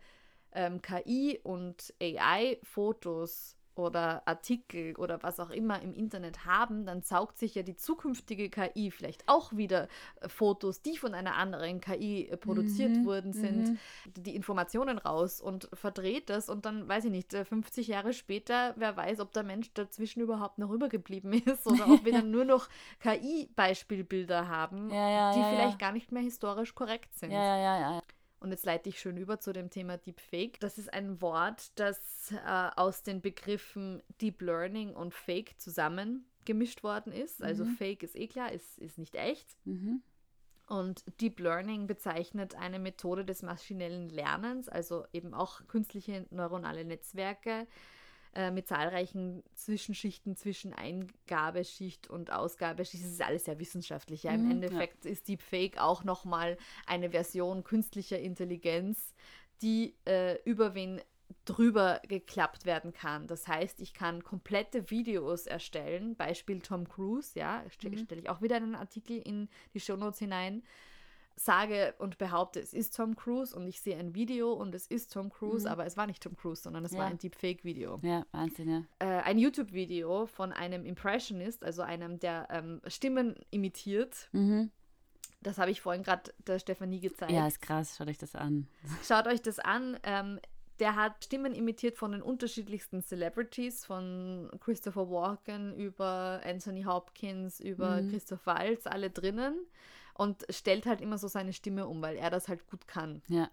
[0.55, 7.39] ähm, KI und AI-Fotos oder Artikel oder was auch immer im Internet haben, dann saugt
[7.39, 9.89] sich ja die zukünftige KI vielleicht auch wieder
[10.21, 13.79] äh, Fotos, die von einer anderen KI äh, produziert mhm, worden sind, mhm.
[14.17, 18.75] die Informationen raus und verdreht das und dann weiß ich nicht, 50 äh, Jahre später,
[18.77, 22.45] wer weiß, ob der Mensch dazwischen überhaupt noch rübergeblieben ist oder ob wir dann nur
[22.45, 22.69] noch
[23.01, 27.31] KI-Beispielbilder haben, ja, ja, die ja, vielleicht gar nicht mehr historisch korrekt sind.
[27.31, 28.03] Ja, ja, ja.
[28.43, 30.59] Und jetzt leite ich schön über zu dem Thema Deepfake.
[30.59, 36.83] Das ist ein Wort, das äh, aus den Begriffen Deep Learning und Fake zusammen gemischt
[36.83, 37.41] worden ist.
[37.41, 37.77] Also mhm.
[37.77, 39.57] Fake ist eh klar, ist, ist nicht echt.
[39.65, 40.03] Mhm.
[40.67, 47.69] Und Deep Learning bezeichnet eine Methode des maschinellen Lernens, also eben auch künstliche neuronale Netzwerke,
[48.35, 53.05] äh, mit zahlreichen Zwischenschichten zwischen Eingabeschicht und Ausgabeschicht.
[53.05, 54.23] Das ist alles sehr wissenschaftlich.
[54.23, 54.33] Ja.
[54.33, 55.11] Im mhm, Endeffekt ja.
[55.11, 56.57] ist Deepfake auch nochmal
[56.87, 59.15] eine Version künstlicher Intelligenz,
[59.61, 61.01] die äh, über wen
[61.45, 63.27] drüber geklappt werden kann.
[63.27, 68.05] Das heißt, ich kann komplette Videos erstellen, Beispiel Tom Cruise, ja, stelle mhm.
[68.05, 70.63] stell ich auch wieder einen Artikel in die Shownotes hinein,
[71.37, 75.13] sage und behaupte, es ist Tom Cruise und ich sehe ein Video und es ist
[75.13, 75.73] Tom Cruise, mhm.
[75.73, 76.99] aber es war nicht Tom Cruise, sondern es ja.
[76.99, 78.01] war ein Deepfake-Video.
[78.03, 78.83] Ja, Wahnsinn, ja.
[78.99, 84.29] Äh, ein YouTube-Video von einem Impressionist, also einem, der ähm, Stimmen imitiert.
[84.33, 84.71] Mhm.
[85.41, 87.33] Das habe ich vorhin gerade der Stefanie gezeigt.
[87.33, 88.69] Ja, ist krass, schaut euch das an.
[89.03, 89.99] Schaut euch das an.
[90.05, 90.39] Ähm,
[90.79, 98.01] der hat Stimmen imitiert von den unterschiedlichsten Celebrities, von Christopher Walken über Anthony Hopkins, über
[98.01, 98.11] mhm.
[98.11, 99.57] Christoph Waltz, alle drinnen
[100.15, 103.23] und stellt halt immer so seine Stimme um, weil er das halt gut kann.
[103.29, 103.49] Ja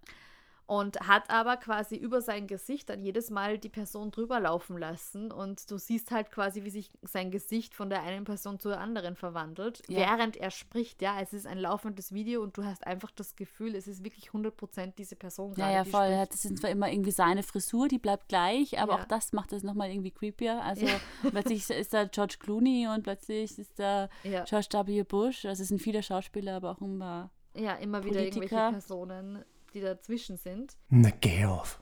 [0.69, 5.31] und hat aber quasi über sein Gesicht dann jedes Mal die Person drüber laufen lassen
[5.31, 9.15] und du siehst halt quasi, wie sich sein Gesicht von der einen Person zur anderen
[9.15, 9.97] verwandelt, ja.
[9.97, 11.01] während er spricht.
[11.01, 14.29] Ja, es ist ein laufendes Video und du hast einfach das Gefühl, es ist wirklich
[14.29, 15.71] 100% diese Person gerade.
[15.71, 16.13] Ja, ja, voll.
[16.13, 16.33] Spricht.
[16.33, 19.01] Das ist zwar immer irgendwie seine Frisur, die bleibt gleich, aber ja.
[19.01, 20.63] auch das macht es nochmal irgendwie creepier.
[20.63, 20.99] Also ja.
[21.31, 25.01] plötzlich ist da George Clooney und plötzlich ist da George W.
[25.01, 25.45] Bush.
[25.45, 28.43] Also es sind viele Schauspieler, aber auch immer ja, immer wieder Politiker.
[28.43, 30.77] irgendwelche Personen die dazwischen sind.
[30.89, 31.81] Na, geh auf.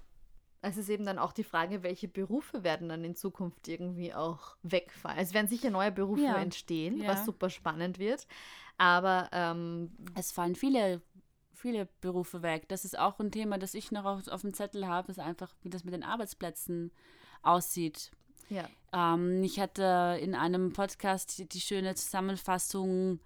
[0.62, 4.58] Es ist eben dann auch die Frage, welche Berufe werden dann in Zukunft irgendwie auch
[4.64, 5.20] wegfallen.
[5.20, 6.38] Es werden sicher neue Berufe ja.
[6.38, 7.10] entstehen, ja.
[7.10, 8.28] was super spannend wird.
[8.78, 11.02] Aber ähm, es fallen viele,
[11.54, 12.68] viele Berufe weg.
[12.70, 15.56] Das ist auch ein Thema, das ich noch auf, auf dem Zettel habe, ist einfach,
[15.62, 16.92] wie das mit den Arbeitsplätzen
[17.44, 18.12] aussieht.
[18.50, 18.68] Ja.
[18.94, 23.20] Ähm, ich hatte in einem Podcast die, die schöne Zusammenfassung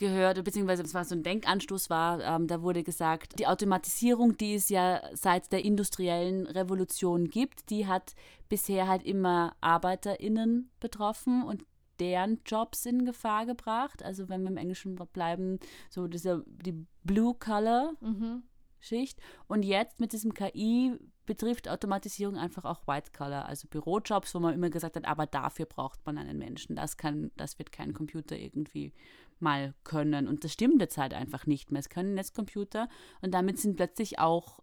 [0.00, 4.54] gehört, beziehungsweise es war so ein Denkanstoß war, ähm, da wurde gesagt, die Automatisierung, die
[4.54, 8.16] es ja seit der industriellen Revolution gibt, die hat
[8.48, 11.64] bisher halt immer ArbeiterInnen betroffen und
[12.00, 14.02] deren Jobs in Gefahr gebracht.
[14.02, 19.18] Also wenn wir im Englischen bleiben, so diese, die Blue-Color-Schicht.
[19.18, 19.22] Mhm.
[19.48, 20.96] Und jetzt mit diesem KI
[21.26, 25.66] betrifft Automatisierung einfach auch White Collar, also Bürojobs, wo man immer gesagt hat, aber dafür
[25.66, 26.74] braucht man einen Menschen.
[26.74, 28.94] Das kann, das wird kein Computer irgendwie
[29.42, 30.28] mal können.
[30.28, 31.80] Und das stimmt jetzt halt einfach nicht mehr.
[31.80, 32.88] Es können Netzcomputer
[33.20, 34.60] und damit sind plötzlich auch,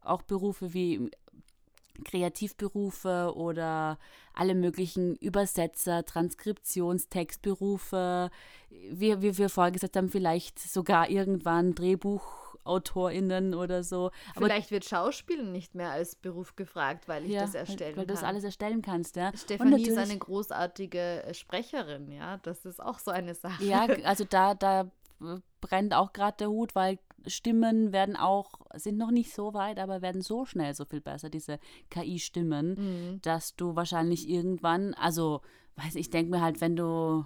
[0.00, 1.10] auch Berufe wie
[2.04, 3.98] Kreativberufe oder
[4.34, 8.30] alle möglichen Übersetzer, Transkriptionstextberufe,
[8.70, 11.74] wie, wie wir vorher gesagt haben, vielleicht sogar irgendwann
[12.64, 14.10] DrehbuchautorInnen oder so.
[14.34, 17.86] Aber Vielleicht wird Schauspielen nicht mehr als Beruf gefragt, weil ich ja, das erstellen weil,
[17.86, 17.98] weil kann.
[17.98, 19.32] Weil du das alles erstellen kannst, ja.
[19.36, 22.38] Stefanie ist eine großartige äh, Sprecherin, ja.
[22.38, 23.64] Das ist auch so eine Sache.
[23.64, 24.90] Ja, also da, da
[25.60, 30.02] brennt auch gerade der Hut, weil Stimmen werden auch, sind noch nicht so weit, aber
[30.02, 31.60] werden so schnell so viel besser, diese
[31.90, 32.74] KI-Stimmen,
[33.12, 33.20] mhm.
[33.22, 35.40] dass du wahrscheinlich irgendwann, also,
[35.76, 37.24] weiß ich, denke mir halt, wenn du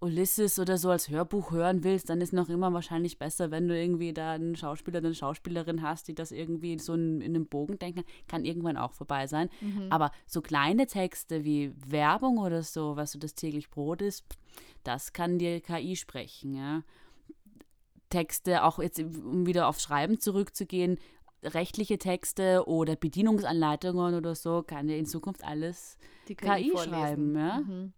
[0.00, 3.78] Ulysses oder so als Hörbuch hören willst, dann ist noch immer wahrscheinlich besser, wenn du
[3.78, 7.78] irgendwie da einen Schauspieler, eine Schauspielerin hast, die das irgendwie so in, in einem Bogen
[7.78, 9.50] denken, kann irgendwann auch vorbei sein.
[9.60, 9.88] Mhm.
[9.90, 14.24] Aber so kleine Texte wie Werbung oder so, was so das täglich Brot ist,
[14.84, 16.82] das kann dir KI sprechen, ja.
[18.08, 20.98] Texte, auch jetzt, um wieder aufs Schreiben zurückzugehen,
[21.44, 25.96] rechtliche Texte oder Bedienungsanleitungen oder so kann ja in Zukunft alles
[26.26, 26.74] KI, vorlesen.
[26.74, 27.60] schreiben, ja.
[27.60, 27.92] Mhm.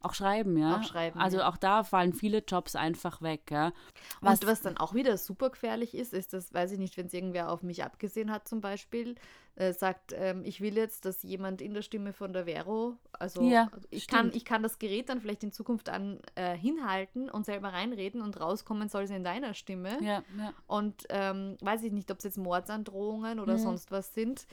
[0.00, 0.76] Auch schreiben, ja.
[0.78, 1.48] Auch schreiben, Also ja.
[1.48, 3.72] auch da fallen viele Jobs einfach weg, ja.
[4.20, 7.14] Was, was dann auch wieder super gefährlich ist, ist das, weiß ich nicht, wenn es
[7.14, 9.16] irgendwer auf mich abgesehen hat zum Beispiel,
[9.56, 13.42] äh, sagt, ähm, ich will jetzt, dass jemand in der Stimme von der Vero, also
[13.42, 17.46] Ja, ich, kann, ich kann das Gerät dann vielleicht in Zukunft an äh, hinhalten und
[17.46, 19.96] selber reinreden und rauskommen soll es in deiner Stimme.
[20.02, 20.52] Ja, ja.
[20.66, 23.58] Und ähm, weiß ich nicht, ob es jetzt Mordsandrohungen oder Mhm.
[23.58, 24.46] sonst was sind.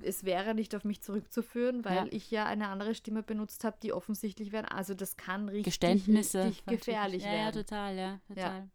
[0.00, 2.06] Es wäre nicht auf mich zurückzuführen, weil Ja.
[2.10, 4.64] ich ja eine andere Stimme benutzt habe, die offensichtlich wären.
[4.66, 6.44] Also das kann richtig, Geständnisse.
[6.44, 7.44] richtig gefährlich ja, werden.
[7.56, 8.70] Ja, total, ja, total.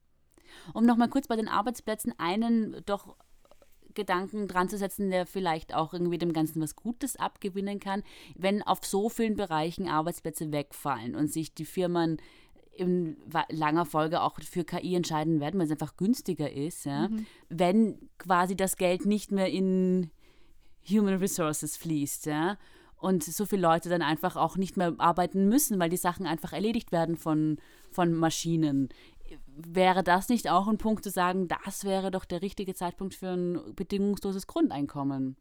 [0.74, 3.16] Um nochmal kurz bei den Arbeitsplätzen einen doch
[3.96, 8.04] Gedanken dran zu setzen, der vielleicht auch irgendwie dem Ganzen was Gutes abgewinnen kann,
[8.36, 12.18] wenn auf so vielen Bereichen Arbeitsplätze wegfallen und sich die Firmen
[12.76, 13.18] in
[13.50, 17.08] langer Folge auch für KI entscheiden werden, weil es einfach günstiger ist, ja,
[17.50, 20.10] wenn quasi das Geld nicht mehr in
[20.90, 22.58] Human Resources fließt, ja.
[22.98, 26.54] Und so viele Leute dann einfach auch nicht mehr arbeiten müssen, weil die Sachen einfach
[26.54, 27.58] erledigt werden von,
[27.92, 28.90] von Maschinen.
[29.48, 33.30] Wäre das nicht auch ein Punkt zu sagen, das wäre doch der richtige Zeitpunkt für
[33.30, 35.36] ein bedingungsloses Grundeinkommen?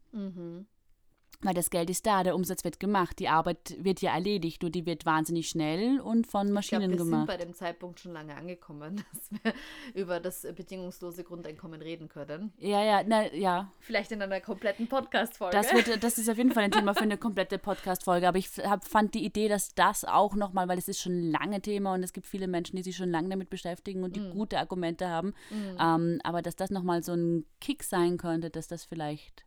[1.42, 4.70] Weil das Geld ist da, der Umsatz wird gemacht, die Arbeit wird ja erledigt, nur
[4.70, 7.26] die wird wahnsinnig schnell und von Ich glaube, Maschinen wir sind gemacht.
[7.26, 9.52] bei dem Zeitpunkt schon lange angekommen, dass wir
[9.94, 12.52] über das äh, bedingungslose Grundeinkommen reden können.
[12.58, 13.72] Ja, ja, na, ja.
[13.80, 15.56] Vielleicht in einer kompletten Podcast-Folge.
[15.56, 18.28] Das, wird, das ist auf jeden Fall ein Thema für eine komplette Podcast-Folge.
[18.28, 21.60] Aber ich hab, fand die Idee, dass das auch nochmal, weil es ist schon lange
[21.60, 24.58] Thema und es gibt viele Menschen, die sich schon lange damit beschäftigen und die gute
[24.58, 25.34] Argumente haben.
[25.80, 29.44] Ähm, aber dass das nochmal so ein Kick sein könnte, dass das vielleicht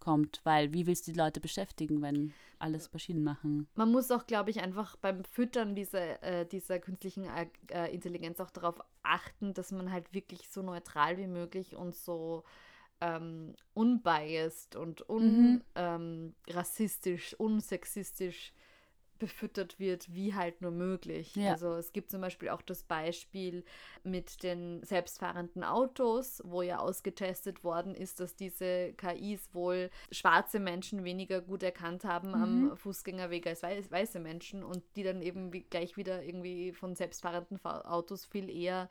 [0.00, 0.40] kommt.
[0.44, 3.68] Weil wie willst du die Leute beschäftigen, wenn alles Maschinen machen?
[3.74, 8.40] Man muss auch, glaube ich, einfach beim Füttern dieser, äh, dieser künstlichen äh, äh, Intelligenz
[8.40, 12.44] auch darauf achten, dass man halt wirklich so neutral wie möglich und so
[13.00, 15.62] ähm, unbiased und Mhm.
[15.64, 18.52] unrassistisch, ähm, rassistisch, unsexistisch
[19.20, 21.36] befüttert wird, wie halt nur möglich.
[21.36, 21.52] Ja.
[21.52, 23.64] Also es gibt zum Beispiel auch das Beispiel
[24.02, 31.04] mit den selbstfahrenden Autos, wo ja ausgetestet worden ist, dass diese KIs wohl schwarze Menschen
[31.04, 35.96] weniger gut erkannt haben am Fußgängerweg als weiß, weiße Menschen und die dann eben gleich
[35.96, 38.88] wieder irgendwie von selbstfahrenden Fa- Autos viel eher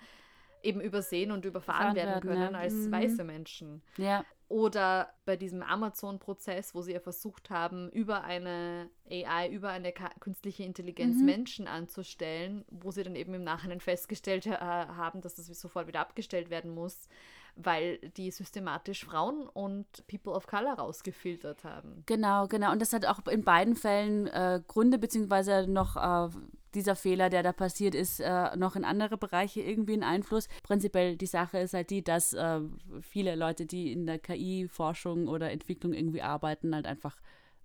[0.61, 2.59] eben übersehen und überfahren Überfahren werden werden, können ja.
[2.59, 2.91] als Mhm.
[2.91, 3.81] weiße Menschen.
[3.97, 9.93] Ja, Oder bei diesem Amazon-Prozess, wo sie ja versucht haben, über eine AI, über eine
[10.19, 11.25] künstliche Intelligenz Mhm.
[11.25, 15.99] Menschen anzustellen, wo sie dann eben im Nachhinein festgestellt äh, haben, dass das sofort wieder
[15.99, 17.07] abgestellt werden muss,
[17.55, 22.01] weil die systematisch Frauen und People of Color rausgefiltert haben.
[22.07, 22.71] Genau, genau.
[22.71, 26.29] Und das hat auch in beiden Fällen äh, Gründe, beziehungsweise noch äh,
[26.75, 30.47] dieser Fehler, der da passiert ist, äh, noch in andere Bereiche irgendwie einen Einfluss.
[30.63, 32.61] Prinzipiell die Sache ist halt die, dass äh,
[33.01, 37.19] viele Leute, die in der KI-Forschung oder Entwicklung irgendwie arbeiten, halt einfach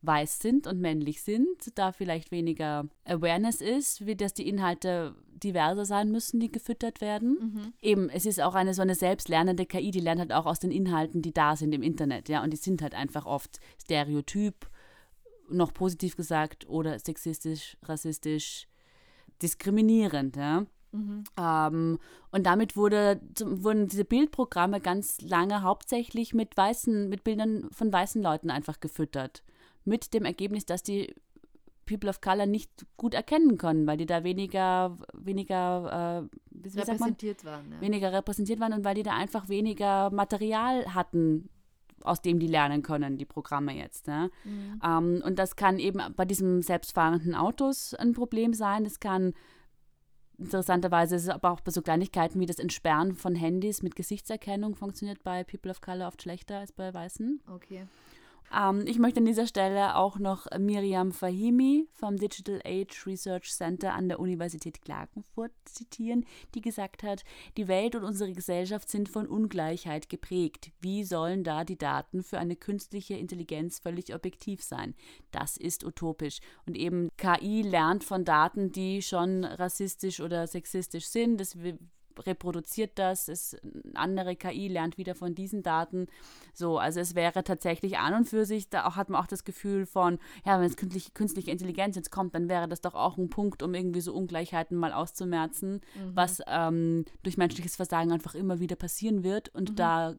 [0.07, 5.85] weiß sind und männlich sind, da vielleicht weniger Awareness ist, wie dass die Inhalte diverser
[5.85, 7.39] sein müssen, die gefüttert werden.
[7.83, 10.71] Eben, es ist auch eine so eine selbstlernende KI, die lernt halt auch aus den
[10.71, 14.69] Inhalten, die da sind im Internet, ja, und die sind halt einfach oft stereotyp,
[15.51, 18.67] noch positiv gesagt, oder sexistisch, rassistisch,
[19.43, 20.67] diskriminierend, ja.
[21.39, 21.99] Ähm,
[22.31, 28.23] und damit wurde, wurden diese Bildprogramme ganz lange hauptsächlich mit weißen, mit Bildern von weißen
[28.23, 29.43] Leuten einfach gefüttert.
[29.85, 31.15] Mit dem Ergebnis, dass die
[31.87, 36.37] People of Color nicht gut erkennen können, weil die da weniger, weniger, äh,
[37.01, 37.11] man?
[37.11, 37.73] Repräsentiert waren.
[37.73, 37.81] Ja.
[37.81, 41.51] weniger repräsentiert waren und weil die da einfach weniger Material hatten,
[42.05, 44.07] aus dem die lernen können, die Programme jetzt.
[44.07, 44.31] Ne?
[44.85, 48.85] Ähm, und das kann eben bei diesem selbstfahrenden Autos ein Problem sein.
[48.85, 49.35] Es kann
[50.39, 54.75] interessanterweise ist es aber auch bei so Kleinigkeiten wie das Entsperren von Handys mit Gesichtserkennung
[54.75, 57.41] funktioniert bei People of Color oft schlechter als bei Weißen.
[57.53, 57.87] Okay.
[58.57, 63.95] Ähm, ich möchte an dieser Stelle auch noch Miriam Fahimi vom Digital Age Research Center
[63.95, 66.25] an der Universität Klagenfurt zitieren,
[66.55, 67.25] die gesagt hat,
[67.57, 70.71] die Welt und unsere Gesellschaft sind von Ungleichheit geprägt.
[70.81, 74.95] Wie sollen da die Daten für eine künstliche Intelligenz völlig objektiv sein?
[75.31, 76.41] Das ist utopisch.
[76.67, 81.41] Und eben KI lernt von Daten, die schon rassistisch oder sexistisch sind.
[81.41, 81.57] Das
[82.19, 86.07] reproduziert das, es, eine andere KI lernt wieder von diesen Daten.
[86.53, 89.45] So, also es wäre tatsächlich an und für sich, da auch, hat man auch das
[89.45, 93.19] Gefühl von, ja, wenn es künstliche, künstliche Intelligenz jetzt kommt, dann wäre das doch auch
[93.19, 95.81] ein Punkt, um irgendwie so Ungleichheiten mal auszumerzen,
[96.15, 99.49] was ähm, durch menschliches Versagen einfach immer wieder passieren wird.
[99.55, 100.15] Und da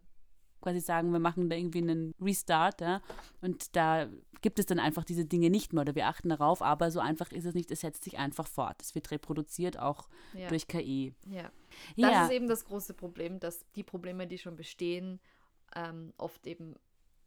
[0.65, 3.01] quasi sagen, wir machen da irgendwie einen Restart, ja,
[3.41, 4.07] und da
[4.41, 7.31] gibt es dann einfach diese Dinge nicht mehr oder wir achten darauf, aber so einfach
[7.31, 8.81] ist es nicht, es setzt sich einfach fort.
[8.81, 10.47] Es wird reproduziert auch Ja.
[10.49, 11.13] durch KI.
[11.27, 11.51] Ja.
[11.97, 12.25] Das Ja.
[12.25, 15.19] ist eben das große Problem, dass die Probleme, die schon bestehen,
[15.75, 16.75] ähm, oft eben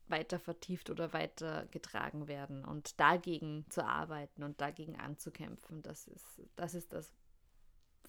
[0.09, 6.41] weiter vertieft oder weiter getragen werden und dagegen zu arbeiten und dagegen anzukämpfen, das ist
[6.57, 7.13] das, ist das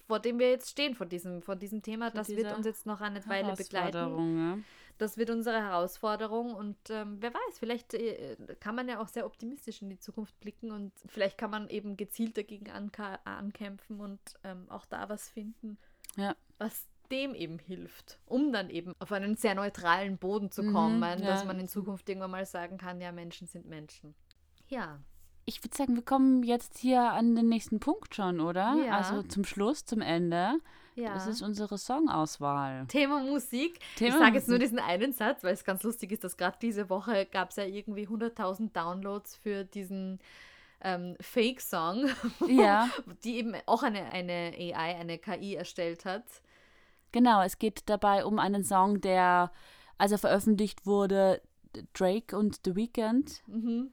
[0.08, 2.10] vor dem wir jetzt stehen, vor diesem, vor diesem Thema.
[2.10, 4.38] das wird uns jetzt noch eine Weile begleiten.
[4.38, 4.58] Ja.
[5.00, 9.26] Das wird unsere Herausforderung und ähm, wer weiß, vielleicht äh, kann man ja auch sehr
[9.26, 14.70] optimistisch in die Zukunft blicken und vielleicht kann man eben gezielt dagegen ankämpfen und ähm,
[14.70, 15.78] auch da was finden,
[16.16, 16.36] ja.
[16.58, 20.98] was dem eben hilft, um dann eben auf einen sehr neutralen Boden zu mhm, kommen,
[20.98, 21.18] mhm, ja.
[21.18, 24.14] dass man in Zukunft irgendwann mal sagen kann, ja, Menschen sind Menschen.
[24.68, 25.00] Ja
[25.50, 28.76] ich würde sagen, wir kommen jetzt hier an den nächsten Punkt schon, oder?
[28.86, 28.98] Ja.
[28.98, 30.60] Also zum Schluss, zum Ende.
[31.00, 31.14] Ja.
[31.14, 32.86] Das ist unsere Songauswahl.
[32.88, 33.80] Thema Musik.
[33.96, 36.58] Thema ich sage jetzt nur diesen einen Satz, weil es ganz lustig ist, dass gerade
[36.62, 40.20] diese Woche gab es ja irgendwie 100.000 Downloads für diesen
[40.82, 42.10] ähm, Fake-Song,
[42.48, 42.90] ja.
[43.24, 46.24] die eben auch eine, eine AI, eine KI erstellt hat.
[47.12, 49.52] Genau, es geht dabei um einen Song, der,
[49.98, 51.42] als er veröffentlicht wurde,
[51.94, 53.92] Drake und The Weeknd mhm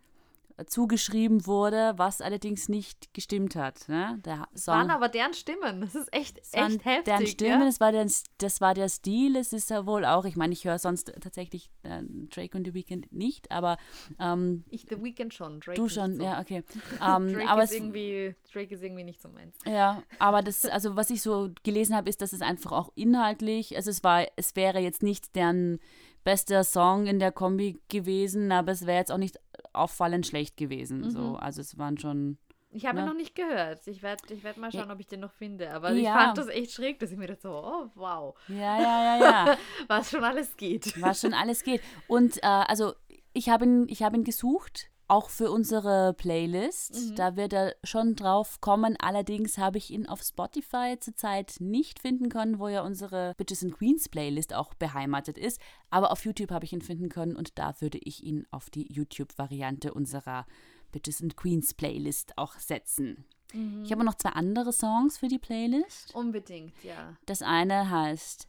[0.65, 3.89] zugeschrieben wurde, was allerdings nicht gestimmt hat.
[3.89, 4.19] Ne?
[4.25, 5.83] Der Song, waren aber deren Stimmen.
[5.83, 7.05] Das ist echt, echt heftig.
[7.05, 7.67] Deren Stimmen, ja?
[7.67, 8.07] das, war der,
[8.39, 9.37] das war der Stil.
[9.37, 12.75] Es ist ja wohl auch, ich meine, ich höre sonst tatsächlich äh, Drake und The
[12.75, 13.77] Weeknd nicht, aber.
[14.19, 16.23] Ähm, ich The Weeknd schon, Drake Du schon, so.
[16.23, 16.65] ja, okay.
[17.07, 19.55] Ähm, Drake, aber ist es, irgendwie, Drake ist irgendwie nicht so meins.
[19.67, 23.77] Ja, aber das, also was ich so gelesen habe, ist, dass es einfach auch inhaltlich,
[23.77, 25.79] also es war, es wäre jetzt nicht deren
[26.27, 29.39] bester Song in der Kombi gewesen, aber es wäre jetzt auch nicht
[29.73, 31.01] auffallend schlecht gewesen.
[31.01, 31.11] Mhm.
[31.11, 31.37] So.
[31.37, 32.39] Also es waren schon.
[32.71, 33.07] Ich habe ne?
[33.07, 33.87] noch nicht gehört.
[33.87, 34.93] Ich werde ich werd mal schauen, ja.
[34.93, 35.73] ob ich den noch finde.
[35.73, 35.99] Aber ja.
[35.99, 38.37] ich fand das echt schräg, dass ich mir dachte so, oh, wow.
[38.49, 39.59] Ja, ja, ja, ja.
[39.89, 41.01] Was schon alles geht.
[41.01, 41.81] Was schon alles geht.
[42.09, 42.95] Und äh, also
[43.33, 46.95] ich habe ihn, hab ihn gesucht auch für unsere Playlist.
[46.95, 47.17] Mhm.
[47.17, 48.97] Da wird er schon drauf kommen.
[48.99, 53.77] Allerdings habe ich ihn auf Spotify zurzeit nicht finden können, wo ja unsere Bitches and
[53.77, 55.61] Queens Playlist auch beheimatet ist.
[55.91, 58.93] Aber auf YouTube habe ich ihn finden können und da würde ich ihn auf die
[58.93, 60.47] YouTube-Variante unserer
[60.93, 63.25] Bitches and Queens Playlist auch setzen.
[63.53, 63.83] Mhm.
[63.85, 66.15] Ich habe noch zwei andere Songs für die Playlist.
[66.15, 67.17] Unbedingt, ja.
[67.27, 68.49] Das eine heißt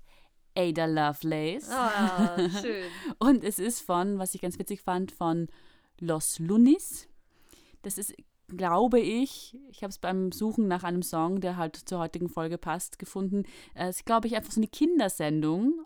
[0.55, 1.69] Ada Lovelace.
[1.69, 2.85] Oh, schön.
[3.19, 5.49] und es ist von, was ich ganz witzig fand, von
[5.99, 7.07] Los Lunis.
[7.81, 8.13] Das ist,
[8.47, 12.57] glaube ich, ich habe es beim Suchen nach einem Song, der halt zur heutigen Folge
[12.57, 13.43] passt, gefunden.
[13.73, 15.85] Es ist, glaube ich, einfach so eine Kindersendung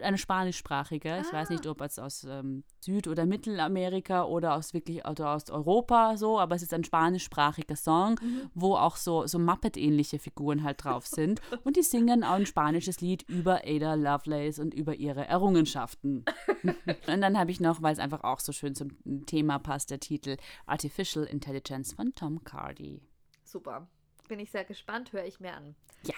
[0.00, 1.12] eine spanischsprachige.
[1.12, 1.20] Ah.
[1.20, 1.70] Ich weiß nicht, ah.
[1.70, 6.54] ob es aus ähm, Süd- oder Mittelamerika oder aus wirklich oder aus Europa so, aber
[6.54, 8.50] es ist ein spanischsprachiger Song, mhm.
[8.54, 11.40] wo auch so, so Muppet-ähnliche Figuren halt drauf sind.
[11.64, 16.24] und die singen auch ein spanisches Lied über Ada Lovelace und über ihre Errungenschaften.
[16.62, 18.90] und dann habe ich noch, weil es einfach auch so schön zum
[19.26, 23.02] Thema passt, der Titel Artificial Intelligence von Tom Cardy.
[23.44, 23.88] Super.
[24.28, 25.74] Bin ich sehr gespannt, höre ich mir an.
[26.04, 26.14] Ja,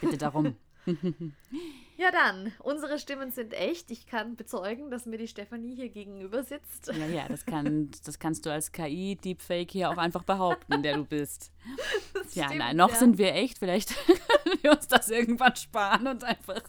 [0.00, 0.56] bitte darum.
[2.00, 3.90] Ja, dann, unsere Stimmen sind echt.
[3.90, 6.86] Ich kann bezeugen, dass mir die Stefanie hier gegenüber sitzt.
[6.86, 11.04] Ja, ja, das, kann, das kannst du als KI-Deepfake hier auch einfach behaupten, der du
[11.04, 11.52] bist.
[12.14, 12.96] Das ja, stimmt, nein, noch ja.
[12.96, 13.58] sind wir echt.
[13.58, 16.62] Vielleicht können wir uns das irgendwann sparen und einfach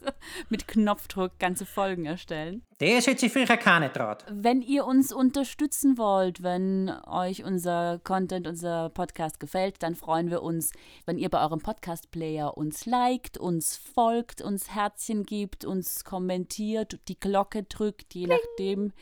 [0.48, 2.62] mit Knopfdruck ganze Folgen erstellen.
[2.78, 4.24] Das hätte sich früher keine traut.
[4.28, 10.42] Wenn ihr uns unterstützen wollt, wenn euch unser Content, unser Podcast gefällt, dann freuen wir
[10.42, 10.72] uns,
[11.06, 17.18] wenn ihr bei eurem Podcast-Player uns liked, uns folgt, uns Herzchen gibt, uns kommentiert, die
[17.18, 18.38] Glocke drückt, je Pling.
[18.38, 18.92] nachdem.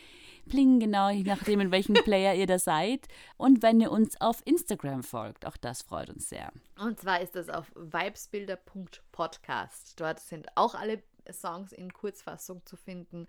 [0.49, 3.07] Pling, genau, je nachdem, in welchem Player ihr da seid.
[3.37, 6.51] Und wenn ihr uns auf Instagram folgt, auch das freut uns sehr.
[6.79, 10.01] Und zwar ist das auf vibesbilder.podcast.
[10.01, 11.03] Dort sind auch alle
[11.33, 13.29] Songs in Kurzfassung zu finden.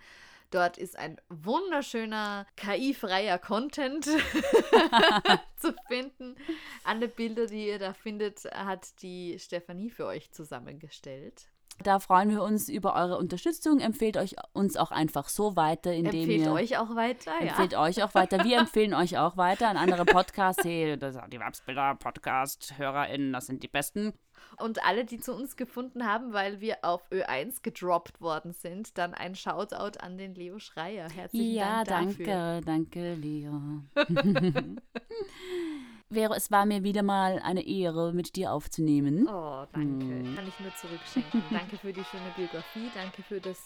[0.52, 4.06] Dort ist ein wunderschöner KI-freier Content
[5.56, 6.36] zu finden.
[6.84, 11.48] Alle Bilder, die ihr da findet, hat die Stefanie für euch zusammengestellt.
[11.82, 13.80] Da freuen wir uns über eure Unterstützung.
[13.80, 17.32] Empfehlt euch uns auch einfach so weiter, indem empfehlt ihr euch auch weiter.
[17.40, 17.82] Empfehlt ja.
[17.82, 18.44] euch auch weiter.
[18.44, 20.64] Wir empfehlen euch auch weiter an andere Podcasts.
[20.64, 24.14] Hey, das sind die Websbilder Podcast HörerInnen, das sind die besten.
[24.58, 29.14] Und alle, die zu uns gefunden haben, weil wir auf Ö1 gedroppt worden sind, dann
[29.14, 31.10] ein Shoutout an den Leo Schreier.
[31.10, 32.28] Herzlichen ja, Dank dafür.
[32.28, 33.62] Ja, danke, danke, Leo.
[36.12, 39.30] Vero, es war mir wieder mal eine Ehre, mit dir aufzunehmen.
[39.30, 40.06] Oh, danke.
[40.06, 40.36] Hm.
[40.36, 41.42] Kann ich nur zurückschenken.
[41.50, 42.92] danke für die schöne Biografie.
[42.94, 43.64] Danke für das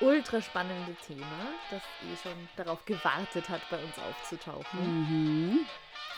[0.00, 1.26] ultra spannende Thema,
[1.70, 4.80] das eh schon darauf gewartet hat, bei uns aufzutauchen.
[4.80, 5.58] Mhm.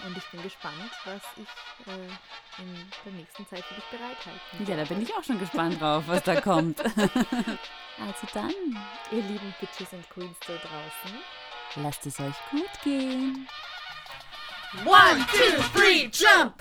[0.06, 2.74] Und ich bin gespannt, was ich äh, in
[3.04, 4.70] der nächsten Zeit für dich bereithalte.
[4.70, 6.80] Ja, da bin ich auch schon gespannt drauf, was da kommt.
[6.84, 8.50] also dann,
[9.10, 11.18] ihr lieben Bitches und Queens da draußen,
[11.82, 13.48] lasst es euch gut gehen.
[14.82, 16.60] One, two, three, jump!